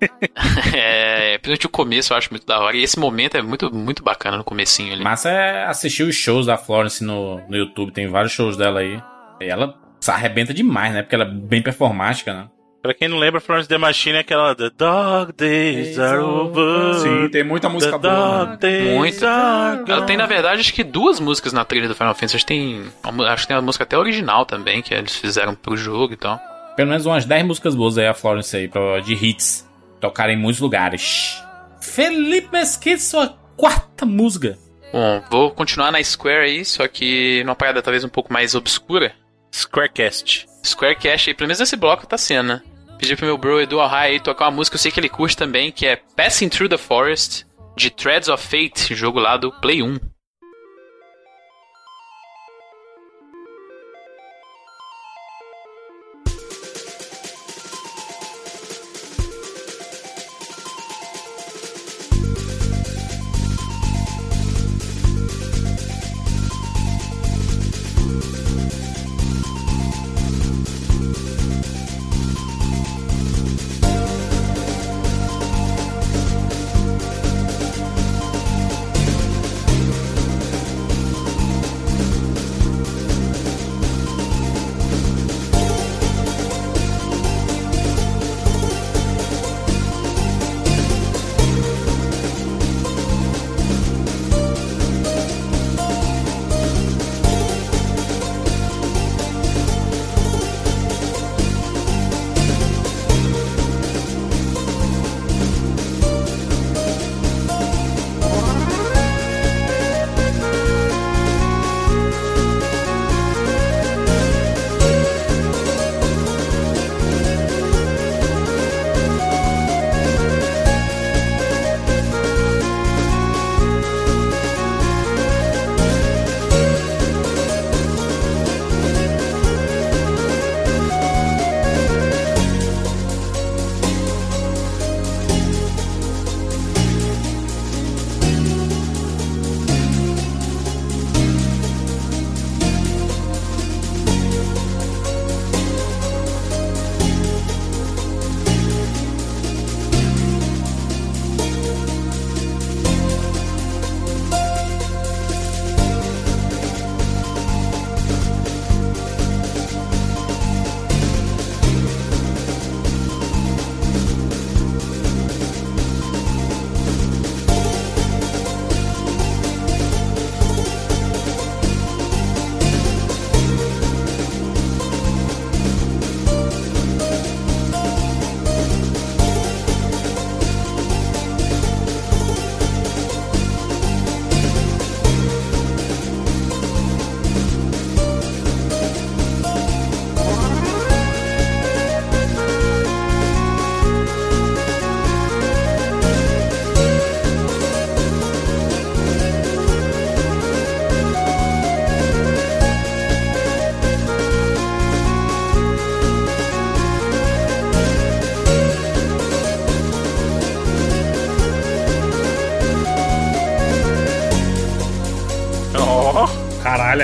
é, 0.74 1.38
principalmente 1.38 1.66
o 1.66 1.70
começo 1.70 2.12
eu 2.12 2.16
acho 2.16 2.30
muito 2.30 2.46
da 2.46 2.60
hora. 2.60 2.76
E 2.76 2.82
esse 2.82 2.98
momento 2.98 3.36
é 3.36 3.42
muito, 3.42 3.74
muito 3.74 4.02
bacana 4.02 4.36
no 4.36 4.44
comecinho 4.44 4.92
ali. 4.92 5.02
Massa 5.02 5.30
é 5.30 5.64
assistir 5.64 6.02
os 6.02 6.14
shows 6.14 6.46
da 6.46 6.56
Florence 6.56 7.02
no, 7.02 7.40
no 7.48 7.56
YouTube. 7.56 7.92
Tem 7.92 8.06
vários 8.08 8.32
shows 8.32 8.56
dela 8.56 8.80
aí. 8.80 9.00
E 9.40 9.44
ela 9.44 9.74
se 10.00 10.10
arrebenta 10.10 10.54
demais, 10.54 10.92
né? 10.92 11.02
Porque 11.02 11.14
ela 11.14 11.24
é 11.24 11.30
bem 11.30 11.62
performática, 11.62 12.32
né? 12.32 12.48
Pra 12.86 12.94
quem 12.94 13.08
não 13.08 13.18
lembra, 13.18 13.40
Florence 13.40 13.68
the 13.68 13.76
Machine 13.78 14.16
é 14.18 14.20
aquela 14.20 14.54
The 14.54 14.70
Dog 14.78 15.32
Days 15.32 15.98
Are 15.98 16.18
Over. 16.18 16.94
Sim, 17.00 17.28
tem 17.30 17.42
muita 17.42 17.68
música 17.68 17.98
The 17.98 18.08
boa. 18.08 18.44
Dog? 18.46 18.56
Days 18.58 18.94
Muito. 18.94 19.26
Are 19.26 19.82
Ela 19.90 20.06
tem, 20.06 20.16
na 20.16 20.26
verdade, 20.26 20.60
acho 20.60 20.72
que 20.72 20.84
duas 20.84 21.18
músicas 21.18 21.52
na 21.52 21.64
trilha 21.64 21.88
do 21.88 21.96
Final 21.96 22.14
Fantasy. 22.14 22.36
Acho 22.36 22.46
que 22.46 22.54
tem, 22.54 22.84
acho 23.28 23.42
que 23.42 23.48
tem 23.48 23.56
a 23.56 23.60
música 23.60 23.82
até 23.82 23.98
original 23.98 24.46
também, 24.46 24.82
que 24.82 24.94
eles 24.94 25.16
fizeram 25.16 25.52
pro 25.56 25.76
jogo 25.76 26.12
e 26.12 26.16
tal. 26.16 26.40
Pelo 26.76 26.88
menos 26.90 27.04
umas 27.06 27.24
10 27.24 27.44
músicas 27.44 27.74
boas 27.74 27.98
aí, 27.98 28.06
a 28.06 28.14
Florence 28.14 28.56
aí, 28.56 28.68
pra- 28.68 29.00
de 29.00 29.14
hits. 29.14 29.68
Tocaram 30.00 30.32
em 30.32 30.36
muitos 30.36 30.60
lugares. 30.60 31.42
Felipe 31.80 32.48
Mesquita, 32.52 32.98
sua 33.00 33.36
quarta 33.56 34.06
música. 34.06 34.56
Bom, 34.92 35.22
vou 35.28 35.50
continuar 35.50 35.90
na 35.90 36.00
Square 36.04 36.44
aí, 36.44 36.64
só 36.64 36.86
que 36.86 37.42
numa 37.44 37.56
parada 37.56 37.82
talvez 37.82 38.04
um 38.04 38.08
pouco 38.08 38.32
mais 38.32 38.54
obscura. 38.54 39.12
Squarecast. 39.52 40.46
Square 40.64 40.96
Cash 40.96 41.28
aí, 41.28 41.34
pelo 41.34 41.48
menos 41.48 41.60
nesse 41.60 41.76
bloco 41.76 42.06
tá 42.06 42.18
sendo, 42.18 42.48
né? 42.48 42.62
Pedi 42.98 43.14
pro 43.14 43.26
meu 43.26 43.36
bro 43.36 43.60
Edu 43.60 43.80
Alhai 43.80 44.12
aí 44.12 44.20
tocar 44.20 44.46
uma 44.46 44.52
música, 44.52 44.76
eu 44.76 44.80
sei 44.80 44.90
que 44.90 44.98
ele 44.98 45.08
curte 45.08 45.36
também, 45.36 45.70
que 45.70 45.86
é 45.86 45.96
Passing 46.16 46.48
Through 46.48 46.70
the 46.70 46.78
Forest, 46.78 47.46
de 47.76 47.90
Threads 47.90 48.28
of 48.28 48.42
Fate, 48.42 48.94
jogo 48.94 49.20
lá 49.20 49.36
do 49.36 49.52
Play 49.52 49.82
1. 49.82 49.98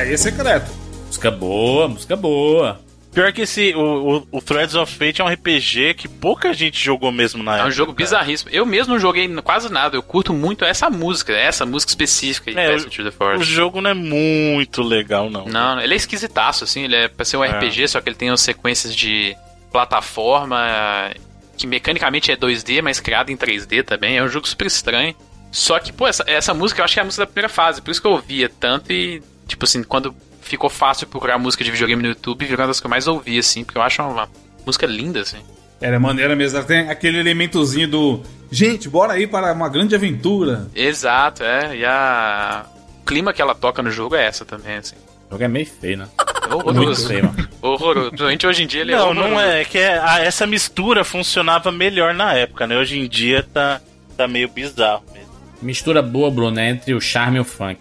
Aí 0.01 0.13
é 0.13 0.17
secreto. 0.17 0.71
Música 1.07 1.31
boa, 1.31 1.89
música 1.89 2.17
boa. 2.17 2.81
Pior 3.13 3.31
que 3.31 3.43
esse, 3.43 3.75
o, 3.75 4.27
o, 4.33 4.39
o 4.39 4.41
Threads 4.41 4.75
of 4.75 4.91
Fate 4.91 5.21
é 5.21 5.25
um 5.25 5.29
RPG 5.29 5.93
que 5.95 6.09
pouca 6.09 6.55
gente 6.55 6.83
jogou 6.83 7.13
mesmo 7.13 7.43
na 7.43 7.53
É 7.53 7.55
época. 7.57 7.69
um 7.69 7.73
jogo 7.73 7.93
bizarríssimo. 7.93 8.51
Eu 8.51 8.65
mesmo 8.65 8.95
não 8.95 8.99
joguei 9.01 9.29
quase 9.43 9.71
nada. 9.71 9.95
Eu 9.97 10.03
curto 10.03 10.33
muito 10.33 10.65
essa 10.65 10.89
música, 10.89 11.35
essa 11.35 11.67
música 11.67 11.91
específica 11.91 12.51
de 12.51 12.59
É, 12.59 12.73
Passage 12.73 12.97
to 12.97 13.03
the 13.03 13.09
O 13.11 13.13
Forest. 13.13 13.45
jogo 13.53 13.83
não 13.83 13.91
é 13.91 13.95
muito 13.95 14.83
legal, 14.83 15.29
não. 15.29 15.45
Não, 15.45 15.79
ele 15.79 15.93
é 15.93 15.97
esquisitaço, 15.97 16.65
assim. 16.65 16.85
Ele 16.85 16.97
é 16.97 17.09
pra 17.09 17.23
ser 17.27 17.37
um 17.37 17.45
É. 17.45 17.49
RPG, 17.51 17.87
só 17.89 18.01
que 18.01 18.09
ele 18.09 18.17
tem 18.17 18.31
umas 18.31 18.41
sequências 18.41 18.97
de 18.97 19.37
plataforma 19.71 21.11
que 21.59 21.67
mecanicamente 21.67 22.33
é 22.33 22.37
2D, 22.37 22.81
mas 22.83 22.99
criado 22.99 23.31
em 23.31 23.37
3D 23.37 23.85
também. 23.85 24.17
É 24.17 24.23
um 24.23 24.29
jogo 24.29 24.49
super 24.49 24.67
estranho. 24.67 25.15
Só 25.51 25.79
que, 25.79 25.93
pô, 25.93 26.07
essa, 26.09 26.25
essa 26.27 26.55
música 26.55 26.81
eu 26.81 26.85
acho 26.87 26.95
que 26.95 27.01
é 27.01 27.03
a 27.03 27.05
música 27.05 27.23
da 27.25 27.27
primeira 27.27 27.49
fase. 27.51 27.83
Por 27.83 27.91
isso 27.91 28.01
que 28.01 28.07
eu 28.09 28.13
ouvia 28.13 28.49
tanto 28.49 28.91
e, 28.91 29.23
tipo 29.53 29.65
assim, 29.65 29.83
quando 29.83 30.15
ficou 30.41 30.69
fácil 30.69 31.07
procurar 31.07 31.39
música 31.39 31.63
de 31.65 31.71
videogame 31.71 32.03
no 32.03 32.09
YouTube, 32.11 32.45
virou 32.45 32.63
uma 32.63 32.67
das 32.69 32.81
que 32.81 32.87
eu 32.87 32.91
mais 32.91 33.07
ouvi, 33.07 33.39
assim, 33.39 33.65
porque 33.65 33.79
eu 33.79 33.83
acho 33.83 34.03
uma 34.03 34.29
música 34.67 34.87
linda, 34.87 35.21
assim. 35.21 35.39
Era 35.81 35.99
maneira 35.99 36.35
mesmo. 36.37 36.59
ela 36.59 36.67
Tem 36.67 36.89
aquele 36.91 37.19
elementozinho 37.19 37.89
do. 37.89 38.23
Gente, 38.51 38.89
bora 38.89 39.15
aí 39.15 39.27
para 39.27 39.53
uma 39.53 39.69
grande 39.69 39.95
aventura. 39.95 40.69
Exato, 40.75 41.43
é. 41.43 41.77
E 41.77 41.85
a. 41.85 42.67
O 43.01 43.05
clima 43.05 43.33
que 43.33 43.43
ela 43.43 43.55
toca 43.55 43.83
no 43.83 43.91
jogo 43.91 44.15
é 44.15 44.25
essa 44.27 44.45
também, 44.45 44.77
assim. 44.77 44.95
O 45.29 45.33
jogo 45.33 45.43
é 45.45 45.49
meio 45.49 45.67
feio, 45.67 45.99
né? 45.99 46.09
É 46.49 46.55
horroroso. 46.55 47.09
feio, 47.09 47.25
mano. 47.25 47.49
Horroroso. 47.61 48.09
Principalmente 48.11 48.47
hoje 48.47 48.63
em 48.63 48.67
dia 48.67 48.81
ele 48.83 48.93
é 48.93 48.97
Não, 48.97 49.07
horroroso. 49.11 49.29
não 49.31 49.41
é. 49.41 49.63
É 49.63 49.65
que 49.65 49.79
é- 49.79 49.99
a- 49.99 50.21
essa 50.21 50.47
mistura 50.47 51.03
funcionava 51.05 51.73
melhor 51.73 52.15
na 52.15 52.33
época, 52.35 52.65
né? 52.67 52.77
Hoje 52.77 52.99
em 52.99 53.09
dia 53.09 53.43
tá, 53.53 53.81
tá 54.17 54.29
meio 54.29 54.49
bizarro 54.49 55.03
mesmo. 55.13 55.33
Mistura 55.61 56.01
boa, 56.03 56.31
Bruno, 56.31 56.61
é 56.61 56.69
entre 56.71 56.95
o 56.95 57.01
charme 57.01 57.39
e 57.39 57.41
o 57.41 57.45
funk. 57.45 57.81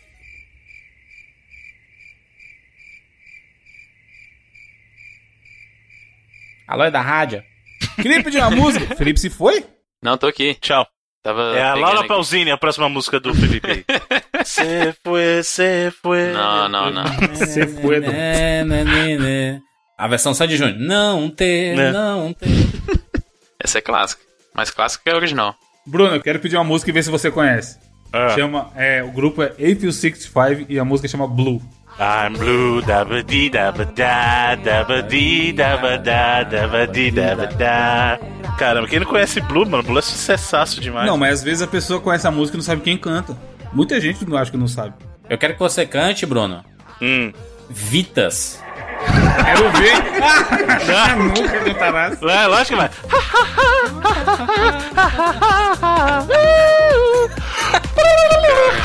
Alô, 6.71 6.85
é 6.85 6.89
da 6.89 7.01
rádio? 7.01 7.43
Queria 8.01 8.23
pedir 8.23 8.37
uma 8.37 8.49
música. 8.49 8.95
Felipe 8.95 9.19
se 9.19 9.29
foi? 9.29 9.65
Não, 10.01 10.17
tô 10.17 10.25
aqui. 10.25 10.55
Tchau. 10.61 10.87
Tava 11.21 11.53
É 11.53 11.61
a 11.61 11.73
Laura. 11.73 12.07
Pausini, 12.07 12.49
a 12.49 12.57
próxima 12.57 12.87
música 12.87 13.19
do 13.19 13.35
Felipe. 13.35 13.85
Cê 14.45 14.95
foi, 15.03 15.43
cê 15.43 15.91
foi. 16.01 16.31
Não, 16.31 16.69
não, 16.69 16.89
não. 16.89 17.03
Você 17.35 17.67
foi, 17.67 17.99
né. 17.99 19.59
A 19.97 20.07
versão 20.07 20.33
Sandy 20.33 20.55
Júnior. 20.55 20.79
Não 20.79 21.29
ter, 21.29 21.75
Né? 21.75 21.91
não 21.91 22.31
ter. 22.31 22.47
Essa 23.61 23.79
é 23.79 23.81
clássica. 23.81 24.23
Mais 24.55 24.71
clássica 24.71 25.03
que 25.03 25.09
a 25.09 25.15
original. 25.17 25.53
Bruno, 25.85 26.15
eu 26.15 26.21
quero 26.21 26.39
pedir 26.39 26.55
uma 26.55 26.63
música 26.63 26.89
e 26.89 26.93
ver 26.93 27.03
se 27.03 27.11
você 27.11 27.29
conhece. 27.29 27.77
Ah. 28.13 28.29
Chama, 28.29 28.71
é, 28.77 29.03
o 29.03 29.11
grupo 29.11 29.43
é 29.43 29.47
April 29.47 29.91
65 29.91 30.71
e 30.71 30.79
a 30.79 30.85
música 30.85 31.09
chama 31.09 31.27
Blue. 31.27 31.61
I'm 32.03 32.33
blue, 32.33 32.81
daba 32.81 33.21
di 33.21 33.47
daba 33.47 33.85
da, 33.85 34.55
daba 34.55 35.03
di 35.03 35.53
daba 35.53 35.97
da, 35.97 36.43
daba 36.43 36.87
di 36.87 37.11
daba 37.11 37.45
da. 37.45 38.17
Caramba, 38.57 38.87
quem 38.87 38.99
não 38.99 39.05
conhece 39.05 39.39
Blue, 39.41 39.69
mano? 39.69 39.83
Blue 39.83 39.99
é 39.99 40.01
sucessaço 40.01 40.81
demais. 40.81 41.05
Não, 41.05 41.15
mas 41.15 41.33
às 41.33 41.43
vezes 41.43 41.61
a 41.61 41.67
pessoa 41.67 42.01
conhece 42.01 42.25
a 42.25 42.31
música 42.31 42.57
e 42.57 42.59
não 42.59 42.63
sabe 42.63 42.81
quem 42.81 42.97
canta. 42.97 43.37
Muita 43.71 44.01
gente 44.01 44.27
não 44.27 44.35
acha 44.35 44.49
que 44.49 44.57
não 44.57 44.67
sabe. 44.67 44.95
Eu 45.29 45.37
quero 45.37 45.53
que 45.53 45.59
você 45.59 45.85
cante, 45.85 46.25
Bruno. 46.25 46.65
Hum. 46.99 47.31
Vitas. 47.69 48.59
Quero 49.45 49.69
ver. 49.73 49.93
Nunca 51.21 51.59
cantarás. 51.59 52.19
É, 52.23 52.47
lógico 52.47 52.69
que 52.69 52.75
vai. 52.77 52.89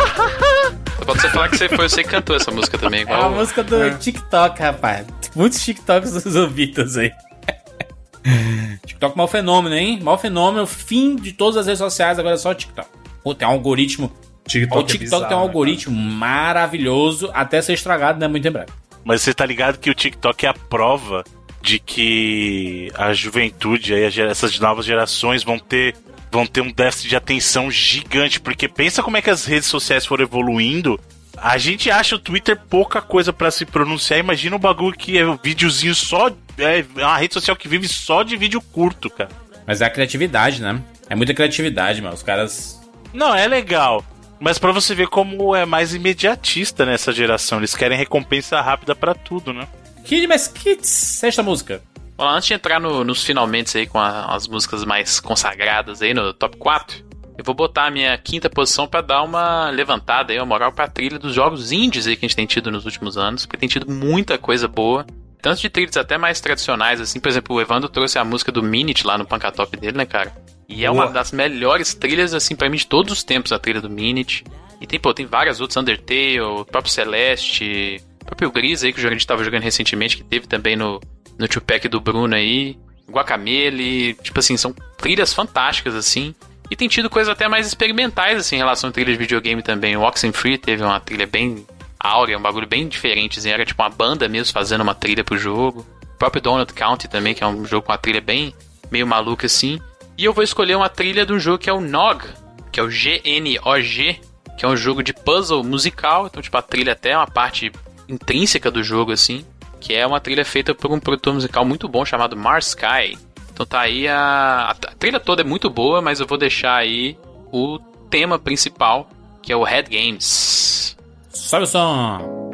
Pode 1.06 1.20
você 1.20 1.30
falar 1.30 1.48
que 1.48 1.56
você 1.56 1.68
foi 1.68 1.88
você 1.88 2.02
que 2.02 2.10
cantou 2.10 2.34
essa 2.36 2.50
música 2.50 2.76
também, 2.76 3.00
É 3.00 3.02
igual. 3.04 3.22
a 3.22 3.28
música 3.30 3.62
do 3.62 3.76
É. 3.82 3.90
TikTok, 3.96 4.60
rapaz. 4.60 5.06
Muitos 5.34 5.60
TikToks 5.64 6.24
dos 6.24 6.52
Vitas 6.52 6.96
aí. 6.96 7.12
TikTok 8.84 9.14
é 9.14 9.16
mau 9.16 9.28
fenômeno, 9.28 9.74
hein? 9.76 10.00
Mau 10.02 10.18
fenômeno. 10.18 10.66
Fim 10.66 11.14
de 11.16 11.32
todas 11.32 11.56
as 11.58 11.66
redes 11.66 11.78
sociais, 11.78 12.18
agora 12.18 12.34
é 12.34 12.38
só 12.38 12.52
TikTok. 12.52 12.88
Pô, 13.22 13.34
tem 13.34 13.46
um 13.46 13.52
algoritmo. 13.52 14.12
TikTok 14.46 14.78
o 14.80 14.82
TikTok 14.86 15.28
tem 15.28 15.36
um 15.36 15.40
algoritmo 15.40 15.94
maravilhoso 15.96 17.30
até 17.34 17.60
ser 17.62 17.74
estragado, 17.74 18.18
né? 18.18 18.26
Muito 18.28 18.46
em 18.46 18.50
breve. 18.50 18.70
Mas 19.04 19.22
você 19.22 19.32
tá 19.32 19.46
ligado 19.46 19.78
que 19.78 19.90
o 19.90 19.94
TikTok 19.94 20.46
é 20.46 20.48
a 20.48 20.54
prova 20.54 21.22
de 21.62 21.78
que 21.78 22.90
a 22.94 23.12
juventude, 23.12 23.92
essas 23.94 24.58
novas 24.58 24.84
gerações 24.84 25.42
vão 25.44 25.58
ter, 25.58 25.96
vão 26.30 26.46
ter 26.46 26.60
um 26.60 26.70
déficit 26.70 27.08
de 27.08 27.16
atenção 27.16 27.70
gigante. 27.70 28.40
Porque 28.40 28.68
pensa 28.68 29.02
como 29.02 29.16
é 29.16 29.22
que 29.22 29.30
as 29.30 29.44
redes 29.44 29.68
sociais 29.68 30.06
foram 30.06 30.24
evoluindo. 30.24 30.98
A 31.36 31.58
gente 31.58 31.90
acha 31.90 32.16
o 32.16 32.18
Twitter 32.18 32.58
pouca 32.68 33.02
coisa 33.02 33.32
pra 33.32 33.50
se 33.50 33.66
pronunciar. 33.66 34.18
Imagina 34.18 34.56
o 34.56 34.58
bagulho 34.58 34.96
que 34.96 35.18
é 35.18 35.26
um 35.26 35.36
videozinho 35.36 35.94
só. 35.94 36.30
É 36.58 36.84
uma 36.96 37.18
rede 37.18 37.34
social 37.34 37.56
que 37.56 37.68
vive 37.68 37.86
só 37.88 38.22
de 38.22 38.36
vídeo 38.36 38.60
curto, 38.60 39.10
cara. 39.10 39.30
Mas 39.66 39.80
é 39.80 39.84
a 39.84 39.90
criatividade, 39.90 40.62
né? 40.62 40.80
É 41.10 41.14
muita 41.14 41.34
criatividade, 41.34 42.00
mano. 42.00 42.14
Os 42.14 42.22
caras. 42.22 42.80
Não, 43.12 43.34
é 43.34 43.46
legal. 43.46 44.04
Mas 44.40 44.58
pra 44.58 44.72
você 44.72 44.94
ver 44.94 45.08
como 45.08 45.54
é 45.54 45.64
mais 45.64 45.94
imediatista 45.94 46.84
nessa 46.86 47.12
geração. 47.12 47.58
Eles 47.58 47.74
querem 47.74 47.98
recompensa 47.98 48.60
rápida 48.60 48.94
pra 48.94 49.14
tudo, 49.14 49.52
né? 49.52 49.66
Kid 50.04 50.26
Mesquites, 50.26 50.88
sexta 50.88 51.42
música. 51.42 51.82
Bom, 52.16 52.26
antes 52.28 52.48
de 52.48 52.54
entrar 52.54 52.80
no- 52.80 53.04
nos 53.04 53.22
finalmente 53.22 53.76
aí 53.76 53.86
com 53.86 53.98
a- 53.98 54.34
as 54.34 54.48
músicas 54.48 54.84
mais 54.84 55.20
consagradas 55.20 56.00
aí 56.00 56.14
no 56.14 56.32
top 56.32 56.56
4, 56.56 57.04
eu 57.36 57.44
vou 57.44 57.54
botar 57.54 57.86
a 57.86 57.90
minha 57.90 58.16
quinta 58.16 58.48
posição 58.48 58.88
pra 58.88 59.02
dar 59.02 59.22
uma 59.22 59.68
levantada 59.70 60.32
aí, 60.32 60.38
uma 60.38 60.46
moral 60.46 60.72
pra 60.72 60.88
trilha 60.88 61.18
dos 61.18 61.34
jogos 61.34 61.72
indies 61.72 62.06
aí 62.06 62.16
que 62.16 62.24
a 62.24 62.28
gente 62.28 62.36
tem 62.36 62.46
tido 62.46 62.70
nos 62.70 62.86
últimos 62.86 63.18
anos, 63.18 63.44
porque 63.44 63.58
tem 63.58 63.68
tido 63.68 63.90
muita 63.90 64.38
coisa 64.38 64.66
boa. 64.66 65.04
Tanto 65.42 65.60
de 65.60 65.68
trilhas 65.68 65.96
até 65.98 66.16
mais 66.16 66.40
tradicionais, 66.40 67.00
assim, 67.00 67.20
por 67.20 67.28
exemplo, 67.28 67.54
o 67.54 67.60
Evandro 67.60 67.88
trouxe 67.88 68.18
a 68.18 68.24
música 68.24 68.50
do 68.50 68.62
Minute 68.62 69.06
lá 69.06 69.18
no 69.18 69.26
Pancatop 69.26 69.76
dele, 69.76 69.98
né, 69.98 70.06
cara? 70.06 70.32
E 70.68 70.84
é 70.84 70.90
uma 70.90 71.02
Boa. 71.02 71.12
das 71.12 71.30
melhores 71.30 71.94
trilhas, 71.94 72.32
assim, 72.34 72.56
pra 72.56 72.68
mim, 72.68 72.78
de 72.78 72.86
todos 72.86 73.12
os 73.12 73.22
tempos, 73.22 73.52
a 73.52 73.58
trilha 73.58 73.80
do 73.80 73.88
Minute. 73.90 74.42
E 74.80 74.86
tem, 74.86 74.98
pô, 74.98 75.14
tem 75.14 75.24
várias 75.26 75.60
outras, 75.60 75.76
Undertale, 75.76 76.40
o 76.40 76.64
próprio 76.64 76.92
Celeste, 76.92 78.02
o 78.22 78.24
próprio 78.24 78.50
Gris 78.50 78.82
aí, 78.82 78.92
que 78.92 79.06
a 79.06 79.10
gente 79.10 79.26
tava 79.26 79.44
jogando 79.44 79.62
recentemente, 79.62 80.16
que 80.16 80.24
teve 80.24 80.46
também 80.48 80.74
no, 80.74 81.00
no 81.38 81.48
Tupac 81.48 81.88
do 81.88 82.00
Bruno 82.00 82.34
aí, 82.34 82.78
Guacamele, 83.10 84.14
tipo 84.14 84.38
assim, 84.38 84.56
são 84.56 84.74
trilhas 84.96 85.32
fantásticas, 85.32 85.94
assim. 85.94 86.34
E 86.70 86.74
tem 86.74 86.88
tido 86.88 87.08
coisas 87.08 87.32
até 87.32 87.48
mais 87.48 87.66
experimentais, 87.66 88.38
assim, 88.38 88.56
em 88.56 88.58
relação 88.58 88.90
a 88.90 88.92
trilhas 88.92 89.14
de 89.14 89.20
videogame 89.20 89.62
também. 89.62 89.96
O 89.96 90.02
Oxenfree 90.02 90.58
teve 90.58 90.82
uma 90.82 90.98
trilha 90.98 91.26
bem 91.26 91.64
áurea, 91.98 92.38
um 92.38 92.42
bagulho 92.42 92.66
bem 92.66 92.88
diferente, 92.88 93.38
assim, 93.38 93.50
era 93.50 93.64
tipo 93.64 93.82
uma 93.82 93.88
banda 93.88 94.28
mesmo 94.28 94.52
fazendo 94.52 94.80
uma 94.80 94.94
trilha 94.94 95.22
pro 95.22 95.38
jogo. 95.38 95.86
O 96.02 96.18
próprio 96.18 96.42
Donut 96.42 96.72
County 96.72 97.08
também, 97.08 97.34
que 97.34 97.44
é 97.44 97.46
um 97.46 97.64
jogo 97.64 97.86
com 97.86 97.92
uma 97.92 97.98
trilha 97.98 98.20
bem 98.20 98.54
meio 98.90 99.06
maluca, 99.06 99.46
assim. 99.46 99.80
E 100.18 100.24
eu 100.24 100.32
vou 100.32 100.42
escolher 100.42 100.76
uma 100.76 100.88
trilha 100.88 101.26
de 101.26 101.32
um 101.32 101.38
jogo 101.38 101.58
que 101.58 101.70
é 101.70 101.72
o 101.72 101.80
Nog, 101.80 102.24
que 102.72 102.80
é 102.80 102.82
o 102.82 102.88
GNOG, 102.88 104.20
que 104.56 104.64
é 104.64 104.68
um 104.68 104.76
jogo 104.76 105.02
de 105.02 105.12
puzzle 105.12 105.62
musical. 105.62 106.26
Então, 106.26 106.42
tipo, 106.42 106.56
a 106.56 106.62
trilha 106.62 106.92
até 106.92 107.10
é 107.10 107.16
uma 107.16 107.26
parte 107.26 107.70
intrínseca 108.08 108.70
do 108.70 108.82
jogo, 108.82 109.12
assim. 109.12 109.44
Que 109.80 109.94
é 109.94 110.06
uma 110.06 110.20
trilha 110.20 110.44
feita 110.44 110.74
por 110.74 110.90
um 110.90 111.00
produtor 111.00 111.34
musical 111.34 111.64
muito 111.64 111.88
bom 111.88 112.04
chamado 112.04 112.36
Mars 112.36 112.68
Sky. 112.68 113.18
Então 113.52 113.64
tá 113.64 113.80
aí 113.80 114.06
a... 114.08 114.70
a 114.70 114.74
trilha 114.98 115.20
toda 115.20 115.42
é 115.42 115.44
muito 115.44 115.70
boa, 115.70 116.02
mas 116.02 116.20
eu 116.20 116.26
vou 116.26 116.36
deixar 116.36 116.76
aí 116.76 117.16
o 117.52 117.78
tema 118.10 118.38
principal, 118.38 119.08
que 119.42 119.52
é 119.52 119.56
o 119.56 119.62
Head 119.62 119.88
Games. 119.90 120.96
Sobe 121.30 121.64
o 121.64 121.66
som. 121.66 122.45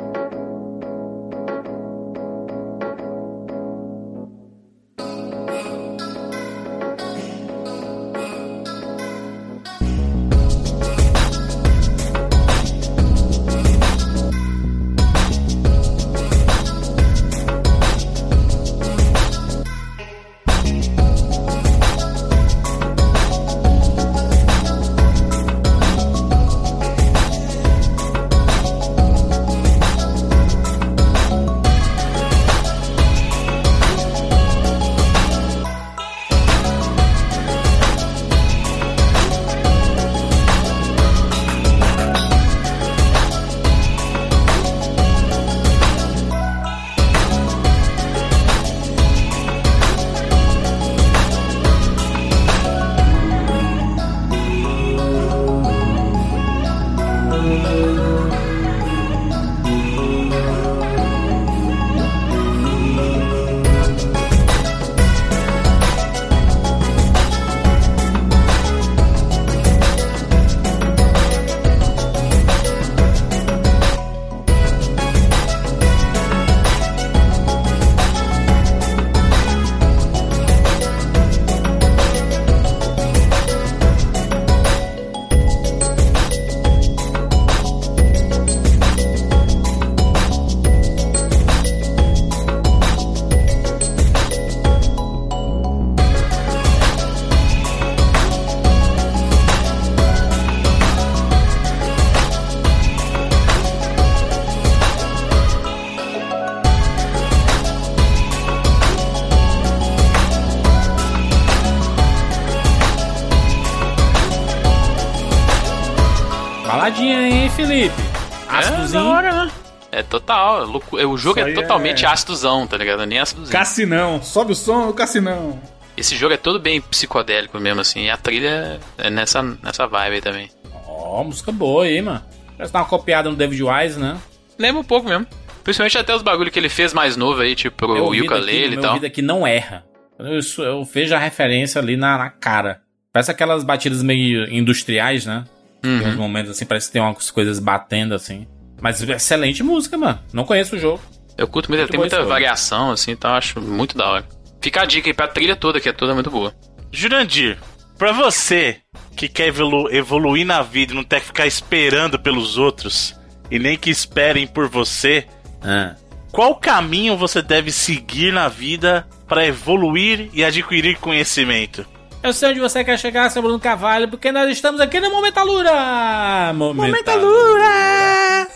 O 120.92 121.16
jogo 121.16 121.40
é 121.40 121.52
totalmente 121.52 122.04
é- 122.04 122.08
ácidozão, 122.08 122.66
tá 122.66 122.76
ligado? 122.76 123.04
Nem 123.06 123.18
ácidozinho. 123.18 123.52
Cassinão. 123.52 124.22
Sobe 124.22 124.52
o 124.52 124.54
som 124.54 124.86
do 124.88 124.94
Cassinão. 124.94 125.60
Esse 125.96 126.16
jogo 126.16 126.34
é 126.34 126.36
todo 126.36 126.58
bem 126.58 126.80
psicodélico 126.80 127.58
mesmo, 127.58 127.80
assim. 127.80 128.04
E 128.06 128.10
a 128.10 128.16
trilha 128.16 128.80
é 128.98 129.10
nessa, 129.10 129.42
nessa 129.42 129.86
vibe 129.86 130.14
aí 130.14 130.20
também. 130.20 130.50
Ó, 130.86 131.22
música 131.24 131.52
boa 131.52 131.84
aí, 131.84 132.00
mano. 132.00 132.22
Parece 132.56 132.72
dar 132.72 132.80
uma 132.80 132.86
copiada 132.86 133.28
no 133.30 133.36
David 133.36 133.62
Wise, 133.62 133.98
né? 133.98 134.16
Lembra 134.58 134.80
um 134.80 134.84
pouco 134.84 135.08
mesmo. 135.08 135.26
Principalmente 135.64 135.96
até 135.98 136.14
os 136.14 136.22
bagulho 136.22 136.50
que 136.50 136.58
ele 136.58 136.68
fez 136.68 136.92
mais 136.92 137.16
novo 137.16 137.40
aí, 137.40 137.54
tipo 137.54 137.86
ouvido 137.86 138.24
aqui, 138.24 138.34
ukulele 138.34 138.66
e 138.66 138.70
meu 138.70 138.80
tal. 138.80 138.90
ouvido 138.92 139.06
aqui 139.06 139.22
não 139.22 139.46
erra. 139.46 139.84
Eu, 140.18 140.40
eu 140.64 140.84
vejo 140.84 141.14
a 141.14 141.18
referência 141.18 141.80
ali 141.80 141.96
na, 141.96 142.18
na 142.18 142.30
cara. 142.30 142.80
Parece 143.12 143.30
aquelas 143.30 143.62
batidas 143.62 144.02
meio 144.02 144.50
industriais, 144.52 145.26
né? 145.26 145.44
Tem 145.82 145.90
uns 146.00 146.06
Uhum. 146.14 146.16
momentos 146.16 146.50
assim, 146.52 146.64
parece 146.64 146.86
que 146.86 146.92
tem 146.94 147.02
umas 147.02 147.30
coisas 147.30 147.58
batendo 147.58 148.14
assim. 148.14 148.46
Mas 148.82 149.00
excelente 149.00 149.62
música, 149.62 149.96
mano. 149.96 150.18
Não 150.32 150.44
conheço 150.44 150.74
o 150.76 150.78
jogo. 150.78 151.00
Eu 151.38 151.46
curto 151.48 151.68
muito, 151.70 151.78
ele 151.78 151.82
Muito 151.96 152.10
tem 152.10 152.18
muita 152.20 152.22
variação, 152.24 152.90
assim, 152.90 153.12
então 153.12 153.30
eu 153.30 153.36
acho 153.36 153.60
muito 153.60 153.96
da 153.96 154.06
hora. 154.08 154.28
Fica 154.60 154.82
a 154.82 154.84
dica 154.84 155.08
aí 155.08 155.14
pra 155.14 155.28
trilha 155.28 155.56
toda, 155.56 155.80
que 155.80 155.88
é 155.88 155.92
toda 155.92 156.12
muito 156.14 156.30
boa. 156.30 156.52
Jurandir, 156.90 157.58
pra 157.96 158.12
você 158.12 158.78
que 159.16 159.28
quer 159.28 159.48
evolu- 159.48 159.88
evoluir 159.90 160.44
na 160.44 160.60
vida 160.62 160.92
e 160.92 160.96
não 160.96 161.04
ter 161.04 161.20
que 161.20 161.26
ficar 161.26 161.46
esperando 161.46 162.18
pelos 162.18 162.58
outros 162.58 163.14
e 163.50 163.58
nem 163.58 163.78
que 163.78 163.88
esperem 163.90 164.46
por 164.46 164.68
você, 164.68 165.26
Ah. 165.64 165.94
qual 166.30 166.56
caminho 166.56 167.16
você 167.16 167.40
deve 167.40 167.70
seguir 167.72 168.32
na 168.32 168.48
vida 168.48 169.06
para 169.28 169.46
evoluir 169.46 170.28
e 170.34 170.44
adquirir 170.44 170.98
conhecimento? 170.98 171.86
Eu 172.22 172.32
sei 172.32 172.50
onde 172.50 172.60
você 172.60 172.84
quer 172.84 172.98
chegar, 172.98 173.30
seu 173.30 173.42
Bruno 173.42 173.58
Carvalho, 173.58 174.08
porque 174.08 174.30
nós 174.30 174.48
estamos 174.50 174.80
aqui 174.80 175.00
no 175.00 175.10
Momentalura! 175.10 176.52
Momentalura! 176.52 176.88
Momentalura! 176.92 178.48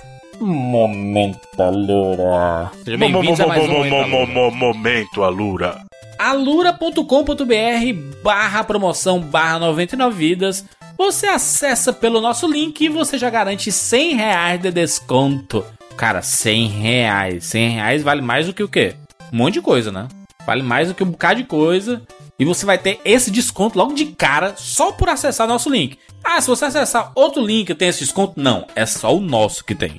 Seja 2.85 2.99
bem-vindos 2.99 3.41
a 3.41 3.47
mais 3.47 3.65
um 3.65 3.69
Momentalura. 3.69 4.51
Momento, 4.51 5.23
Alura. 5.23 5.85
alura.com.br 6.19 8.23
barra 8.23 8.65
promoção 8.65 9.21
barra 9.21 9.61
99 9.61 10.17
vidas. 10.17 10.65
Você 10.99 11.27
acessa 11.27 11.93
pelo 11.93 12.21
nosso 12.21 12.47
link 12.47 12.83
e 12.83 12.89
você 12.89 13.19
já 13.19 13.31
garante 13.31 13.73
100 13.73 14.15
reais 14.15 14.61
de 14.61 14.71
desconto. 14.71 15.65
Cara, 15.97 16.21
100 16.21 16.69
reais. 16.69 17.45
100 17.45 17.71
reais 17.71 18.03
vale 18.03 18.21
mais 18.21 18.47
do 18.47 18.53
que 18.53 18.63
o 18.63 18.69
quê? 18.69 18.95
Um 19.33 19.39
monte 19.39 19.55
de 19.55 19.63
coisa, 19.63 19.91
né? 19.91 20.07
Vale 20.47 20.63
mais 20.63 20.89
do 20.89 20.95
que 20.95 21.03
um 21.03 21.11
bocado 21.11 21.41
de 21.41 21.47
coisa. 21.47 22.03
E 22.39 22.45
você 22.45 22.67
vai 22.67 22.77
ter 22.77 23.01
esse 23.05 23.31
desconto 23.31 23.79
logo 23.79 23.95
de 23.95 24.07
cara 24.07 24.55
só 24.57 24.93
por 24.93 25.09
acessar 25.09 25.49
nosso 25.49 25.71
link. 25.71 25.99
Ah, 26.23 26.41
se 26.41 26.49
você 26.49 26.67
acessar 26.67 27.13
outro 27.15 27.45
link 27.45 27.75
tem 27.75 27.89
esse 27.89 28.01
desconto? 28.01 28.35
Não, 28.37 28.67
é 28.75 28.85
só 28.85 29.17
o 29.17 29.21
nosso 29.21 29.65
que 29.65 29.75
tem. 29.75 29.97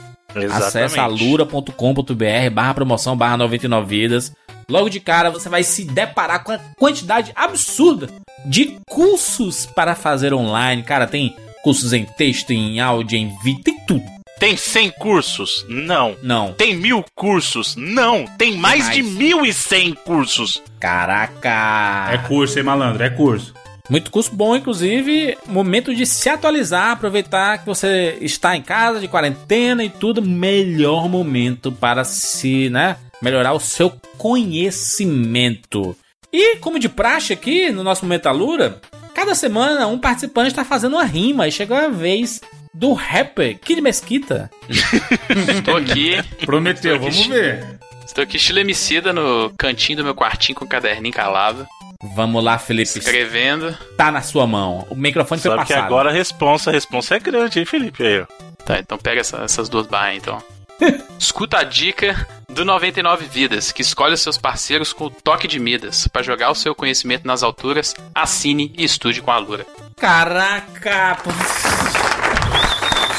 Acesse 0.51 0.99
alura.com.br 0.99 2.49
barra 2.51 2.73
promoção 2.73 3.15
barra 3.17 3.37
99 3.37 3.87
vidas. 3.87 4.31
Logo 4.69 4.89
de 4.89 4.99
cara 4.99 5.29
você 5.29 5.47
vai 5.47 5.63
se 5.63 5.85
deparar 5.85 6.43
com 6.43 6.51
a 6.51 6.59
quantidade 6.77 7.31
absurda 7.35 8.09
de 8.45 8.77
cursos 8.89 9.65
para 9.65 9.95
fazer 9.95 10.33
online. 10.33 10.83
Cara, 10.83 11.07
tem 11.07 11.35
cursos 11.63 11.93
em 11.93 12.05
texto, 12.05 12.51
em 12.51 12.79
áudio, 12.79 13.17
em 13.17 13.33
vídeo, 13.43 13.63
tem 13.63 13.79
tudo. 13.85 14.17
Tem 14.39 14.55
100 14.55 14.91
cursos? 14.91 15.65
Não. 15.67 16.15
Não. 16.21 16.53
Tem 16.53 16.75
mil 16.75 17.03
cursos? 17.15 17.75
Não. 17.75 18.25
Tem 18.37 18.55
mais, 18.55 18.83
mais. 18.83 18.95
de 18.95 19.03
1.100 19.03 19.95
cursos. 19.95 20.61
Caraca! 20.79 22.09
É 22.11 22.17
curso, 22.19 22.59
hein, 22.59 22.63
malandro? 22.63 23.03
É 23.03 23.09
curso. 23.09 23.53
Muito 23.89 24.11
curso 24.11 24.35
bom, 24.35 24.55
inclusive. 24.55 25.37
Momento 25.45 25.95
de 25.95 26.05
se 26.05 26.29
atualizar, 26.29 26.91
aproveitar 26.91 27.59
que 27.59 27.65
você 27.65 28.17
está 28.21 28.55
em 28.55 28.61
casa, 28.61 28.99
de 28.99 29.07
quarentena 29.07 29.83
e 29.83 29.89
tudo. 29.89 30.21
Melhor 30.21 31.07
momento 31.07 31.71
para 31.71 32.03
se, 32.03 32.69
né? 32.69 32.97
Melhorar 33.21 33.53
o 33.53 33.59
seu 33.59 33.91
conhecimento. 34.17 35.95
E, 36.31 36.57
como 36.57 36.79
de 36.79 36.89
praxe 36.89 37.33
aqui 37.33 37.71
no 37.71 37.83
nosso 37.83 38.03
Momento 38.03 38.27
Alura, 38.27 38.81
cada 39.13 39.33
semana 39.33 39.87
um 39.87 39.97
participante 39.97 40.49
está 40.49 40.65
fazendo 40.65 40.93
uma 40.93 41.05
rima. 41.05 41.47
E 41.47 41.51
chegou 41.51 41.77
a 41.77 41.87
vez 41.87 42.41
do 42.73 42.93
rapper 42.93 43.57
Kid 43.59 43.81
Mesquita. 43.81 44.51
Estou 44.69 45.77
aqui, 45.77 46.21
Prometeu, 46.45 46.99
vamos 46.99 47.25
ver. 47.25 47.79
Estou 48.07 48.23
aqui 48.23 48.37
estilemicida 48.37 49.13
no 49.13 49.51
cantinho 49.57 49.99
do 49.99 50.03
meu 50.03 50.15
quartinho 50.15 50.57
com 50.57 50.65
o 50.65 50.67
caderninho 50.67 51.13
calado, 51.13 51.67
Vamos 52.15 52.43
lá, 52.43 52.59
Felipe. 52.59 52.99
escrevendo. 52.99 53.75
Tá 53.97 54.11
na 54.11 54.21
sua 54.21 54.45
mão. 54.45 54.85
O 54.89 54.95
microfone 54.95 55.41
foi 55.41 55.49
Sabe 55.51 55.65
que 55.65 55.73
passado. 55.73 55.85
agora 55.87 56.09
a 56.11 56.13
responsa, 56.13 56.69
a 56.69 56.73
responsa 56.73 57.15
é 57.15 57.19
grande, 57.19 57.57
hein, 57.59 57.65
Felipe? 57.65 58.03
Aí. 58.05 58.23
Tá, 58.63 58.77
então 58.77 58.97
pega 58.99 59.21
essa- 59.21 59.37
essas 59.43 59.67
duas 59.67 59.87
barras 59.87 60.15
então. 60.17 60.37
Escuta 61.17 61.57
a 61.57 61.63
dica 61.63 62.27
do 62.47 62.63
99 62.63 63.25
Vidas, 63.25 63.71
que 63.71 63.81
escolhe 63.81 64.13
os 64.13 64.21
seus 64.21 64.37
parceiros 64.37 64.93
com 64.93 65.05
o 65.05 65.09
toque 65.09 65.47
de 65.47 65.59
Midas. 65.59 66.07
Pra 66.07 66.21
jogar 66.21 66.51
o 66.51 66.55
seu 66.55 66.75
conhecimento 66.75 67.25
nas 67.25 67.41
alturas, 67.41 67.95
assine 68.13 68.71
e 68.77 68.83
estude 68.83 69.19
com 69.19 69.31
a 69.31 69.37
Lura. 69.39 69.65
Caraca! 69.99 71.17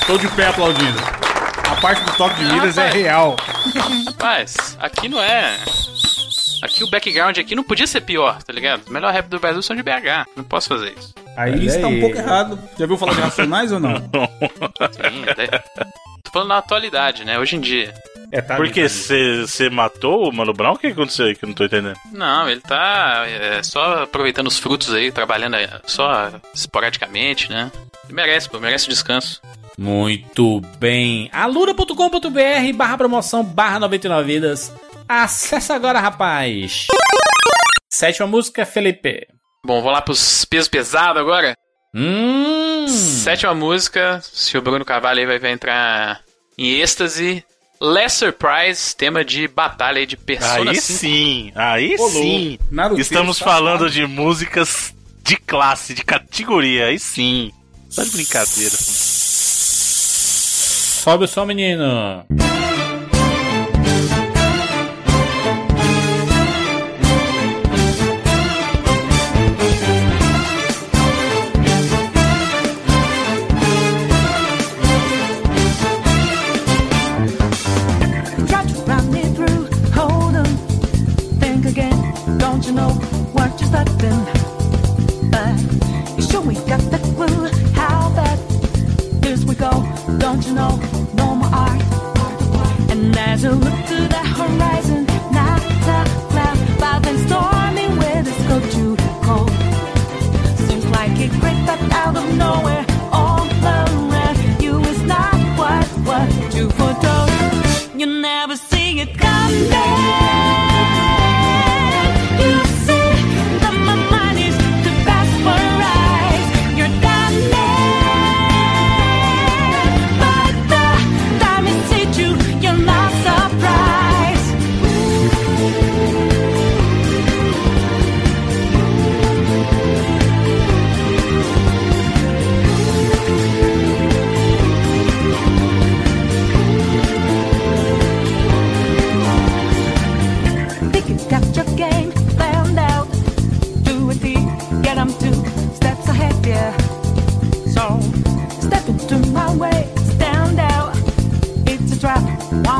Estou 0.00 0.18
de 0.18 0.28
pé 0.28 0.46
aplaudindo. 0.46 0.98
A 1.78 1.80
parte 1.80 2.04
do 2.04 2.12
toque 2.16 2.34
de 2.34 2.52
Midas 2.52 2.76
é 2.76 2.86
rapaz. 2.86 3.02
real. 3.02 3.36
Rapaz, 4.06 4.76
aqui 4.80 5.08
não 5.08 5.22
é. 5.22 5.56
Aqui 6.60 6.82
o 6.82 6.90
background 6.90 7.38
aqui 7.38 7.54
não 7.54 7.62
podia 7.62 7.86
ser 7.86 8.00
pior, 8.00 8.42
tá 8.42 8.52
ligado? 8.52 8.82
Os 8.82 8.88
melhores 8.90 9.14
rap 9.14 9.28
do 9.28 9.38
Brasil 9.38 9.62
são 9.62 9.76
de 9.76 9.82
BH. 9.84 10.26
Não 10.36 10.42
posso 10.42 10.68
fazer 10.68 10.92
isso. 10.98 11.14
Aí 11.36 11.52
Olha 11.52 11.64
está 11.64 11.86
um 11.86 11.90
aí. 11.90 12.00
pouco 12.00 12.16
errado. 12.16 12.58
Já 12.76 12.84
viu 12.84 12.98
falar 12.98 13.14
de 13.14 13.20
Racionais 13.20 13.70
ou 13.70 13.78
não? 13.78 13.94
Sim, 14.90 15.22
até... 15.30 15.46
Tô 16.24 16.32
falando 16.32 16.48
na 16.48 16.58
atualidade, 16.58 17.24
né? 17.24 17.38
Hoje 17.38 17.54
em 17.54 17.60
dia. 17.60 17.94
É, 18.32 18.42
tá. 18.42 18.56
Por 18.56 18.68
que 18.72 18.88
você 18.88 19.70
matou 19.70 20.28
o 20.28 20.34
Mano 20.34 20.52
Brown? 20.52 20.72
O 20.74 20.78
que 20.78 20.88
aconteceu 20.88 21.26
aí 21.26 21.36
que 21.36 21.44
eu 21.44 21.46
não 21.46 21.54
tô 21.54 21.64
entendendo? 21.64 21.96
Não, 22.12 22.50
ele 22.50 22.60
tá 22.60 23.22
é, 23.28 23.62
só 23.62 24.02
aproveitando 24.02 24.48
os 24.48 24.58
frutos 24.58 24.92
aí, 24.92 25.12
trabalhando 25.12 25.54
é, 25.54 25.80
só 25.86 26.28
esporadicamente, 26.52 27.48
né? 27.48 27.70
Ele 28.06 28.14
merece, 28.14 28.48
pô, 28.48 28.58
merece 28.58 28.88
descanso. 28.88 29.40
Muito 29.78 30.60
bem. 30.78 31.30
alura.com.br 31.32 32.72
barra 32.74 32.98
promoção 32.98 33.44
barra 33.44 33.78
99 33.78 34.24
vidas. 34.26 34.72
Acesse 35.08 35.72
agora, 35.72 36.00
rapaz. 36.00 36.88
Sétima 37.88 38.26
música, 38.26 38.66
Felipe. 38.66 39.26
Bom, 39.64 39.80
vou 39.80 39.92
lá 39.92 40.02
pros 40.02 40.44
pesos 40.44 40.68
pesados 40.68 41.20
agora. 41.22 41.54
Hum. 41.94 42.86
Sétima 42.88 43.54
música, 43.54 44.20
se 44.22 44.58
o 44.58 44.62
Bruno 44.62 44.84
Carvalho 44.84 45.20
aí 45.20 45.26
vai, 45.26 45.38
vai 45.38 45.52
entrar 45.52 46.20
em 46.58 46.80
êxtase. 46.80 47.44
Less 47.80 48.16
Surprise, 48.16 48.96
tema 48.96 49.24
de 49.24 49.46
batalha 49.46 50.00
aí 50.00 50.06
de 50.06 50.16
Persona 50.16 50.72
Aí 50.72 50.80
5. 50.80 50.98
sim, 50.98 51.52
aí 51.54 51.94
Ô, 51.96 52.08
sim. 52.08 52.58
Naruto 52.72 53.00
Estamos 53.00 53.38
tá 53.38 53.44
falando 53.44 53.88
de 53.88 54.04
músicas 54.04 54.92
de 55.22 55.36
classe, 55.36 55.94
de 55.94 56.04
categoria, 56.04 56.86
aí 56.86 56.98
sim. 56.98 57.52
Tá 57.94 58.02
de 58.02 58.10
brincadeira. 58.10 58.74
Sobe 61.08 61.24
o 61.24 61.26
som, 61.26 61.46
menino. 61.46 62.26
Try 78.46 78.66
to 78.66 78.74
run 78.86 79.10
me 79.10 79.22
through. 79.32 79.66
Hold 79.94 80.36
on, 80.36 80.44
think 81.40 81.64
again. 81.64 81.96
Don't 82.36 82.66
you 82.66 82.72
know 82.72 82.90
what 83.32 83.58
you're 83.58 83.70
starting? 83.70 84.26
But 85.30 85.56
you 86.18 86.22
sure 86.22 86.42
we 86.42 86.56
got 86.68 86.82
the 86.90 86.97
Don't 90.28 90.46
you 90.46 90.52
know? 90.52 90.76
No 91.14 91.34
more 91.36 91.48
art. 91.54 91.80
And 92.90 93.16
as 93.16 93.42
you 93.44 93.52
look 93.52 93.78
to 93.92 93.98
the 94.14 94.22
horizon, 94.36 95.06
not 95.32 95.62
a 95.64 96.04
cloud, 96.28 96.58
but 96.78 96.98
then 97.02 97.16
stormy 97.26 97.88
weather's 97.98 98.42
go 98.46 98.60
too 98.68 98.94
cold. 99.22 99.50
Seems 100.66 100.84
like 100.90 101.18
it 101.18 101.30
crept 101.40 101.66
up 101.70 101.80
out 102.02 102.16
of 102.18 102.36
nowhere, 102.36 102.84
all 103.10 103.48
around 103.62 104.62
you 104.62 104.78
is 104.80 105.02
not 105.04 105.38
what 105.58 105.86
what 106.08 106.54
you 106.54 106.68
foretold. 106.76 107.30
You 107.98 108.20
never 108.20 108.54
see 108.56 109.00
it 109.00 109.16
coming. 109.16 110.57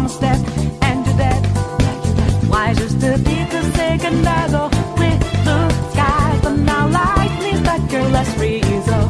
step 0.08 0.38
and 0.82 1.06
you're 1.06 1.16
dead. 1.16 1.42
Why 2.48 2.74
just 2.74 3.00
to 3.00 3.10
take 3.22 3.52
a 3.52 3.62
second 3.72 4.26
I 4.26 4.44
with 4.98 5.20
the 5.44 5.58
skies, 5.92 6.40
but 6.42 6.56
now 6.56 6.88
lightning 6.88 7.62
that 7.64 7.90
girl 7.90 8.08
less 8.08 8.30
reason. 8.38 9.02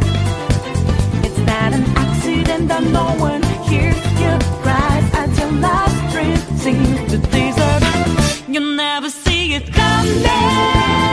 It's 1.27 1.39
not 1.39 1.73
an 1.73 1.85
accident 2.05 2.69
that 2.69 2.83
no 2.83 3.07
one 3.29 3.43
hears 3.69 3.97
you 4.23 4.35
cries 4.63 5.07
as 5.15 5.39
your 5.39 5.53
last 5.53 5.99
dream 6.13 6.37
seems 6.59 7.11
to 7.13 7.19
deserve. 7.19 8.49
You'll 8.49 8.75
never 8.77 9.11
see 9.11 9.55
it 9.55 9.73
coming. 9.73 11.08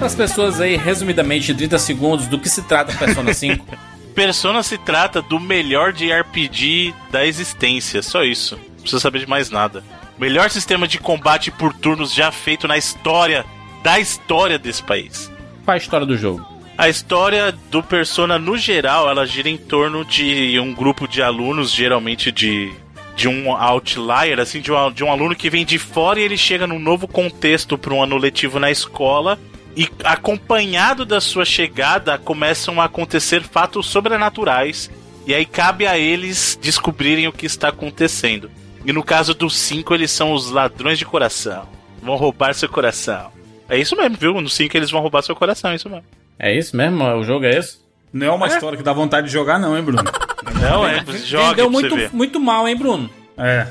Fala 0.00 0.12
pras 0.12 0.14
pessoas 0.14 0.60
aí, 0.62 0.76
resumidamente, 0.76 1.52
em 1.52 1.54
30 1.54 1.78
segundos, 1.78 2.26
do 2.26 2.38
que 2.38 2.48
se 2.48 2.62
trata 2.62 2.96
Persona 2.96 3.34
5. 3.34 3.66
Persona 4.16 4.62
se 4.62 4.78
trata 4.78 5.20
do 5.20 5.38
melhor 5.38 5.92
de 5.92 6.10
RPG 6.10 6.94
da 7.10 7.26
existência, 7.26 8.00
só 8.00 8.24
isso. 8.24 8.56
Não 8.56 8.80
precisa 8.80 8.98
saber 8.98 9.18
de 9.18 9.28
mais 9.28 9.50
nada. 9.50 9.84
Melhor 10.18 10.48
sistema 10.48 10.88
de 10.88 10.98
combate 10.98 11.50
por 11.50 11.74
turnos 11.74 12.14
já 12.14 12.32
feito 12.32 12.66
na 12.66 12.78
história 12.78 13.44
da 13.82 14.00
história 14.00 14.58
desse 14.58 14.82
país. 14.82 15.30
Qual 15.66 15.74
a 15.74 15.76
história 15.76 16.06
do 16.06 16.16
jogo? 16.16 16.46
A 16.78 16.88
história 16.88 17.52
do 17.70 17.82
Persona, 17.82 18.38
no 18.38 18.56
geral, 18.56 19.06
ela 19.10 19.26
gira 19.26 19.50
em 19.50 19.58
torno 19.58 20.02
de 20.02 20.58
um 20.58 20.72
grupo 20.72 21.06
de 21.06 21.22
alunos, 21.22 21.70
geralmente 21.70 22.32
de, 22.32 22.72
de 23.14 23.28
um 23.28 23.54
outlier, 23.54 24.40
assim, 24.40 24.62
de 24.62 24.72
um, 24.72 24.90
de 24.90 25.04
um 25.04 25.12
aluno 25.12 25.36
que 25.36 25.50
vem 25.50 25.66
de 25.66 25.78
fora 25.78 26.18
e 26.18 26.22
ele 26.22 26.38
chega 26.38 26.66
num 26.66 26.78
novo 26.78 27.06
contexto 27.06 27.76
para 27.76 27.92
um 27.92 28.02
ano 28.02 28.16
letivo 28.16 28.58
na 28.58 28.70
escola. 28.70 29.38
E 29.76 29.88
acompanhado 30.04 31.04
da 31.04 31.20
sua 31.20 31.44
chegada, 31.44 32.18
começam 32.18 32.80
a 32.80 32.84
acontecer 32.84 33.42
fatos 33.42 33.86
sobrenaturais. 33.86 34.90
E 35.26 35.34
aí 35.34 35.46
cabe 35.46 35.86
a 35.86 35.96
eles 35.98 36.58
descobrirem 36.60 37.28
o 37.28 37.32
que 37.32 37.46
está 37.46 37.68
acontecendo. 37.68 38.50
E 38.84 38.92
no 38.92 39.04
caso 39.04 39.34
dos 39.34 39.56
cinco, 39.56 39.94
eles 39.94 40.10
são 40.10 40.32
os 40.32 40.50
ladrões 40.50 40.98
de 40.98 41.04
coração. 41.04 41.68
Vão 42.02 42.16
roubar 42.16 42.54
seu 42.54 42.68
coração. 42.68 43.30
É 43.70 43.78
isso 43.78 43.96
mesmo, 43.96 44.16
viu? 44.16 44.40
No 44.40 44.48
5 44.48 44.76
eles 44.76 44.90
vão 44.90 45.00
roubar 45.00 45.22
seu 45.22 45.36
coração, 45.36 45.70
é 45.70 45.76
isso 45.76 45.88
mesmo. 45.88 46.04
É 46.36 46.58
isso 46.58 46.76
mesmo? 46.76 47.04
O 47.04 47.22
jogo 47.22 47.44
é 47.44 47.50
esse? 47.50 47.78
Não 48.12 48.26
é 48.26 48.30
uma 48.32 48.48
história 48.48 48.76
que 48.76 48.82
dá 48.82 48.92
vontade 48.92 49.28
de 49.28 49.32
jogar, 49.32 49.60
não, 49.60 49.78
hein, 49.78 49.84
Bruno? 49.84 50.02
Não, 50.60 50.86
é, 50.86 51.04
joga 51.24 51.62
você 51.62 51.68
muito, 51.68 52.16
muito 52.16 52.40
mal, 52.40 52.66
hein, 52.66 52.76
Bruno? 52.76 53.08
É. 53.38 53.66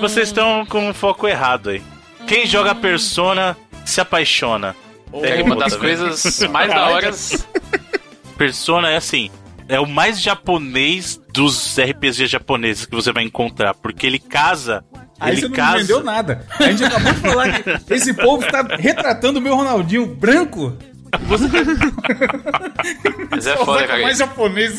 Vocês 0.00 0.28
estão 0.28 0.66
com 0.66 0.88
um 0.88 0.92
foco 0.92 1.28
errado 1.28 1.70
aí. 1.70 1.82
Quem 2.26 2.46
joga 2.46 2.74
Persona 2.74 3.56
se 3.84 4.00
apaixona. 4.00 4.74
É 5.22 5.42
uma 5.42 5.56
das 5.56 5.74
Tá 5.74 5.78
coisas 5.78 6.40
mais 6.50 6.72
da 6.72 6.88
hora. 6.88 7.10
Persona 8.36 8.90
é 8.90 8.96
assim, 8.96 9.30
é 9.68 9.78
o 9.78 9.86
mais 9.86 10.20
japonês 10.20 11.20
dos 11.32 11.76
RPGs 11.78 12.26
japoneses 12.26 12.86
que 12.86 12.94
você 12.94 13.12
vai 13.12 13.22
encontrar, 13.24 13.74
porque 13.74 14.06
ele 14.06 14.18
casa, 14.18 14.84
Aí 15.20 15.32
ele 15.32 15.40
você 15.42 15.48
não 15.48 15.54
casa. 15.54 15.76
entendeu 15.78 16.02
nada. 16.02 16.46
A 16.58 16.62
gente 16.64 16.84
acabou 16.84 17.12
de 17.12 17.20
falar 17.20 17.62
que 17.62 17.94
esse 17.94 18.12
povo 18.14 18.44
está 18.44 18.62
retratando 18.76 19.38
o 19.38 19.42
meu 19.42 19.54
Ronaldinho 19.54 20.06
branco. 20.06 20.76
Mas 23.30 23.46
é 23.46 23.56
foda, 23.56 23.86
cara. 23.86 24.02
mais 24.02 24.20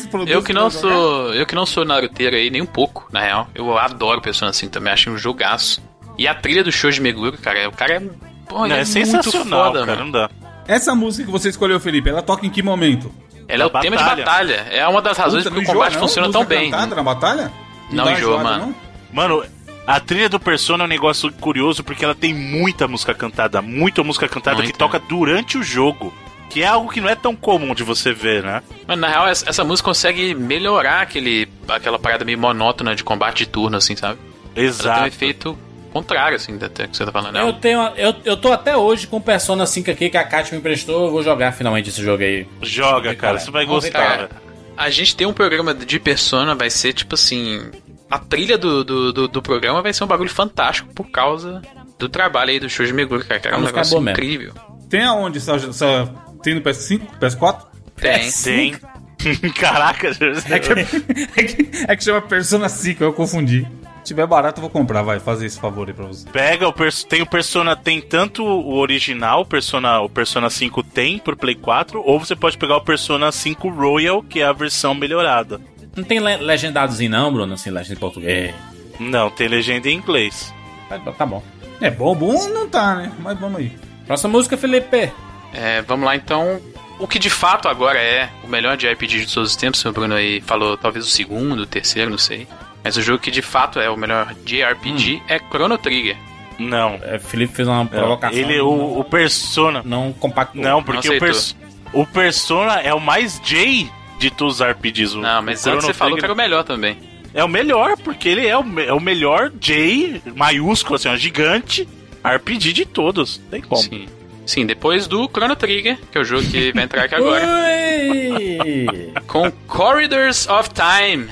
produto 0.06 0.28
Eu 0.30 0.42
que 0.42 0.52
não 0.52 0.70
sou. 0.70 1.32
Eu 1.34 1.46
que 1.46 1.54
não 1.54 1.64
sou 1.64 1.82
naruteiro 1.84 2.36
aí, 2.36 2.50
nem 2.50 2.60
um 2.60 2.66
pouco, 2.66 3.08
na 3.10 3.20
real. 3.20 3.48
Eu 3.54 3.76
adoro 3.78 4.20
Persona 4.20 4.52
5 4.52 4.70
também, 4.70 4.92
acho 4.92 5.10
um 5.10 5.16
jogaço. 5.16 5.82
E 6.18 6.26
a 6.28 6.34
trilha 6.34 6.62
do 6.64 6.70
Shoji 6.72 7.00
Meguro, 7.00 7.38
cara, 7.38 7.66
o 7.68 7.72
cara 7.72 7.94
é. 7.94 8.02
Pô, 8.48 8.58
Não, 8.60 8.66
é, 8.66 8.76
muito 8.76 8.86
sensacional, 8.86 9.64
foda, 9.66 9.80
cara, 9.86 9.92
mano. 9.98 10.04
não 10.04 10.10
dá. 10.12 10.30
Essa 10.68 10.94
música 10.94 11.24
que 11.26 11.30
você 11.32 11.48
escolheu, 11.48 11.78
Felipe, 11.80 12.08
ela 12.08 12.22
toca 12.22 12.44
em 12.46 12.50
que 12.50 12.62
momento? 12.62 13.12
Ela 13.48 13.64
é 13.64 13.66
o 13.66 13.72
Na 13.72 13.80
tema 13.80 13.96
de 13.96 14.02
batalha. 14.02 14.24
batalha. 14.24 14.66
É 14.70 14.86
uma 14.88 15.00
das 15.00 15.16
razões 15.16 15.44
Puta, 15.44 15.54
porque 15.54 15.64
o 15.64 15.68
não 15.68 15.74
combate 15.74 15.94
não? 15.94 16.00
funciona 16.00 16.30
tão 16.32 16.44
bem. 16.44 16.70
cantada 16.70 16.96
na 16.96 17.02
batalha? 17.02 17.52
Não 17.90 18.04
dá 18.04 18.12
enjoa, 18.12 18.38
enjoada, 18.40 18.58
mano. 18.58 18.66
não? 18.66 18.74
Mano, 19.12 19.44
a 19.86 20.00
trilha 20.00 20.28
do 20.28 20.40
Persona 20.40 20.82
é 20.82 20.86
um 20.86 20.88
negócio 20.88 21.32
curioso 21.34 21.84
porque 21.84 22.04
ela 22.04 22.14
tem 22.14 22.34
muita 22.34 22.88
música 22.88 23.14
cantada, 23.14 23.62
muita 23.62 24.02
música 24.02 24.28
cantada 24.28 24.62
que 24.62 24.72
toca 24.72 24.98
durante 24.98 25.56
o 25.56 25.62
jogo. 25.62 26.12
Que 26.50 26.62
é 26.62 26.66
algo 26.66 26.90
que 26.90 27.00
não 27.00 27.08
é 27.08 27.14
tão 27.14 27.34
comum 27.36 27.74
de 27.74 27.82
você 27.84 28.12
ver, 28.12 28.42
né? 28.42 28.62
Mas 28.86 28.98
na 28.98 29.08
real, 29.08 29.26
essa 29.28 29.62
música 29.64 29.88
consegue 29.88 30.34
melhorar 30.34 31.02
aquele, 31.02 31.48
aquela 31.68 31.98
parada 31.98 32.24
meio 32.24 32.38
monótona 32.38 32.94
de 32.96 33.04
combate 33.04 33.38
de 33.38 33.46
turno, 33.46 33.76
assim, 33.76 33.94
sabe? 33.96 34.18
Ela 34.44 34.54
tem 34.54 34.64
um 34.64 34.68
Exato. 34.68 35.06
efeito 35.06 35.58
contrário, 36.00 36.36
assim, 36.36 36.56
até 36.60 36.86
que 36.86 36.96
você 36.96 37.04
tá 37.04 37.12
falando. 37.12 37.36
Eu 37.36 37.46
Não, 37.46 37.52
tenho. 37.52 37.80
Eu, 37.96 38.14
eu 38.24 38.36
tô 38.36 38.52
até 38.52 38.76
hoje 38.76 39.06
com 39.06 39.20
Persona 39.20 39.66
5 39.66 39.90
aqui 39.90 40.10
que 40.10 40.16
a 40.16 40.24
Kátia 40.24 40.52
me 40.52 40.58
emprestou. 40.58 41.06
Eu 41.06 41.10
vou 41.10 41.22
jogar 41.22 41.52
finalmente 41.52 41.88
esse 41.90 42.02
jogo 42.02 42.22
aí. 42.22 42.46
Joga, 42.62 43.14
cara, 43.14 43.16
Cara, 43.16 43.38
você 43.38 43.50
vai 43.50 43.64
vamos 43.66 43.84
gostar, 43.84 44.16
velho. 44.18 44.28
A 44.76 44.90
gente 44.90 45.16
tem 45.16 45.26
um 45.26 45.32
programa 45.32 45.72
de 45.74 45.98
Persona, 45.98 46.54
vai 46.54 46.70
ser 46.70 46.92
tipo 46.92 47.14
assim. 47.14 47.70
A 48.10 48.18
trilha 48.18 48.56
do, 48.56 48.84
do, 48.84 49.12
do, 49.12 49.28
do 49.28 49.42
programa 49.42 49.82
vai 49.82 49.92
ser 49.92 50.04
um 50.04 50.06
bagulho 50.06 50.30
fantástico 50.30 50.92
por 50.94 51.10
causa 51.10 51.60
do 51.98 52.08
trabalho 52.08 52.50
aí 52.50 52.60
do 52.60 52.68
Shoji 52.68 52.92
Meguro, 52.92 53.24
cara. 53.24 53.40
que 53.40 53.48
É 53.48 53.50
um 53.56 53.60
música 53.60 53.70
é 53.70 53.72
negócio 53.72 53.90
boa 53.92 54.02
mesmo. 54.02 54.12
incrível. 54.22 54.52
Tem 54.88 55.02
aonde? 55.02 55.38
Essa, 55.38 55.56
essa- 55.56 56.14
tem 56.42 56.54
no 56.54 56.60
PS5? 56.60 57.00
PS4? 57.20 57.62
Tem. 57.96 58.30
Tem. 58.30 58.76
Caraca, 59.58 60.08
É 60.50 60.58
que, 60.60 60.72
é, 61.40 61.42
que, 61.42 61.70
é 61.88 61.96
que 61.96 62.04
chama 62.04 62.20
Persona 62.22 62.68
5, 62.68 63.02
eu 63.02 63.12
confundi. 63.12 63.66
Se 64.06 64.14
tiver 64.14 64.24
barato, 64.24 64.60
eu 64.60 64.62
vou 64.62 64.70
comprar, 64.70 65.02
vai 65.02 65.18
fazer 65.18 65.46
esse 65.46 65.58
favor 65.58 65.88
aí 65.88 65.92
pra 65.92 66.06
você. 66.06 66.30
Pega 66.30 66.68
o 66.68 66.72
tem 67.08 67.22
o 67.22 67.26
Persona, 67.26 67.74
tem 67.74 68.00
tanto 68.00 68.44
o 68.44 68.76
original, 68.76 69.40
o 69.40 69.44
Persona, 69.44 69.98
o 69.98 70.08
Persona 70.08 70.48
5 70.48 70.80
tem 70.84 71.18
pro 71.18 71.36
Play 71.36 71.56
4, 71.56 72.00
ou 72.06 72.20
você 72.20 72.36
pode 72.36 72.56
pegar 72.56 72.76
o 72.76 72.80
Persona 72.80 73.32
5 73.32 73.68
Royal, 73.68 74.22
que 74.22 74.38
é 74.38 74.44
a 74.44 74.52
versão 74.52 74.94
melhorada. 74.94 75.60
Não 75.96 76.04
tem 76.04 76.20
le 76.20 76.36
legendadozinho, 76.36 77.10
não, 77.10 77.32
Bruno? 77.32 77.54
Assim, 77.54 77.68
legenda 77.68 77.94
em 77.94 78.00
português. 78.00 78.54
Não, 79.00 79.28
tem 79.28 79.48
legenda 79.48 79.88
em 79.88 79.96
inglês. 79.96 80.54
Tá, 80.88 81.00
tá 81.00 81.26
bom. 81.26 81.42
É 81.80 81.90
bom, 81.90 82.14
bom 82.14 82.48
não 82.50 82.68
tá, 82.68 82.94
né? 82.94 83.10
Mas 83.18 83.36
vamos 83.40 83.58
aí. 83.58 83.72
Próxima 84.06 84.30
música, 84.30 84.56
Felipe. 84.56 85.12
É, 85.52 85.82
vamos 85.82 86.06
lá 86.06 86.14
então. 86.14 86.60
O 87.00 87.08
que 87.08 87.18
de 87.18 87.28
fato 87.28 87.66
agora 87.66 87.98
é 87.98 88.30
o 88.44 88.46
melhor 88.46 88.76
de 88.76 88.88
RPG 88.88 89.26
de 89.26 89.34
todos 89.34 89.50
os 89.50 89.56
tempos, 89.56 89.84
o 89.84 89.92
Bruno 89.92 90.14
aí 90.14 90.40
falou 90.42 90.76
talvez 90.76 91.04
o 91.04 91.10
segundo, 91.10 91.62
o 91.62 91.66
terceiro, 91.66 92.08
não 92.08 92.18
sei. 92.18 92.46
Mas 92.86 92.96
o 92.96 93.02
jogo 93.02 93.18
que 93.18 93.32
de 93.32 93.42
fato 93.42 93.80
é 93.80 93.90
o 93.90 93.96
melhor 93.96 94.32
de 94.44 94.62
RPG 94.62 95.20
é 95.28 95.40
Chrono 95.40 95.76
Trigger. 95.76 96.16
Não. 96.56 97.00
É, 97.02 97.18
Felipe 97.18 97.52
fez 97.52 97.66
uma 97.66 97.84
provocação. 97.84 98.38
Ele, 98.38 98.60
o, 98.60 99.00
o 99.00 99.02
Persona. 99.02 99.82
Não 99.84 100.12
compactou. 100.12 100.62
Não, 100.62 100.80
porque 100.84 101.08
o, 101.08 101.10
aceitou. 101.10 101.26
pers- 101.26 101.56
o 101.92 102.06
Persona 102.06 102.74
é 102.80 102.94
o 102.94 103.00
mais 103.00 103.40
J 103.44 103.90
de 104.20 104.30
todos 104.30 104.60
os 104.60 104.66
RPGs. 104.70 105.16
O, 105.16 105.20
Não, 105.20 105.42
mas 105.42 105.66
o 105.66 105.70
antes 105.70 105.84
você 105.84 105.92
Chrono 105.92 105.94
falou 105.94 106.14
que 106.14 106.20
Trigger 106.20 106.24
era 106.26 106.32
o 106.32 106.36
melhor 106.36 106.62
também. 106.62 106.96
É 107.34 107.42
o 107.42 107.48
melhor, 107.48 107.96
porque 107.98 108.28
ele 108.28 108.46
é 108.46 108.56
o, 108.56 108.64
é 108.80 108.92
o 108.92 109.00
melhor 109.00 109.50
J, 109.60 110.22
maiúsculo, 110.36 110.94
assim, 110.94 111.08
ó, 111.08 111.16
gigante, 111.16 111.88
RPG 112.24 112.72
de 112.72 112.86
todos. 112.86 113.38
Tem 113.50 113.60
como. 113.60 113.82
Sim. 113.82 114.06
Sim, 114.46 114.64
depois 114.64 115.08
do 115.08 115.28
Chrono 115.28 115.56
Trigger, 115.56 115.98
que 116.12 116.16
é 116.16 116.20
o 116.20 116.24
jogo 116.24 116.46
que 116.46 116.70
vai 116.72 116.84
entrar 116.84 117.02
aqui 117.06 117.16
agora, 117.16 117.44
Ui! 117.44 119.12
com 119.26 119.50
Corridors 119.66 120.48
of 120.48 120.70
Time. 120.70 121.26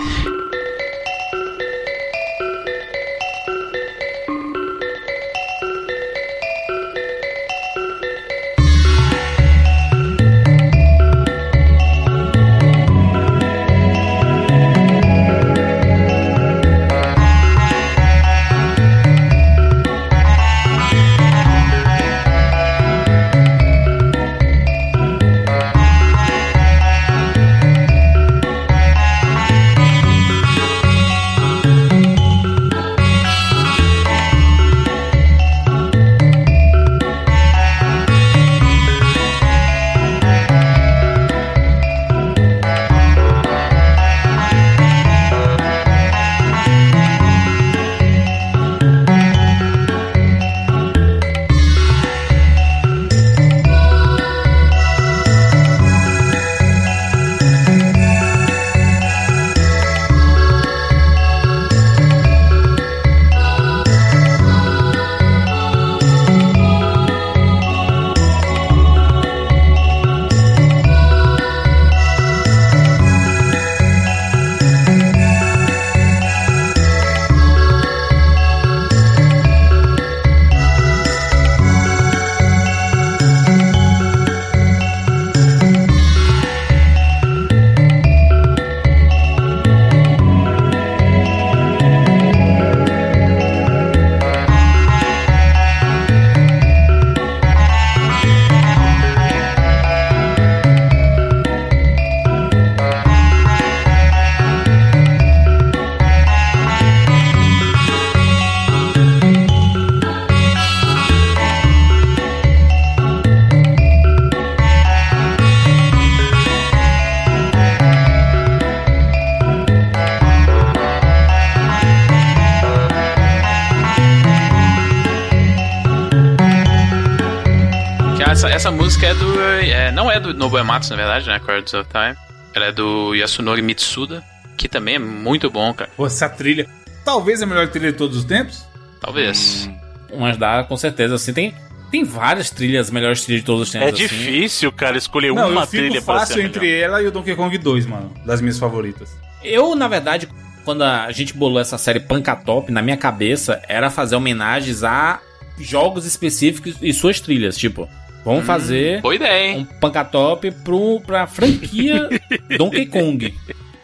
Essa, 128.65 128.71
música 128.71 129.07
é 129.09 129.13
do. 129.13 129.41
é, 129.43 129.93
não 129.93 130.11
é 130.11 130.19
do 130.19 130.33
Nobuo 130.33 130.59
Ematsu, 130.59 130.93
na 130.93 130.97
verdade, 130.97 131.27
né? 131.27 131.39
Chords 131.45 131.75
of 131.75 131.87
Time. 131.91 132.17
Ela 132.55 132.67
é 132.67 132.73
do 132.73 133.15
Yasunori 133.15 133.61
Mitsuda, 133.61 134.25
que 134.57 134.71
também 134.71 134.95
é 134.95 134.99
muito 134.99 135.51
bom, 135.51 135.75
cara. 135.75 135.91
Pô, 135.95 136.07
essa 136.07 136.31
trilha. 136.31 136.67
Talvez 137.05 137.43
a 137.43 137.47
melhor 137.47 137.69
trilha 137.69 137.93
de 137.93 137.99
todos 137.99 138.17
os 138.17 138.25
tempos. 138.25 138.65
Talvez. 139.03 139.69
Umas 140.11 140.39
dá, 140.39 140.65
com 140.65 140.79
certeza. 140.79 141.17
Assim, 141.17 141.35
tem, 141.35 141.55
tem 141.91 142.05
várias 142.05 142.49
trilhas, 142.49 142.91
melhores 142.91 143.23
trilhas 143.23 143.43
de 143.43 143.47
todos 143.47 143.65
os 143.65 143.71
tempos. 143.71 143.89
É 143.89 143.93
assim. 143.93 144.03
difícil, 144.03 144.73
cara, 144.73 144.97
escolher 144.97 145.35
Não, 145.35 145.51
uma 145.51 145.63
eu 145.63 145.67
fico 145.67 145.83
trilha 145.83 146.01
pra 146.01 146.21
fácil 146.21 146.41
entre 146.41 146.61
melhor. 146.67 146.85
ela 146.85 147.03
e 147.03 147.07
o 147.07 147.11
Donkey 147.13 147.37
Kong 147.37 147.59
2, 147.59 147.85
mano. 147.85 148.15
Das 148.25 148.41
minhas 148.41 148.59
favoritas. 148.59 149.15
Eu, 149.43 149.75
na 149.75 149.89
verdade, 149.89 150.27
quando 150.65 150.85
a 150.85 151.13
gente 151.13 151.35
bolou 151.35 151.61
essa 151.61 151.77
série 151.77 152.01
Pancatop, 152.01 152.73
na 152.73 152.81
minha 152.81 152.97
cabeça 152.97 153.61
era 153.69 153.91
fazer 153.91 154.17
homenagens 154.17 154.83
a 154.83 155.21
jogos 155.59 156.07
específicos 156.07 156.77
e 156.81 156.95
suas 156.95 157.21
trilhas. 157.21 157.59
Tipo, 157.59 157.87
vamos 158.25 158.45
fazer 158.47 159.01
Boa 159.01 159.15
ideia, 159.15 159.53
hein? 159.53 159.69
um 159.71 159.79
Pancatop 159.79 160.51
pro, 160.63 161.01
pra 161.01 161.27
franquia 161.27 162.09
Donkey 162.57 162.87
Kong. 162.87 163.35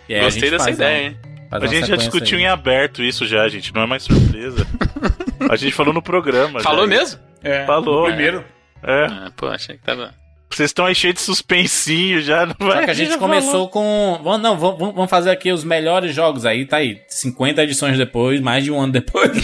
E 0.08 0.20
Gostei 0.20 0.50
dessa 0.50 0.70
ideia, 0.70 1.08
hein? 1.08 1.16
A 1.50 1.66
gente 1.66 1.88
já 1.88 1.96
discutiu 1.96 2.38
aí. 2.38 2.44
em 2.44 2.46
aberto 2.46 3.02
isso 3.02 3.26
já, 3.26 3.48
gente. 3.48 3.74
Não 3.74 3.82
é 3.82 3.86
mais 3.86 4.04
surpresa. 4.04 4.66
a 5.48 5.56
gente 5.56 5.72
falou 5.72 5.92
no 5.92 6.00
programa. 6.00 6.60
Falou 6.60 6.82
já. 6.82 6.86
mesmo? 6.86 7.20
É, 7.42 7.66
Falou. 7.66 8.02
no 8.02 8.06
primeiro. 8.06 8.44
É. 8.82 9.06
Ah, 9.06 9.32
pô, 9.36 9.46
achei 9.46 9.76
que 9.76 9.82
tava. 9.82 10.14
Vocês 10.48 10.70
estão 10.70 10.86
aí 10.86 10.94
cheios 10.94 11.14
de 11.14 11.20
suspensinho 11.20 12.20
já, 12.20 12.46
não 12.46 12.54
vai? 12.58 12.78
Só 12.78 12.84
que 12.84 12.90
a 12.90 12.94
gente 12.94 13.10
já 13.10 13.18
começou 13.18 13.68
com. 13.68 14.20
Vamos, 14.22 14.40
não, 14.40 14.56
vamos, 14.58 14.78
vamos 14.78 15.10
fazer 15.10 15.30
aqui 15.30 15.52
os 15.52 15.64
melhores 15.64 16.14
jogos. 16.14 16.46
Aí 16.46 16.66
tá 16.66 16.78
aí. 16.78 17.00
50 17.08 17.62
edições 17.62 17.98
depois, 17.98 18.40
mais 18.40 18.64
de 18.64 18.70
um 18.70 18.80
ano 18.80 18.92
depois. 18.92 19.30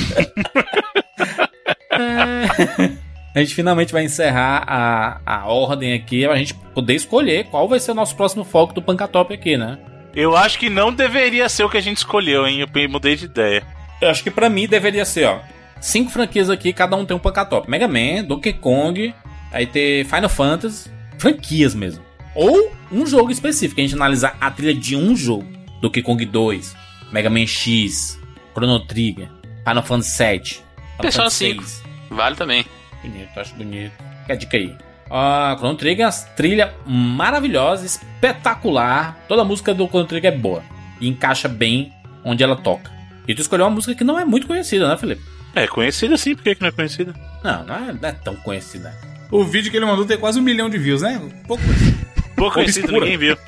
a 3.36 3.40
gente 3.40 3.54
finalmente 3.54 3.92
vai 3.92 4.02
encerrar 4.02 4.64
a, 4.66 5.20
a 5.26 5.44
ordem 5.44 5.92
aqui. 5.92 6.24
A 6.24 6.36
gente 6.36 6.54
poder 6.54 6.94
escolher 6.94 7.44
qual 7.44 7.68
vai 7.68 7.78
ser 7.78 7.90
o 7.90 7.94
nosso 7.94 8.16
próximo 8.16 8.44
foco 8.44 8.72
do 8.72 8.80
Pancatop 8.80 9.34
aqui, 9.34 9.58
né? 9.58 9.78
Eu 10.14 10.34
acho 10.34 10.58
que 10.58 10.70
não 10.70 10.90
deveria 10.90 11.46
ser 11.46 11.62
o 11.62 11.68
que 11.68 11.76
a 11.76 11.82
gente 11.82 11.98
escolheu, 11.98 12.46
hein? 12.46 12.60
Eu 12.60 12.88
mudei 12.88 13.14
de 13.14 13.26
ideia. 13.26 13.62
Eu 14.00 14.08
acho 14.08 14.22
que 14.22 14.30
pra 14.30 14.48
mim 14.48 14.66
deveria 14.66 15.04
ser, 15.04 15.26
ó. 15.26 15.40
Cinco 15.82 16.10
franquias 16.10 16.48
aqui, 16.48 16.72
cada 16.72 16.96
um 16.96 17.04
tem 17.04 17.14
um 17.14 17.20
Pancatop. 17.20 17.68
Mega 17.68 17.86
Man, 17.86 18.24
Donkey 18.26 18.54
Kong, 18.54 19.14
aí 19.52 19.66
ter 19.66 20.06
Final 20.06 20.30
Fantasy, 20.30 20.90
franquias 21.18 21.74
mesmo. 21.74 22.02
Ou 22.34 22.72
um 22.90 23.04
jogo 23.04 23.30
específico, 23.30 23.78
a 23.78 23.84
gente 23.84 23.94
analisar 23.94 24.34
a 24.40 24.50
trilha 24.50 24.72
de 24.72 24.96
um 24.96 25.14
jogo. 25.14 25.46
Donkey 25.82 26.00
Kong 26.00 26.24
2, 26.24 26.74
Mega 27.12 27.28
Man 27.28 27.46
X, 27.46 28.18
Chrono 28.54 28.80
Trigger, 28.80 29.28
Final 29.62 29.82
Fantasy 29.82 30.10
7, 30.12 30.54
Final 30.54 30.64
Persona 31.02 31.24
Fantasy 31.24 31.50
5. 31.50 31.62
6. 31.64 31.82
Vale 32.08 32.34
também. 32.34 32.64
Bonito, 33.08 33.40
acho 33.40 33.54
bonito. 33.54 33.92
Fica 34.22 34.32
a 34.32 34.36
dica 34.36 34.56
aí. 34.56 34.76
A 35.08 35.54
Chrono 35.58 35.76
Trigger 35.76 36.06
é 36.06 36.08
uma 36.08 36.12
trilha 36.34 36.74
maravilhosa, 36.84 37.86
espetacular. 37.86 39.16
Toda 39.28 39.42
a 39.42 39.44
música 39.44 39.72
do 39.72 39.86
Chrono 39.86 40.06
Trigger 40.06 40.32
é 40.32 40.36
boa. 40.36 40.62
E 41.00 41.08
encaixa 41.08 41.48
bem 41.48 41.92
onde 42.24 42.42
ela 42.42 42.56
toca. 42.56 42.90
E 43.28 43.34
tu 43.34 43.40
escolheu 43.40 43.66
uma 43.66 43.74
música 43.74 43.94
que 43.94 44.04
não 44.04 44.18
é 44.18 44.24
muito 44.24 44.46
conhecida, 44.46 44.88
né, 44.88 44.96
Felipe? 44.96 45.22
É 45.54 45.66
conhecida 45.66 46.16
sim, 46.16 46.34
por 46.34 46.42
que 46.42 46.54
que 46.54 46.60
não 46.60 46.68
é 46.68 46.72
conhecida? 46.72 47.14
Não, 47.42 47.64
não 47.64 47.74
é, 47.74 47.92
não 47.92 48.08
é 48.08 48.12
tão 48.12 48.36
conhecida. 48.36 48.94
O 49.30 49.44
vídeo 49.44 49.70
que 49.70 49.76
ele 49.76 49.86
mandou 49.86 50.04
tem 50.04 50.18
quase 50.18 50.38
um 50.38 50.42
milhão 50.42 50.68
de 50.68 50.78
views, 50.78 51.02
né? 51.02 51.20
Pouco. 51.46 51.62
Pouco 52.36 52.54
conhecido, 52.54 52.86
Obscura. 52.86 53.06
ninguém 53.06 53.18
viu. 53.18 53.38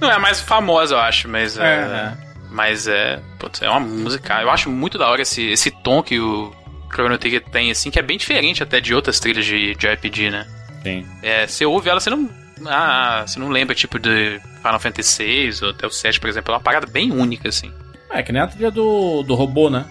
Não 0.00 0.10
é 0.10 0.14
a 0.14 0.18
mais 0.18 0.40
famosa, 0.40 0.94
eu 0.94 0.98
acho, 0.98 1.28
mas 1.28 1.56
é. 1.56 1.62
É. 1.62 2.12
Mas 2.50 2.88
é. 2.88 3.20
Putz, 3.38 3.62
é 3.62 3.70
uma 3.70 3.80
música. 3.80 4.42
Eu 4.42 4.50
acho 4.50 4.68
muito 4.68 4.98
da 4.98 5.08
hora 5.08 5.22
esse, 5.22 5.48
esse 5.48 5.70
tom 5.70 6.02
que 6.02 6.18
o 6.18 6.52
Chrono 6.92 7.18
Trigger 7.18 7.42
tem, 7.50 7.70
assim, 7.70 7.90
que 7.90 7.98
é 7.98 8.02
bem 8.02 8.18
diferente 8.18 8.62
até 8.62 8.80
de 8.80 8.94
outras 8.94 9.18
trilhas 9.18 9.44
de, 9.44 9.74
de 9.74 9.86
RPG, 9.86 10.30
né? 10.30 10.46
Sim. 10.82 11.06
É, 11.22 11.46
você 11.46 11.64
ouve 11.64 11.88
ela, 11.88 12.00
você 12.00 12.10
não. 12.10 12.28
Ah, 12.66 13.24
você 13.26 13.38
não 13.38 13.48
lembra, 13.48 13.74
tipo, 13.74 13.98
de 13.98 14.40
Final 14.58 14.78
Fantasy 14.78 15.24
VI 15.24 15.64
ou 15.64 15.70
até 15.70 15.86
o 15.86 15.90
7, 15.90 16.20
por 16.20 16.28
exemplo. 16.28 16.52
É 16.52 16.56
uma 16.56 16.62
parada 16.62 16.86
bem 16.86 17.10
única, 17.10 17.48
assim. 17.48 17.72
É 18.10 18.22
que 18.22 18.30
nem 18.32 18.42
a 18.42 18.46
trilha 18.46 18.70
do, 18.70 19.22
do 19.22 19.34
robô, 19.34 19.70
né? 19.70 19.84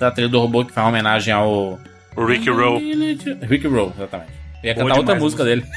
A 0.00 0.10
trilha 0.10 0.28
do 0.28 0.38
robô 0.40 0.64
que 0.64 0.72
faz 0.72 0.84
uma 0.84 0.90
homenagem 0.90 1.32
ao. 1.32 1.78
O 2.16 2.24
Rick 2.24 2.48
Roll. 2.48 2.78
Rick 3.42 3.66
Roll, 3.66 3.92
exatamente. 3.96 4.32
Eu 4.62 4.68
ia 4.68 4.74
Boa 4.74 4.86
cantar 4.86 4.98
outra 4.98 5.14
música 5.16 5.44
dele. 5.44 5.64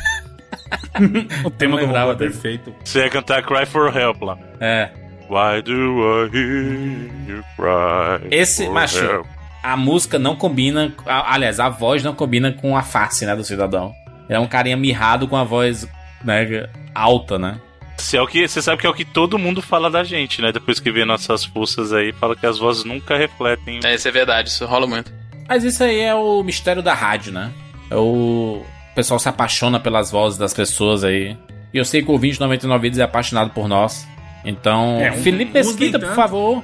O 1.45 1.51
tema 1.51 1.80
do 1.80 1.86
robô 1.86 2.11
é 2.11 2.15
perfeito. 2.15 2.75
Você 2.84 2.99
ia 2.99 3.09
cantar 3.09 3.43
Cry 3.43 3.65
for 3.65 3.95
Help 3.95 4.21
lá. 4.21 4.38
É. 4.59 4.89
Why 5.30 5.61
do 5.61 5.73
I 5.73 6.30
hear 6.34 7.09
you 7.28 7.43
cry? 7.55 8.28
Esse, 8.32 8.65
for 8.65 8.73
macho, 8.73 9.03
help? 9.03 9.28
A 9.74 9.78
música 9.78 10.18
não 10.20 10.36
combina. 10.36 10.93
a- 11.05 11.34
aliás, 11.34 11.59
a 11.59 11.70
voz 11.70 12.03
não 12.03 12.13
combina 12.13 12.51
com 12.51 12.76
a 12.78 12.82
face, 12.84 13.26
né, 13.26 13.36
do 13.36 13.43
cidadão. 13.43 13.93
Ele 14.30 14.38
é 14.38 14.39
um 14.39 14.47
carinha 14.47 14.76
mirrado 14.78 15.28
com 15.28 15.36
a 15.38 15.43
voz, 15.43 15.88
né, 16.24 16.68
alta, 16.93 17.38
né? 17.39 17.59
Você, 17.95 18.15
é 18.18 18.22
o 18.22 18.28
que, 18.28 18.47
você 18.47 18.61
sabe 18.61 18.80
que 18.82 18.86
é 18.86 18.89
o 18.89 18.93
que 18.93 19.03
todo 19.05 19.39
mundo 19.39 19.61
fala 19.61 19.89
da 19.89 20.03
gente, 20.03 20.41
né? 20.41 20.51
Depois 20.51 20.80
que 20.80 20.91
vê 20.91 21.03
nossas 21.03 21.43
fuças 21.45 21.91
aí, 21.93 22.13
fala 22.13 22.36
que 22.36 22.45
as 22.45 22.59
vozes 22.59 22.84
nunca 22.84 23.18
refletem. 23.18 23.80
É, 23.84 23.95
isso 23.95 24.07
é 24.07 24.11
verdade, 24.11 24.49
isso 24.49 24.65
rola 24.65 24.86
muito. 24.86 25.11
Mas 25.49 25.63
isso 25.63 25.84
aí 25.84 25.99
é 26.01 26.13
o 26.13 26.43
mistério 26.43 26.84
da 26.84 26.93
rádio, 26.93 27.32
né? 27.34 27.51
É 27.89 27.95
o. 27.95 28.63
O 28.91 28.95
pessoal 28.95 29.20
se 29.20 29.30
apaixona 29.30 29.80
pelas 29.80 30.11
vozes 30.11 30.38
das 30.38 30.53
pessoas 30.53 31.03
aí. 31.03 31.38
E 31.74 31.78
eu 31.78 31.86
sei 31.86 32.01
que 32.01 32.09
o 32.11 32.18
2099 32.18 32.82
Vidas 32.82 32.99
é 32.99 33.03
apaixonado 33.03 33.51
por 33.51 33.68
nós. 33.68 34.07
Então, 34.45 34.99
É, 34.99 35.11
um- 35.11 35.18
Felipe 35.22 35.53
Mesquita, 35.53 35.99
por 35.99 36.13
favor. 36.15 36.63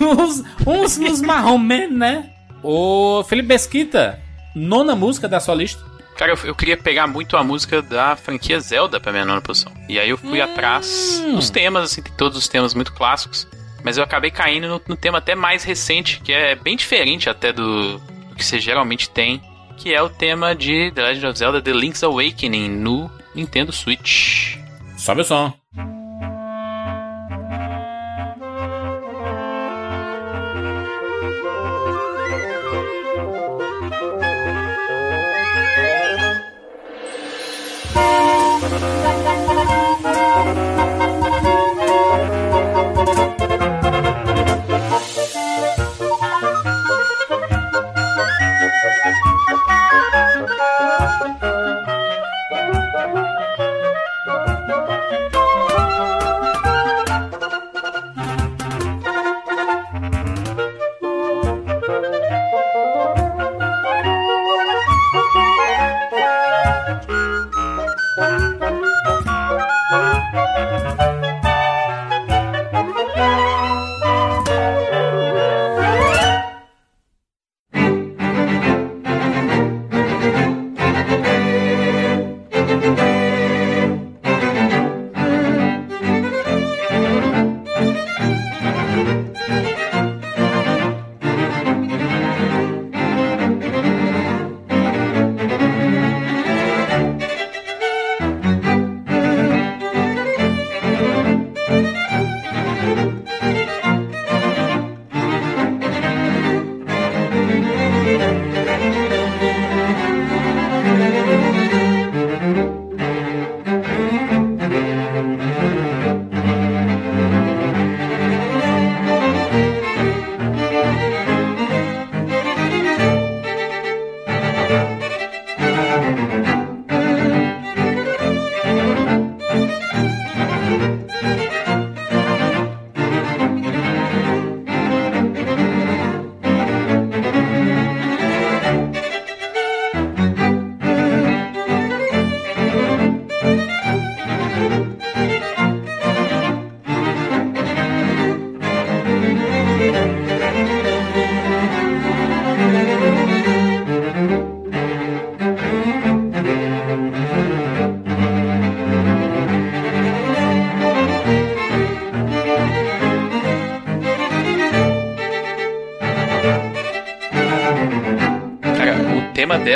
Uns, 0.00 0.42
uns 0.66 0.98
nos 0.98 1.20
marrom 1.20 1.58
men, 1.58 1.90
né? 1.90 2.30
Ô, 2.62 3.22
Felipe 3.28 3.48
Mesquita, 3.48 4.20
nona 4.54 4.96
música 4.96 5.28
da 5.28 5.40
sua 5.40 5.54
lista. 5.54 5.84
Cara, 6.16 6.32
eu, 6.32 6.38
eu 6.44 6.54
queria 6.54 6.76
pegar 6.76 7.06
muito 7.06 7.36
a 7.36 7.44
música 7.44 7.82
da 7.82 8.16
franquia 8.16 8.58
Zelda 8.58 8.98
pra 8.98 9.12
minha 9.12 9.24
nona 9.24 9.40
posição. 9.40 9.72
E 9.88 9.98
aí 10.00 10.08
eu 10.08 10.16
fui 10.16 10.40
atrás 10.40 11.22
dos 11.30 11.50
temas, 11.50 11.84
assim, 11.84 12.02
tem 12.02 12.12
todos 12.14 12.38
os 12.38 12.48
temas 12.48 12.74
muito 12.74 12.92
clássicos. 12.92 13.46
Mas 13.84 13.98
eu 13.98 14.02
acabei 14.02 14.30
caindo 14.30 14.66
no, 14.66 14.82
no 14.88 14.96
tema 14.96 15.18
até 15.18 15.34
mais 15.34 15.62
recente, 15.62 16.20
que 16.20 16.32
é 16.32 16.56
bem 16.56 16.76
diferente 16.76 17.28
até 17.28 17.52
do, 17.52 17.98
do 17.98 18.34
que 18.34 18.44
você 18.44 18.58
geralmente 18.58 19.10
tem. 19.10 19.40
Que 19.76 19.94
é 19.94 20.02
o 20.02 20.08
tema 20.08 20.54
de 20.54 20.90
The 20.92 21.02
Legend 21.02 21.26
of 21.26 21.38
Zelda 21.38 21.60
The 21.60 21.72
Link's 21.72 22.02
Awakening 22.02 22.70
no 22.70 23.10
Nintendo 23.34 23.70
Switch. 23.70 24.56
Sobe 24.96 25.20
o 25.20 25.24
som. 25.24 25.52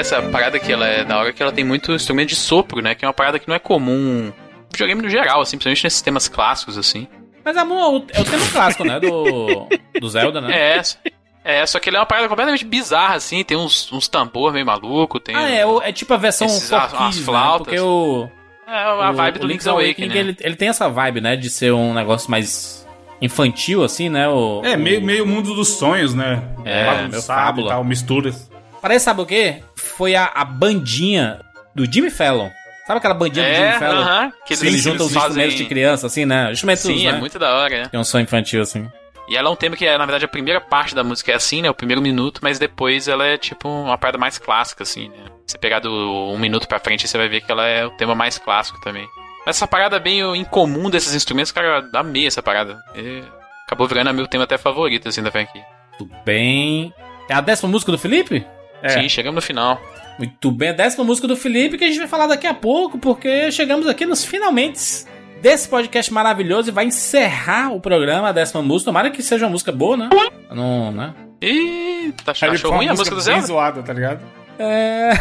Dessa 0.01 0.23
parada 0.23 0.59
que 0.59 0.73
ela 0.73 0.87
é 0.87 1.05
da 1.05 1.19
hora 1.19 1.33
que 1.33 1.43
ela 1.43 1.53
tem 1.53 1.63
muito 1.63 1.93
instrumento 1.93 2.31
de 2.31 2.37
sopro, 2.37 2.81
né? 2.81 2.95
Que 2.95 3.05
é 3.05 3.09
uma 3.09 3.13
parada 3.15 3.39
que 3.39 3.47
não 3.47 3.55
é 3.55 3.59
comum 3.59 4.33
no 4.33 4.35
videogame 4.73 5.03
no 5.03 5.11
geral, 5.11 5.41
assim, 5.43 5.57
principalmente 5.59 5.85
nesses 5.85 6.01
temas 6.01 6.27
clássicos, 6.27 6.79
assim. 6.79 7.07
Mas 7.45 7.57
a 7.57 7.65
Moon 7.65 8.05
é 8.13 8.21
o 8.21 8.25
tema 8.25 8.47
clássico, 8.51 8.85
né? 8.85 8.99
Do, 8.99 9.67
do 10.01 10.09
Zelda, 10.09 10.41
né? 10.41 10.81
É, 11.43 11.61
é, 11.63 11.67
só 11.67 11.79
que 11.79 11.89
ele 11.89 11.97
é 11.97 12.01
uma 12.01 12.05
parada 12.07 12.29
completamente 12.29 12.67
bizarra, 12.67 13.15
assim, 13.15 13.43
tem 13.43 13.57
uns, 13.57 13.91
uns 13.93 14.09
tambor 14.09 14.53
meio 14.53 14.65
maluco, 14.67 15.19
tem... 15.19 15.35
Ah, 15.35 15.49
é, 15.51 15.63
é 15.89 15.93
tipo 15.93 16.13
a 16.13 16.19
versão 16.19 16.47
Esses- 16.47 16.71
as- 16.71 16.93
as 16.93 17.17
né? 17.17 17.23
flautas. 17.25 17.67
Porque 17.67 17.81
o... 17.81 18.29
É 18.69 18.73
a 18.77 19.11
vibe 19.11 19.37
o 19.37 19.41
do 19.41 19.47
Link's 19.47 19.67
Awakening, 19.67 20.09
né? 20.09 20.19
ele, 20.19 20.37
ele 20.39 20.55
tem 20.55 20.69
essa 20.69 20.89
vibe, 20.89 21.21
né? 21.23 21.37
De 21.37 21.49
ser 21.49 21.73
um 21.73 21.95
negócio 21.95 22.31
mais 22.31 22.87
infantil, 23.23 23.83
assim, 23.83 24.09
né? 24.11 24.29
O, 24.29 24.61
É, 24.65 24.77
o- 24.77 24.79
meio, 24.79 25.03
meio 25.03 25.27
mundo 25.27 25.55
dos 25.55 25.69
sonhos, 25.69 26.15
né? 26.15 26.43
É, 26.65 27.09
meu 27.09 27.23
fábula. 27.23 27.67
e 27.67 27.71
tal, 27.71 27.85
misturas. 27.85 28.51
Parece, 28.83 29.07
sabe 29.07 29.23
o 29.23 29.27
quê? 29.27 29.63
Foi 30.01 30.15
a, 30.17 30.25
a 30.35 30.47
bandinha 30.47 31.41
do 31.75 31.85
Jimmy 31.85 32.09
Fallon. 32.11 32.49
Sabe 32.87 32.97
aquela 33.01 33.13
bandinha 33.13 33.45
do 33.45 33.51
É, 33.53 33.55
Jimmy 33.67 33.79
Fallon? 33.79 34.01
aham, 34.01 34.31
que 34.47 34.57
Que 34.57 34.63
ele 34.63 34.71
eles 34.71 34.83
junta 34.83 35.05
os 35.05 35.13
fazem- 35.13 35.27
instrumentos 35.29 35.55
de 35.57 35.65
criança, 35.67 36.07
assim, 36.07 36.25
né? 36.25 36.51
Instrumentos, 36.51 36.83
Sim, 36.85 37.05
né? 37.07 37.11
é 37.17 37.19
muito 37.21 37.39
da 37.39 37.55
hora, 37.55 37.83
né? 37.83 37.89
Tem 37.91 38.01
um 38.01 38.05
som 38.05 38.19
infantil, 38.19 38.63
assim. 38.63 38.89
E 39.29 39.37
ela 39.37 39.51
é 39.51 39.53
um 39.53 39.57
tema 39.57 39.77
que, 39.77 39.85
é, 39.85 39.99
na 39.99 40.07
verdade, 40.07 40.25
a 40.25 40.29
primeira 40.29 40.59
parte 40.59 40.95
da 40.95 41.05
música 41.05 41.33
é 41.33 41.35
assim, 41.35 41.61
né? 41.61 41.69
O 41.69 41.75
primeiro 41.75 42.01
minuto, 42.01 42.41
mas 42.43 42.59
depois 42.59 43.09
ela 43.09 43.27
é 43.27 43.37
tipo 43.37 43.69
uma 43.69 43.99
parada 43.99 44.17
mais 44.17 44.39
clássica, 44.39 44.85
assim, 44.85 45.11
né? 45.11 45.17
Você 45.47 45.59
pegar 45.59 45.81
do 45.81 45.91
um 46.33 46.39
minuto 46.39 46.67
pra 46.67 46.81
frente, 46.81 47.07
você 47.07 47.19
vai 47.19 47.29
ver 47.29 47.43
que 47.43 47.53
ela 47.53 47.67
é 47.67 47.85
o 47.85 47.91
tema 47.91 48.15
mais 48.15 48.39
clássico 48.39 48.81
também. 48.81 49.07
Mas 49.45 49.57
essa 49.57 49.67
parada 49.67 49.99
bem 50.01 50.21
incomum 50.35 50.89
desses 50.89 51.15
instrumentos, 51.15 51.53
cara, 51.53 51.87
eu 51.93 52.01
amei 52.01 52.27
essa 52.27 52.43
parada. 52.43 52.79
E 52.97 53.23
acabou 53.67 53.87
virando 53.87 54.15
meu 54.15 54.27
tema 54.27 54.45
até 54.45 54.57
favorito, 54.57 55.11
assim, 55.11 55.23
da 55.23 55.31
franquia. 55.31 55.63
Tudo 55.99 56.11
bem. 56.25 56.91
É 57.29 57.35
a 57.35 57.41
décima 57.43 57.69
música 57.71 57.93
do 57.93 57.99
Felipe? 57.99 58.47
É. 58.83 58.89
Sim, 58.89 59.09
chegamos 59.09 59.37
no 59.37 59.43
final. 59.43 59.81
Muito 60.19 60.51
bem, 60.51 60.69
a 60.69 60.73
décima 60.73 61.05
música 61.05 61.27
do 61.27 61.37
Felipe 61.37 61.79
que 61.79 61.85
a 61.85 61.89
gente 61.89 61.99
vai 61.99 62.09
falar 62.09 62.27
daqui 62.27 62.47
a 62.47 62.53
pouco, 62.53 62.99
porque 62.99 63.51
chegamos 63.51 63.87
aqui 63.87 64.05
nos 64.05 64.25
finalmente 64.25 65.07
desse 65.41 65.69
podcast 65.69 66.13
maravilhoso 66.13 66.69
e 66.69 66.73
vai 66.73 66.85
encerrar 66.85 67.73
o 67.73 67.81
programa, 67.81 68.29
a 68.29 68.33
décima 68.33 68.63
música. 68.63 68.91
Tomara 68.91 69.11
que 69.11 69.23
seja 69.23 69.47
uma 69.47 69.53
música 69.53 69.73
boa, 69.73 69.97
né? 69.97 70.11
Não, 70.51 70.93
né? 70.93 71.15
Ih, 71.41 72.13
tá 72.25 72.33
achou 72.33 72.71
põe 72.71 72.79
ruim 72.79 72.89
a 72.89 72.93
música 72.93 73.17
do 73.17 73.17
bem 73.17 73.25
Zelda? 73.25 73.47
zoada, 73.47 73.83
tá 73.83 73.93
ligado? 73.93 74.21
É. 74.59 75.13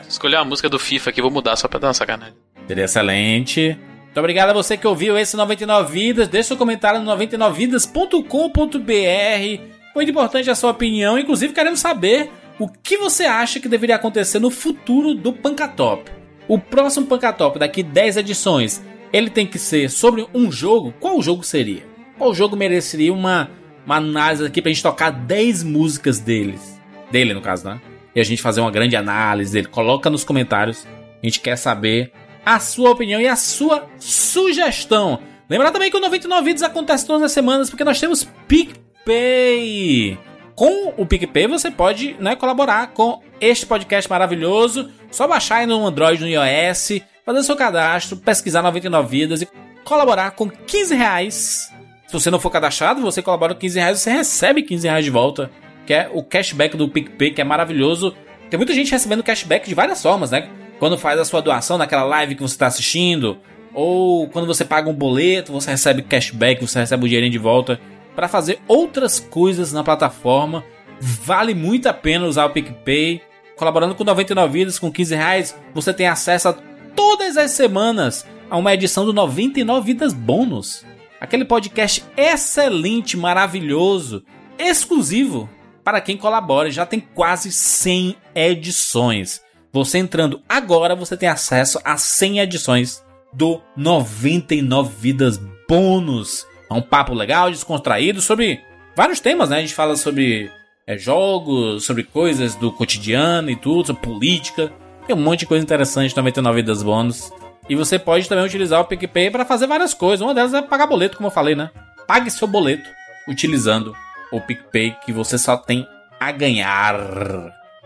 Escolheu 0.08 0.40
a 0.40 0.44
música 0.44 0.70
do 0.70 0.78
FIFA 0.78 1.10
aqui, 1.10 1.20
vou 1.20 1.30
mudar 1.30 1.56
só 1.56 1.68
pra 1.68 1.78
dar 1.78 1.88
uma 1.88 1.94
sacanagem. 1.94 2.34
Seria 2.66 2.84
excelente. 2.84 3.78
Muito 4.04 4.18
obrigado 4.18 4.50
a 4.50 4.52
você 4.54 4.78
que 4.78 4.86
ouviu 4.86 5.18
esse 5.18 5.36
99 5.36 5.92
Vidas. 5.92 6.28
Deixe 6.28 6.48
seu 6.48 6.56
comentário 6.56 7.00
no 7.00 7.14
99vidas.com.br. 7.14 9.62
Muito 9.94 10.10
importante 10.10 10.48
a 10.48 10.54
sua 10.54 10.70
opinião. 10.70 11.18
Inclusive, 11.18 11.52
queremos 11.52 11.80
saber 11.80 12.30
o 12.58 12.68
que 12.68 12.96
você 12.96 13.24
acha 13.24 13.58
que 13.58 13.68
deveria 13.68 13.96
acontecer 13.96 14.38
no 14.38 14.50
futuro 14.50 15.14
do 15.14 15.32
Pancatop. 15.32 16.10
O 16.46 16.58
próximo 16.58 17.06
Pancatop, 17.06 17.58
daqui 17.58 17.82
10 17.82 18.18
edições, 18.18 18.82
ele 19.12 19.30
tem 19.30 19.46
que 19.46 19.58
ser 19.58 19.90
sobre 19.90 20.26
um 20.34 20.52
jogo. 20.52 20.92
Qual 21.00 21.20
jogo 21.22 21.42
seria? 21.42 21.84
Qual 22.18 22.34
jogo 22.34 22.56
mereceria 22.56 23.12
uma, 23.12 23.50
uma 23.84 23.96
análise 23.96 24.44
aqui 24.44 24.60
pra 24.62 24.70
gente 24.70 24.82
tocar 24.82 25.10
10 25.10 25.62
músicas 25.64 26.18
deles? 26.18 26.80
Dele, 27.10 27.34
no 27.34 27.40
caso, 27.40 27.66
né? 27.66 27.80
E 28.14 28.20
a 28.20 28.24
gente 28.24 28.42
fazer 28.42 28.60
uma 28.60 28.70
grande 28.70 28.94
análise 28.94 29.52
dele. 29.52 29.66
Coloca 29.66 30.10
nos 30.10 30.22
comentários. 30.22 30.86
A 31.22 31.26
gente 31.26 31.40
quer 31.40 31.56
saber 31.56 32.12
a 32.44 32.60
sua 32.60 32.90
opinião 32.90 33.20
e 33.20 33.26
a 33.26 33.36
sua 33.36 33.88
sugestão. 33.98 35.20
Lembrar 35.48 35.70
também 35.70 35.90
que 35.90 35.96
o 35.96 36.00
99 36.00 36.44
Vídeos 36.44 36.62
acontece 36.62 37.06
todas 37.06 37.22
as 37.22 37.32
semanas 37.32 37.70
porque 37.70 37.84
nós 37.84 37.98
temos 37.98 38.28
PicPay. 38.46 40.18
Com 40.54 40.94
o 40.96 41.04
PicPay 41.04 41.48
você 41.48 41.70
pode 41.70 42.16
né, 42.20 42.36
colaborar 42.36 42.88
com 42.88 43.20
este 43.40 43.66
podcast 43.66 44.08
maravilhoso. 44.08 44.88
Só 45.10 45.26
baixar 45.26 45.56
aí 45.56 45.66
no 45.66 45.84
Android, 45.84 46.20
no 46.20 46.28
iOS, 46.28 47.00
fazer 47.24 47.42
seu 47.42 47.56
cadastro, 47.56 48.16
pesquisar 48.16 48.62
99 48.62 49.08
Vidas 49.08 49.42
e 49.42 49.48
colaborar 49.84 50.30
com 50.32 50.48
15 50.48 50.94
reais. 50.94 51.72
Se 52.06 52.12
você 52.12 52.30
não 52.30 52.38
for 52.38 52.50
cadastrado, 52.50 53.00
você 53.00 53.20
colabora 53.20 53.54
com 53.54 53.60
15 53.60 53.78
reais, 53.78 54.00
você 54.00 54.10
recebe 54.10 54.62
15 54.62 54.86
reais 54.86 55.04
de 55.04 55.10
volta. 55.10 55.50
Que 55.86 55.92
é 55.92 56.10
o 56.12 56.22
cashback 56.22 56.76
do 56.76 56.88
PicPay, 56.88 57.32
que 57.32 57.40
é 57.40 57.44
maravilhoso. 57.44 58.14
Tem 58.48 58.56
muita 58.56 58.72
gente 58.72 58.92
recebendo 58.92 59.22
cashback 59.22 59.68
de 59.68 59.74
várias 59.74 60.00
formas, 60.00 60.30
né? 60.30 60.48
Quando 60.78 60.96
faz 60.96 61.18
a 61.18 61.24
sua 61.24 61.42
doação 61.42 61.76
naquela 61.76 62.04
live 62.04 62.34
que 62.36 62.42
você 62.42 62.54
está 62.54 62.66
assistindo, 62.66 63.38
ou 63.74 64.28
quando 64.28 64.46
você 64.46 64.64
paga 64.64 64.88
um 64.88 64.94
boleto, 64.94 65.52
você 65.52 65.72
recebe 65.72 66.02
cashback, 66.02 66.60
você 66.60 66.78
recebe 66.78 67.04
o 67.04 67.08
dinheirinho 67.08 67.32
de 67.32 67.38
volta 67.38 67.78
para 68.14 68.28
fazer 68.28 68.60
outras 68.66 69.18
coisas 69.18 69.72
na 69.72 69.84
plataforma. 69.84 70.64
Vale 71.00 71.54
muito 71.54 71.88
a 71.88 71.92
pena 71.92 72.26
usar 72.26 72.46
o 72.46 72.50
PicPay. 72.50 73.22
Colaborando 73.56 73.94
com 73.94 74.04
99 74.04 74.52
vidas, 74.52 74.78
com 74.78 74.90
15 74.90 75.14
reais, 75.14 75.56
você 75.72 75.92
tem 75.92 76.08
acesso 76.08 76.48
a 76.48 76.52
todas 76.94 77.36
as 77.36 77.52
semanas 77.52 78.26
a 78.50 78.56
uma 78.56 78.74
edição 78.74 79.04
do 79.04 79.12
99 79.12 79.86
Vidas 79.86 80.12
Bônus. 80.12 80.84
Aquele 81.20 81.44
podcast 81.44 82.04
excelente, 82.16 83.16
maravilhoso, 83.16 84.24
exclusivo 84.58 85.48
para 85.82 86.00
quem 86.00 86.16
colabora. 86.16 86.70
Já 86.70 86.84
tem 86.84 87.00
quase 87.00 87.52
100 87.52 88.16
edições. 88.34 89.42
Você 89.72 89.98
entrando 89.98 90.40
agora, 90.48 90.94
você 90.94 91.16
tem 91.16 91.28
acesso 91.28 91.80
a 91.84 91.96
100 91.96 92.40
edições 92.40 93.04
do 93.32 93.60
99 93.76 94.94
Vidas 94.98 95.40
Bônus. 95.68 96.46
É 96.74 96.76
um 96.76 96.82
papo 96.82 97.14
legal, 97.14 97.52
descontraído 97.52 98.20
sobre 98.20 98.60
vários 98.96 99.20
temas, 99.20 99.48
né? 99.48 99.58
A 99.58 99.60
gente 99.60 99.74
fala 99.74 99.94
sobre 99.94 100.50
é, 100.84 100.98
jogos, 100.98 101.84
sobre 101.84 102.02
coisas 102.02 102.56
do 102.56 102.72
cotidiano 102.72 103.48
e 103.48 103.54
tudo, 103.54 103.86
sobre 103.86 104.02
política. 104.02 104.72
Tem 105.06 105.14
um 105.14 105.20
monte 105.20 105.40
de 105.40 105.46
coisa 105.46 105.62
interessante 105.62 106.10
no 106.10 106.16
99 106.16 106.56
Vidas 106.56 106.82
Bônus. 106.82 107.32
E 107.68 107.76
você 107.76 107.96
pode 107.96 108.28
também 108.28 108.44
utilizar 108.44 108.80
o 108.80 108.86
PicPay 108.86 109.30
para 109.30 109.44
fazer 109.44 109.68
várias 109.68 109.94
coisas. 109.94 110.20
Uma 110.20 110.34
delas 110.34 110.52
é 110.52 110.62
pagar 110.62 110.88
boleto, 110.88 111.16
como 111.16 111.28
eu 111.28 111.32
falei, 111.32 111.54
né? 111.54 111.70
Pague 112.08 112.28
seu 112.28 112.48
boleto 112.48 112.90
utilizando 113.28 113.94
o 114.32 114.40
PicPay 114.40 114.96
que 115.06 115.12
você 115.12 115.38
só 115.38 115.56
tem 115.56 115.86
a 116.18 116.32
ganhar. 116.32 116.96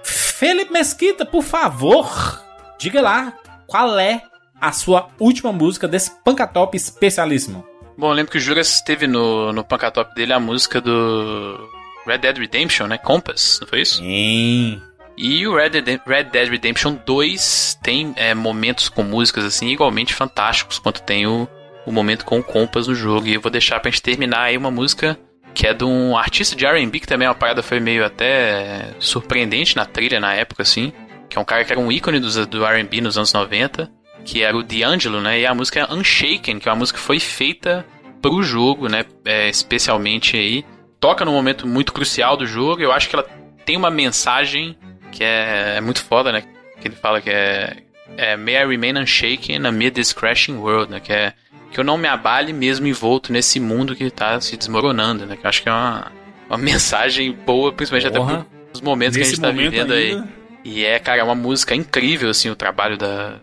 Felipe 0.03 0.72
Mesquita, 0.72 1.26
por 1.26 1.43
favor, 1.43 2.43
diga 2.78 3.03
lá 3.03 3.34
qual 3.66 3.99
é 3.99 4.22
a 4.59 4.72
sua 4.72 5.09
última 5.20 5.53
música 5.53 5.86
desse 5.86 6.11
Pancatop 6.24 6.74
especialíssimo. 6.74 7.68
Bom, 7.99 8.11
eu 8.11 8.14
lembro 8.14 8.30
que 8.30 8.38
o 8.38 8.40
Juras 8.40 8.80
teve 8.80 9.09
no, 9.09 9.53
no 9.53 9.64
Pancatop 9.64 10.14
dele 10.14 10.32
a 10.32 10.38
música 10.38 10.80
do 10.80 11.68
Red 12.07 12.18
Dead 12.18 12.38
Redemption, 12.38 12.86
né? 12.86 12.96
Compass, 12.96 13.59
não 13.61 13.66
foi 13.66 13.80
isso? 13.80 13.96
Sim. 13.96 14.80
E 15.16 15.44
o 15.49 15.57
Red 15.57 15.70
Dead, 15.70 16.01
Red 16.07 16.24
Dead 16.24 16.49
Redemption 16.49 16.96
2 17.05 17.80
tem 17.82 18.14
é, 18.14 18.34
momentos 18.34 18.88
com 18.88 19.03
músicas 19.03 19.44
assim 19.44 19.70
igualmente 19.70 20.14
fantásticos 20.14 20.78
quanto 20.78 21.03
tem 21.03 21.26
o, 21.26 21.49
o 21.84 21.90
momento 21.90 22.24
com 22.24 22.38
o 22.38 22.42
Compass 22.42 22.86
no 22.86 22.94
jogo. 22.94 23.26
E 23.26 23.34
eu 23.34 23.40
vou 23.40 23.51
deixar 23.51 23.80
pra 23.80 23.90
gente 23.90 24.01
terminar 24.01 24.42
aí 24.42 24.57
uma 24.57 24.70
música 24.70 25.18
que 25.53 25.66
é 25.66 25.74
de 25.74 25.82
um 25.82 26.16
artista 26.16 26.55
de 26.55 26.64
R&B, 26.64 27.01
que 27.01 27.07
também 27.07 27.26
é 27.26 27.28
uma 27.28 27.34
parada 27.34 27.64
foi 27.64 27.80
meio 27.80 28.05
até 28.05 28.94
surpreendente 29.01 29.74
na 29.74 29.84
trilha 29.84 30.20
na 30.20 30.32
época, 30.34 30.62
assim. 30.62 30.92
Que 31.28 31.36
é 31.36 31.40
um 31.40 31.44
cara 31.44 31.64
que 31.64 31.72
era 31.72 31.80
um 31.80 31.90
ícone 31.90 32.20
do, 32.20 32.46
do 32.46 32.64
R&B 32.64 33.01
nos 33.01 33.16
anos 33.16 33.32
90, 33.32 33.90
que 34.29 34.43
era 34.43 34.55
o 34.55 34.62
D'Angelo, 34.62 35.22
né? 35.22 35.41
E 35.41 35.47
a 35.47 35.55
música 35.55 35.81
é 35.81 35.91
Unshaken, 35.91 36.59
que 36.59 36.68
é 36.68 36.72
uma 36.72 36.79
música 36.79 36.99
que 36.99 37.05
foi 37.05 37.18
feita 37.18 37.87
pro 38.20 38.43
jogo, 38.43 38.87
né? 38.87 39.07
É, 39.24 39.49
especialmente 39.49 40.37
aí. 40.37 40.66
Toca 41.01 41.24
num 41.24 41.33
momento 41.33 41.66
muito 41.66 41.95
crucial 41.95 42.37
do 42.37 42.47
jogo. 42.47 42.83
Eu 42.83 42.93
acho 42.93 43.09
que 43.09 43.16
ela 43.16 43.26
tem 43.64 43.74
uma 43.74 43.91
mensagem 43.91 44.76
que 45.11 45.24
é, 45.24 45.76
é 45.79 45.81
muito 45.81 46.05
foda, 46.05 46.31
né? 46.31 46.45
Que 46.79 46.89
ele 46.89 46.95
fala 46.97 47.22
que 47.22 47.31
é, 47.31 47.79
é 48.18 48.37
May 48.37 48.57
I 48.57 48.66
remain 48.66 48.99
unshaken 48.99 49.66
amid 49.66 49.95
this 49.95 50.12
crashing 50.12 50.57
world, 50.57 50.93
né? 50.93 51.01
Que 51.01 51.12
é 51.14 51.33
que 51.70 51.81
eu 51.81 51.85
não 51.85 51.97
me 51.97 52.07
abale 52.07 52.53
mesmo 52.53 52.87
envolto 52.87 53.33
nesse 53.33 53.59
mundo 53.59 53.97
que 53.97 54.11
tá 54.11 54.39
se 54.43 54.59
desmoronando, 54.59 55.24
né? 55.24 55.39
Que 55.39 55.47
eu 55.47 55.49
acho 55.49 55.62
que 55.62 55.70
é 55.70 55.72
uma, 55.72 56.12
uma 56.51 56.59
mensagem 56.61 57.33
boa, 57.33 57.72
principalmente 57.72 58.12
Porra. 58.12 58.35
até 58.41 58.47
pros 58.72 58.83
momentos 58.83 59.16
que 59.16 59.22
a 59.22 59.24
Nesse 59.24 59.37
gente 59.37 59.43
tá 59.43 59.51
vivendo 59.51 59.93
aí. 59.95 60.11
ainda, 60.11 60.29
E 60.62 60.84
é, 60.84 60.99
cara, 60.99 61.22
é 61.22 61.25
uma 61.25 61.34
música 61.34 61.75
incrível, 61.75 62.29
assim, 62.29 62.50
o 62.50 62.57
trabalho 62.57 62.99
da, 62.99 63.38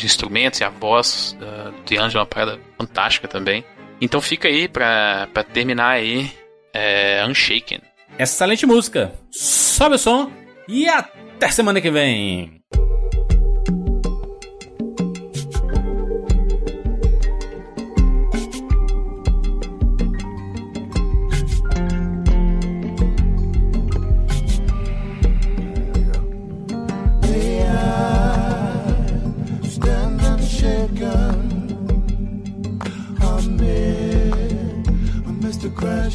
de 0.00 0.06
instrumentos 0.06 0.60
e 0.60 0.64
a 0.64 0.68
voz 0.68 1.36
da, 1.38 1.70
do 1.70 1.82
D'Angelo 1.82 2.18
é 2.18 2.20
uma 2.20 2.26
parada 2.26 2.60
fantástica 2.78 3.28
também. 3.28 3.64
Então 4.00 4.20
fica 4.20 4.48
aí 4.48 4.68
pra, 4.68 5.28
pra 5.32 5.44
terminar 5.44 5.90
aí, 5.90 6.30
é, 6.72 7.24
Unshaken. 7.26 7.80
Excelente 8.18 8.66
música. 8.66 9.12
Sobe 9.30 9.94
o 9.94 9.98
som 9.98 10.30
e 10.68 10.88
até 10.88 11.48
semana 11.50 11.80
que 11.80 11.90
vem. 11.90 12.59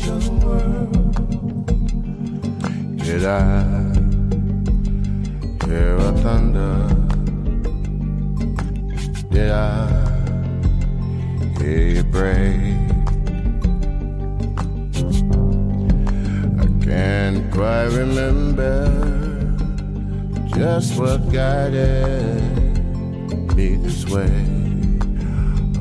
The 0.06 0.12
crash 0.12 0.12
of 0.12 0.24
the 0.26 0.32
world. 0.46 0.96
Did 2.98 3.26
I 3.26 3.86
did 9.30 9.52
I 9.52 9.88
hear 11.60 11.88
you 11.88 12.04
pray? 12.06 12.74
I 16.58 16.66
can't 16.84 17.52
quite 17.52 17.92
remember 17.92 18.76
just 20.56 20.98
what 20.98 21.30
guided 21.32 22.42
me 23.56 23.76
this 23.76 24.06
way. 24.06 24.32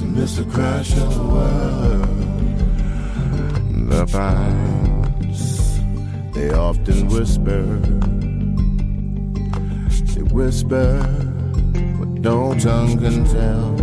amidst 0.01 0.37
the 0.37 0.43
crash 0.45 0.91
of 0.93 1.13
the 1.15 1.23
world. 1.23 2.07
The 3.89 4.05
pines, 4.07 5.79
they 6.33 6.49
often 6.51 7.07
whisper. 7.07 7.61
They 10.13 10.23
whisper 10.33 11.01
what 11.97 12.09
no 12.09 12.53
tongue 12.57 12.97
can 12.99 13.25
tell. 13.25 13.77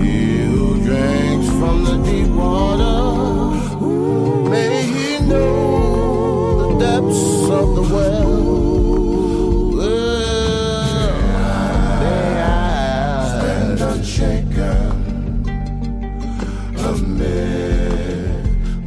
He 0.00 0.44
who 0.46 0.82
drinks 0.84 1.48
from 1.58 1.84
the 1.84 1.96
deep 2.04 2.28
water, 2.28 3.00
may 4.50 4.82
he 4.82 5.18
know 5.26 5.83
depths 6.84 7.48
of 7.58 7.66
the 7.76 7.84
well. 7.94 8.64
Stand 13.34 13.80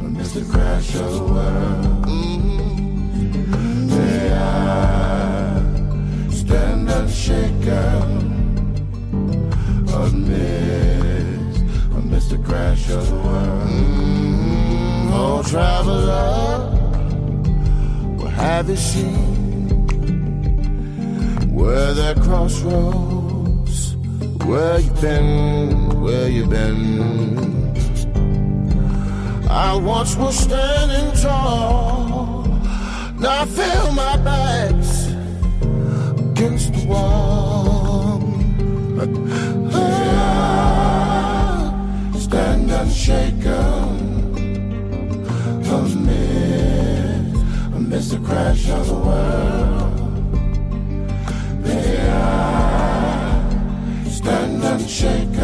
amidst 0.04 0.34
the 0.34 0.44
crash 0.52 0.90
of 0.94 1.10
the 1.16 1.24
world. 1.32 1.84
Amidst, 10.02 11.62
amidst 11.98 12.28
the 12.30 12.38
crash 12.48 12.84
of 12.90 13.02
the 13.10 13.18
world. 13.26 13.68
Oh, 15.20 15.42
traveler, 15.50 16.47
what 18.58 18.66
have 18.66 18.76
you 18.76 18.82
seen? 18.82 19.86
Where 21.54 21.94
there 21.94 22.16
crossroads, 22.16 23.94
where 24.46 24.80
you 24.80 24.90
been, 25.00 26.00
where 26.00 26.28
you 26.28 26.44
been? 26.44 26.98
I 29.48 29.76
once 29.76 30.16
was 30.16 30.36
standing 30.36 31.12
tall, 31.22 32.46
now 33.20 33.42
I 33.42 33.46
feel 33.46 33.92
my 33.92 34.16
back's 34.16 35.06
against 36.18 36.72
the 36.72 36.84
wall. 36.88 38.20
I 42.12 42.18
stand 42.18 42.70
unshaken 42.72 44.08
amidst 47.88 48.10
the 48.10 48.18
crash 48.18 48.68
of 48.68 48.86
the 48.86 48.94
world. 48.94 49.94
May 51.64 52.10
I 52.10 53.44
stand 54.10 54.62
unshaken 54.62 55.38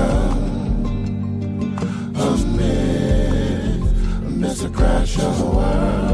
amid, 2.14 3.80
amidst 4.26 4.62
the 4.62 4.68
crash 4.68 5.18
of 5.20 5.38
the 5.38 5.46
world. 5.46 6.13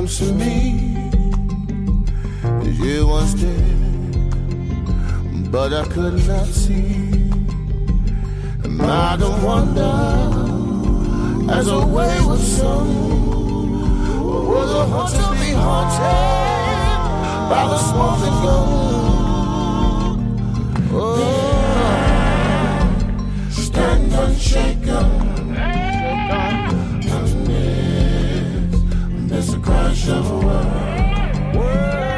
Comes 0.00 0.16
to 0.18 0.32
me, 0.32 0.96
as 2.42 2.80
you 2.80 3.06
once 3.06 3.34
did, 3.34 3.60
but 5.52 5.74
I 5.74 5.84
could 5.88 6.26
not 6.26 6.46
see. 6.46 7.28
And 8.64 8.80
I 8.80 9.18
don't 9.18 9.42
wonder, 9.42 9.92
as 11.52 11.68
a 11.68 11.84
wayward 11.84 12.40
soul, 12.40 12.86
will 14.48 14.66
the 14.74 14.86
hunter 14.86 15.34
be 15.38 15.52
haunted 15.52 16.00
by 17.50 17.64
the 17.72 17.78
smoking 17.90 18.38
gun? 18.44 18.68
Oh, 20.94 21.20
stand 23.50 24.12
unshaken. 24.14 25.19
Amidst 29.80 30.06
the 30.06 32.09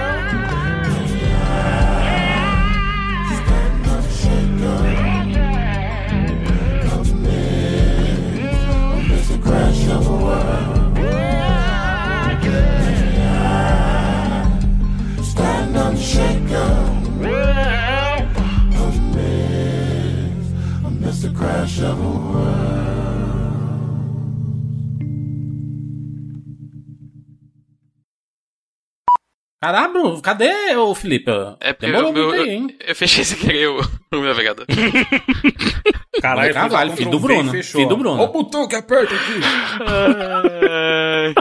Caralho, 29.62 30.20
cadê 30.20 30.74
o 30.74 30.92
Felipe? 30.92 31.30
É 31.60 31.72
porque 31.72 31.86
Demorou 31.92 32.16
eu, 32.16 32.34
eu, 32.34 32.42
aí, 32.42 32.50
hein? 32.50 32.76
eu 32.80 32.96
fechei 32.96 33.22
sem 33.24 33.38
querer 33.38 33.68
o, 33.68 33.78
o 33.80 34.16
meu 34.16 34.24
navegador. 34.24 34.66
Caralho, 36.20 36.52
Carvalho, 36.52 36.96
filho 36.96 37.10
do 37.12 37.20
Bruno, 37.20 37.52
filho 37.62 37.88
do 37.88 37.96
Bruno. 37.96 38.20
Olha 38.20 38.28
o 38.28 38.32
botão 38.32 38.66
que 38.66 38.74
aperta 38.74 39.14
aqui. 39.14 39.40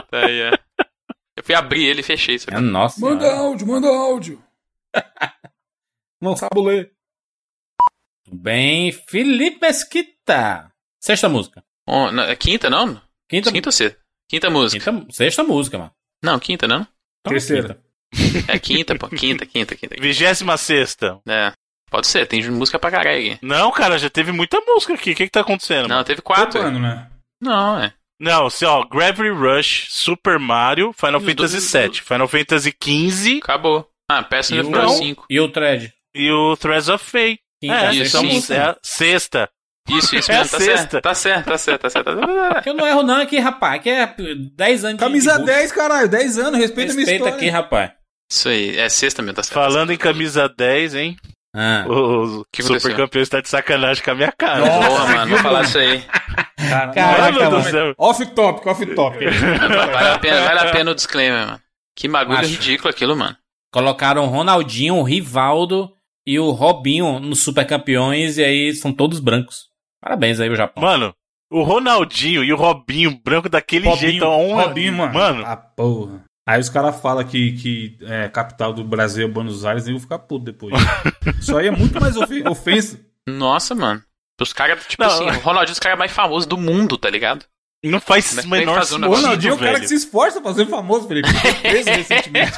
Tá 0.08 0.26
aí, 0.26 0.40
é. 0.40 0.50
Eu 1.36 1.42
fui 1.42 1.54
abrir 1.54 1.84
ele 1.84 2.00
e 2.00 2.04
fechei 2.04 2.36
isso 2.36 2.48
É, 2.48 2.54
aqui. 2.54 2.62
nossa. 2.64 3.00
Manda 3.00 3.24
senhora. 3.24 3.40
áudio, 3.40 3.66
manda 3.66 3.88
áudio. 3.88 4.42
Não 6.20 6.36
sabe 6.36 6.60
ler. 6.60 6.92
Tudo 8.24 8.36
Bem, 8.38 8.92
Felipe 8.92 9.58
Mesquita. 9.60 10.70
Sexta 11.00 11.28
música. 11.28 11.64
Oh, 11.88 12.12
não, 12.12 12.22
é 12.22 12.36
quinta, 12.36 12.70
não? 12.70 13.00
Quinta, 13.28 13.50
Quinta 13.50 13.68
ou 13.68 13.72
sexta? 13.72 13.98
Quinta 14.28 14.48
música. 14.48 14.92
quinta- 14.92 15.12
sexta 15.12 15.42
música, 15.42 15.76
mano. 15.76 15.90
Não, 16.22 16.38
quinta, 16.38 16.68
não? 16.68 16.82
Então, 17.20 17.32
Terceira. 17.32 17.74
quinta. 17.74 17.91
É 18.48 18.58
quinta, 18.58 18.94
pô. 18.96 19.08
Quinta, 19.08 19.46
quinta, 19.46 19.74
quinta. 19.74 19.96
Vigésima 20.00 20.56
sexta. 20.56 21.18
É. 21.28 21.52
Pode 21.90 22.06
ser, 22.06 22.26
tem 22.26 22.42
música 22.50 22.78
pra 22.78 22.90
caralho 22.90 23.18
aqui. 23.18 23.38
Não, 23.42 23.70
cara, 23.70 23.98
já 23.98 24.08
teve 24.08 24.32
muita 24.32 24.58
música 24.60 24.94
aqui. 24.94 25.12
O 25.12 25.14
que 25.14 25.24
que 25.26 25.30
tá 25.30 25.40
acontecendo? 25.40 25.82
Não, 25.88 25.96
mano? 25.96 26.04
teve 26.04 26.22
quatro. 26.22 26.52
Todo 26.60 26.66
ano, 26.66 26.78
né? 26.78 27.06
Não, 27.40 27.78
é. 27.82 27.92
Não, 28.20 28.46
assim, 28.46 28.64
ó, 28.64 28.84
Gravity 28.84 29.28
Rush, 29.30 29.88
Super 29.90 30.38
Mario, 30.38 30.92
Final 30.92 31.20
Os 31.20 31.26
Fantasy 31.26 31.58
VII, 31.78 32.00
Final 32.00 32.28
Fantasy 32.28 32.72
XV 32.82 33.40
Acabou. 33.42 33.86
Ah, 34.10 34.22
Passenger 34.22 34.64
o, 34.66 34.70
Pro 34.70 34.88
5. 34.90 35.26
e 35.28 35.40
o 35.40 35.48
Thread. 35.48 35.92
e 36.14 36.30
o 36.30 36.56
Threads 36.56 36.88
of 36.88 37.04
Fate. 37.04 37.40
Quinta, 37.60 37.74
é, 37.74 37.94
isso, 37.94 38.10
são, 38.12 38.24
isso. 38.24 38.52
é 38.52 38.58
a 38.60 38.76
sexta. 38.82 39.48
Isso, 39.88 40.14
isso 40.16 40.30
É 40.30 40.36
a 40.36 40.38
mesmo, 40.38 40.50
tá 40.52 40.58
sexta. 40.64 40.76
certo. 40.90 41.02
Tá 41.02 41.14
certo, 41.14 41.44
tá 41.46 41.58
certo, 41.58 41.80
tá 41.82 41.90
certo. 41.90 42.62
Que 42.62 42.68
eu 42.70 42.74
não 42.74 42.86
erro 42.86 43.02
não 43.02 43.16
aqui, 43.20 43.38
rapaz. 43.38 43.74
Aqui 43.80 43.90
é 43.90 44.14
10 44.54 44.84
anos 44.84 44.96
de- 44.98 45.04
Camisa 45.04 45.38
de 45.38 45.44
10, 45.46 45.72
caralho. 45.72 46.08
10 46.08 46.38
anos, 46.38 46.58
respeita, 46.60 46.92
a 46.92 46.94
minha 46.94 47.06
Respeita 47.06 47.12
história. 47.28 47.34
aqui, 47.36 47.48
rapaz. 47.48 47.90
Isso 48.32 48.48
aí, 48.48 48.78
é 48.78 48.88
sexta 48.88 49.20
mesmo, 49.20 49.34
tá 49.36 49.42
certo. 49.42 49.54
Falando 49.54 49.92
em 49.92 49.96
camisa 49.98 50.48
10, 50.48 50.94
hein? 50.94 51.16
Ah. 51.54 51.84
O 51.86 52.44
que 52.50 52.62
super 52.62 52.76
aconteceu? 52.78 52.96
campeão 52.96 53.22
está 53.22 53.40
de 53.42 53.48
sacanagem 53.50 54.02
com 54.02 54.10
a 54.10 54.14
minha 54.14 54.32
cara. 54.32 54.60
Nossa, 54.60 54.88
Boa, 54.88 55.06
mano, 55.06 55.30
vou 55.32 55.38
falar 55.40 55.62
isso 55.64 55.76
aí. 55.78 56.02
Cara, 56.56 56.92
Caraca, 56.92 57.32
Mano 57.32 57.50
do 57.50 57.56
mano. 57.58 57.70
céu. 57.70 57.94
Off 57.98 58.26
topic, 58.34 58.66
off 58.66 58.86
topic. 58.86 59.28
Vale 59.92 60.08
a 60.08 60.18
pena, 60.18 60.40
vale 60.46 60.60
a 60.60 60.70
pena 60.72 60.90
o 60.92 60.94
disclaimer, 60.94 61.46
mano. 61.46 61.60
Que 61.94 62.08
bagulho 62.08 62.38
Acho. 62.38 62.48
ridículo 62.48 62.88
aquilo, 62.88 63.14
mano. 63.14 63.36
Colocaram 63.70 64.24
o 64.24 64.28
Ronaldinho, 64.28 64.94
o 64.96 65.02
Rivaldo 65.02 65.92
e 66.26 66.38
o 66.38 66.50
Robinho 66.52 67.18
nos 67.20 67.42
Super 67.42 67.66
Campeões 67.66 68.38
e 68.38 68.44
aí 68.44 68.74
são 68.74 68.90
todos 68.90 69.20
brancos. 69.20 69.66
Parabéns 70.00 70.40
aí 70.40 70.48
o 70.48 70.56
Japão. 70.56 70.82
Mano, 70.82 71.14
o 71.50 71.62
Ronaldinho 71.62 72.42
e 72.42 72.50
o 72.50 72.56
Robinho 72.56 73.20
branco 73.22 73.50
daquele 73.50 73.94
jeito. 73.96 74.24
Um, 74.24 74.54
Robinho, 74.54 74.94
mano. 74.94 75.12
Mano, 75.12 75.44
Ah, 75.46 75.56
porra. 75.56 76.24
Aí 76.46 76.60
os 76.60 76.68
caras 76.68 77.00
falam 77.00 77.24
que, 77.24 77.52
que 77.52 77.98
é, 78.02 78.28
capital 78.28 78.72
do 78.72 78.82
Brasil 78.82 79.26
é 79.26 79.30
Buenos 79.30 79.64
Aires 79.64 79.86
e 79.86 79.90
eu 79.90 79.94
vou 79.94 80.00
ficar 80.00 80.18
puto 80.18 80.44
depois. 80.44 80.74
Isso 81.40 81.56
aí 81.56 81.68
é 81.68 81.70
muito 81.70 82.00
mais 82.00 82.16
ofen 82.16 82.48
ofensa. 82.48 83.00
Nossa, 83.28 83.74
mano. 83.74 84.02
Os 84.40 84.52
caras, 84.52 84.84
tipo 84.86 85.02
Não, 85.02 85.08
assim, 85.08 85.24
o 85.24 85.40
Ronaldinho 85.40 85.70
é 85.70 85.74
os 85.74 85.78
caras 85.78 85.98
mais 85.98 86.10
famosos 86.10 86.46
do 86.46 86.56
mundo, 86.58 86.98
tá 86.98 87.08
ligado? 87.08 87.46
Não 87.84 88.00
faz 88.00 88.34
Mas 88.34 88.44
o 88.44 88.48
tem 88.48 88.50
que 88.50 88.66
menor 88.66 88.78
um 88.78 88.80
O 88.80 88.84
sentido, 88.84 89.08
Ronaldinho 89.08 89.52
é 89.52 89.54
o 89.54 89.58
cara 89.58 89.80
que 89.80 89.88
se 89.88 89.94
esforça 89.94 90.40
pra 90.40 90.54
ser 90.54 90.66
famoso, 90.66 91.06
Felipe. 91.06 91.28
Preso 91.62 91.90
recentemente. 91.90 92.52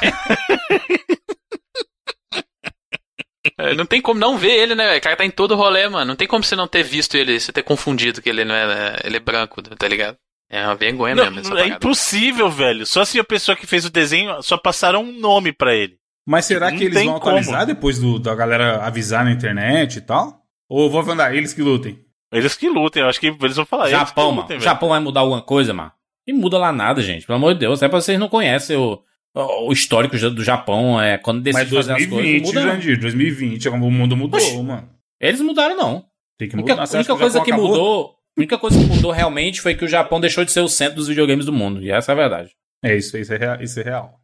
É, 3.57 3.73
Não 3.75 3.85
tem 3.85 4.01
como 4.01 4.19
não 4.19 4.37
ver 4.37 4.51
ele, 4.51 4.75
né? 4.75 4.97
O 4.97 5.01
cara 5.01 5.15
tá 5.15 5.25
em 5.25 5.31
todo 5.31 5.55
rolê, 5.55 5.87
mano. 5.87 6.05
Não 6.05 6.15
tem 6.15 6.27
como 6.27 6.43
você 6.43 6.55
não 6.55 6.67
ter 6.67 6.83
visto 6.83 7.15
ele, 7.15 7.39
você 7.39 7.51
ter 7.51 7.63
confundido 7.63 8.21
que 8.21 8.29
ele 8.29 8.43
não 8.43 8.55
é, 8.55 8.67
né, 8.67 8.97
ele 9.03 9.17
é 9.17 9.19
branco, 9.19 9.61
tá 9.61 9.87
ligado? 9.87 10.17
É 10.49 10.63
uma 10.65 10.75
vergonha 10.75 11.15
Não, 11.15 11.23
mesmo 11.25 11.39
essa 11.39 11.49
é 11.49 11.55
parada. 11.55 11.75
impossível, 11.75 12.49
velho. 12.49 12.85
Só 12.85 13.03
se 13.03 13.19
a 13.19 13.23
pessoa 13.23 13.55
que 13.55 13.65
fez 13.65 13.83
o 13.85 13.89
desenho 13.91 14.41
só 14.43 14.57
passaram 14.57 15.01
um 15.03 15.19
nome 15.19 15.51
pra 15.51 15.73
ele. 15.75 15.97
Mas 16.25 16.45
será 16.45 16.69
Não 16.71 16.77
que 16.77 16.85
eles 16.85 16.95
vão 17.03 17.19
como. 17.19 17.37
atualizar 17.37 17.65
depois 17.65 17.99
do, 17.99 18.17
da 18.19 18.33
galera 18.35 18.83
avisar 18.83 19.25
na 19.25 19.31
internet 19.31 19.97
e 19.97 20.01
tal? 20.01 20.41
Ou 20.69 20.89
vou 20.89 21.03
mandar 21.05 21.35
eles 21.35 21.53
que 21.53 21.61
lutem? 21.61 21.99
Eles 22.31 22.55
que 22.55 22.69
lutem, 22.69 23.03
eu 23.03 23.09
acho 23.09 23.19
que 23.19 23.27
eles 23.27 23.55
vão 23.55 23.65
falar. 23.65 23.87
eles 23.89 23.99
que 23.99 24.05
Japão, 24.07 24.29
mano. 24.31 24.41
lutem. 24.41 24.59
Japão 24.59 24.89
vai 24.89 24.99
mudar 24.99 25.19
alguma 25.21 25.41
coisa, 25.41 25.73
mano? 25.73 25.91
E 26.27 26.33
muda 26.33 26.57
lá 26.57 26.71
nada, 26.71 27.01
gente. 27.01 27.25
Pelo 27.25 27.37
amor 27.37 27.53
de 27.53 27.59
Deus. 27.61 27.81
É 27.83 27.87
pra 27.87 28.01
vocês 28.01 28.19
não 28.19 28.27
conhecem 28.27 28.75
o, 28.75 28.99
o 29.35 29.71
histórico 29.71 30.17
do 30.31 30.43
Japão. 30.43 30.99
É 30.99 31.17
quando 31.19 31.41
decide 31.41 31.69
fazer 31.75 31.93
as 31.93 31.97
coisas. 32.05 32.09
2020, 32.09 32.45
Muda, 32.47 32.61
não. 32.65 32.71
Jandir, 32.73 32.99
2020, 32.99 33.69
o 33.69 33.77
mundo 33.91 34.17
mudou, 34.17 34.39
Oxi. 34.39 34.57
mano. 34.63 34.89
Eles 35.19 35.39
mudaram, 35.41 35.77
não. 35.77 36.05
Tem 36.37 36.49
que 36.49 36.55
A 36.55 36.59
mudar. 36.59 36.73
única, 36.77 36.91
a 36.91 36.97
única 36.97 37.13
o 37.13 37.17
coisa 37.17 37.41
que 37.41 37.51
acabou? 37.51 37.67
mudou. 37.69 38.14
A 38.37 38.41
única 38.41 38.57
coisa 38.57 38.77
que 38.77 38.85
mudou 38.85 39.11
realmente 39.11 39.61
foi 39.61 39.75
que 39.75 39.85
o 39.85 39.87
Japão 39.87 40.19
deixou 40.19 40.43
de 40.43 40.51
ser 40.51 40.59
o 40.59 40.67
centro 40.67 40.97
dos 40.97 41.07
videogames 41.07 41.45
do 41.45 41.53
mundo. 41.53 41.81
E 41.81 41.89
essa 41.89 42.11
é 42.11 42.13
a 42.13 42.17
verdade. 42.17 42.51
É 42.83 42.95
isso, 42.95 43.17
isso 43.17 43.33
é 43.33 43.37
real. 43.37 43.61
Isso 43.61 43.79
é 43.79 43.83
real. 43.83 44.19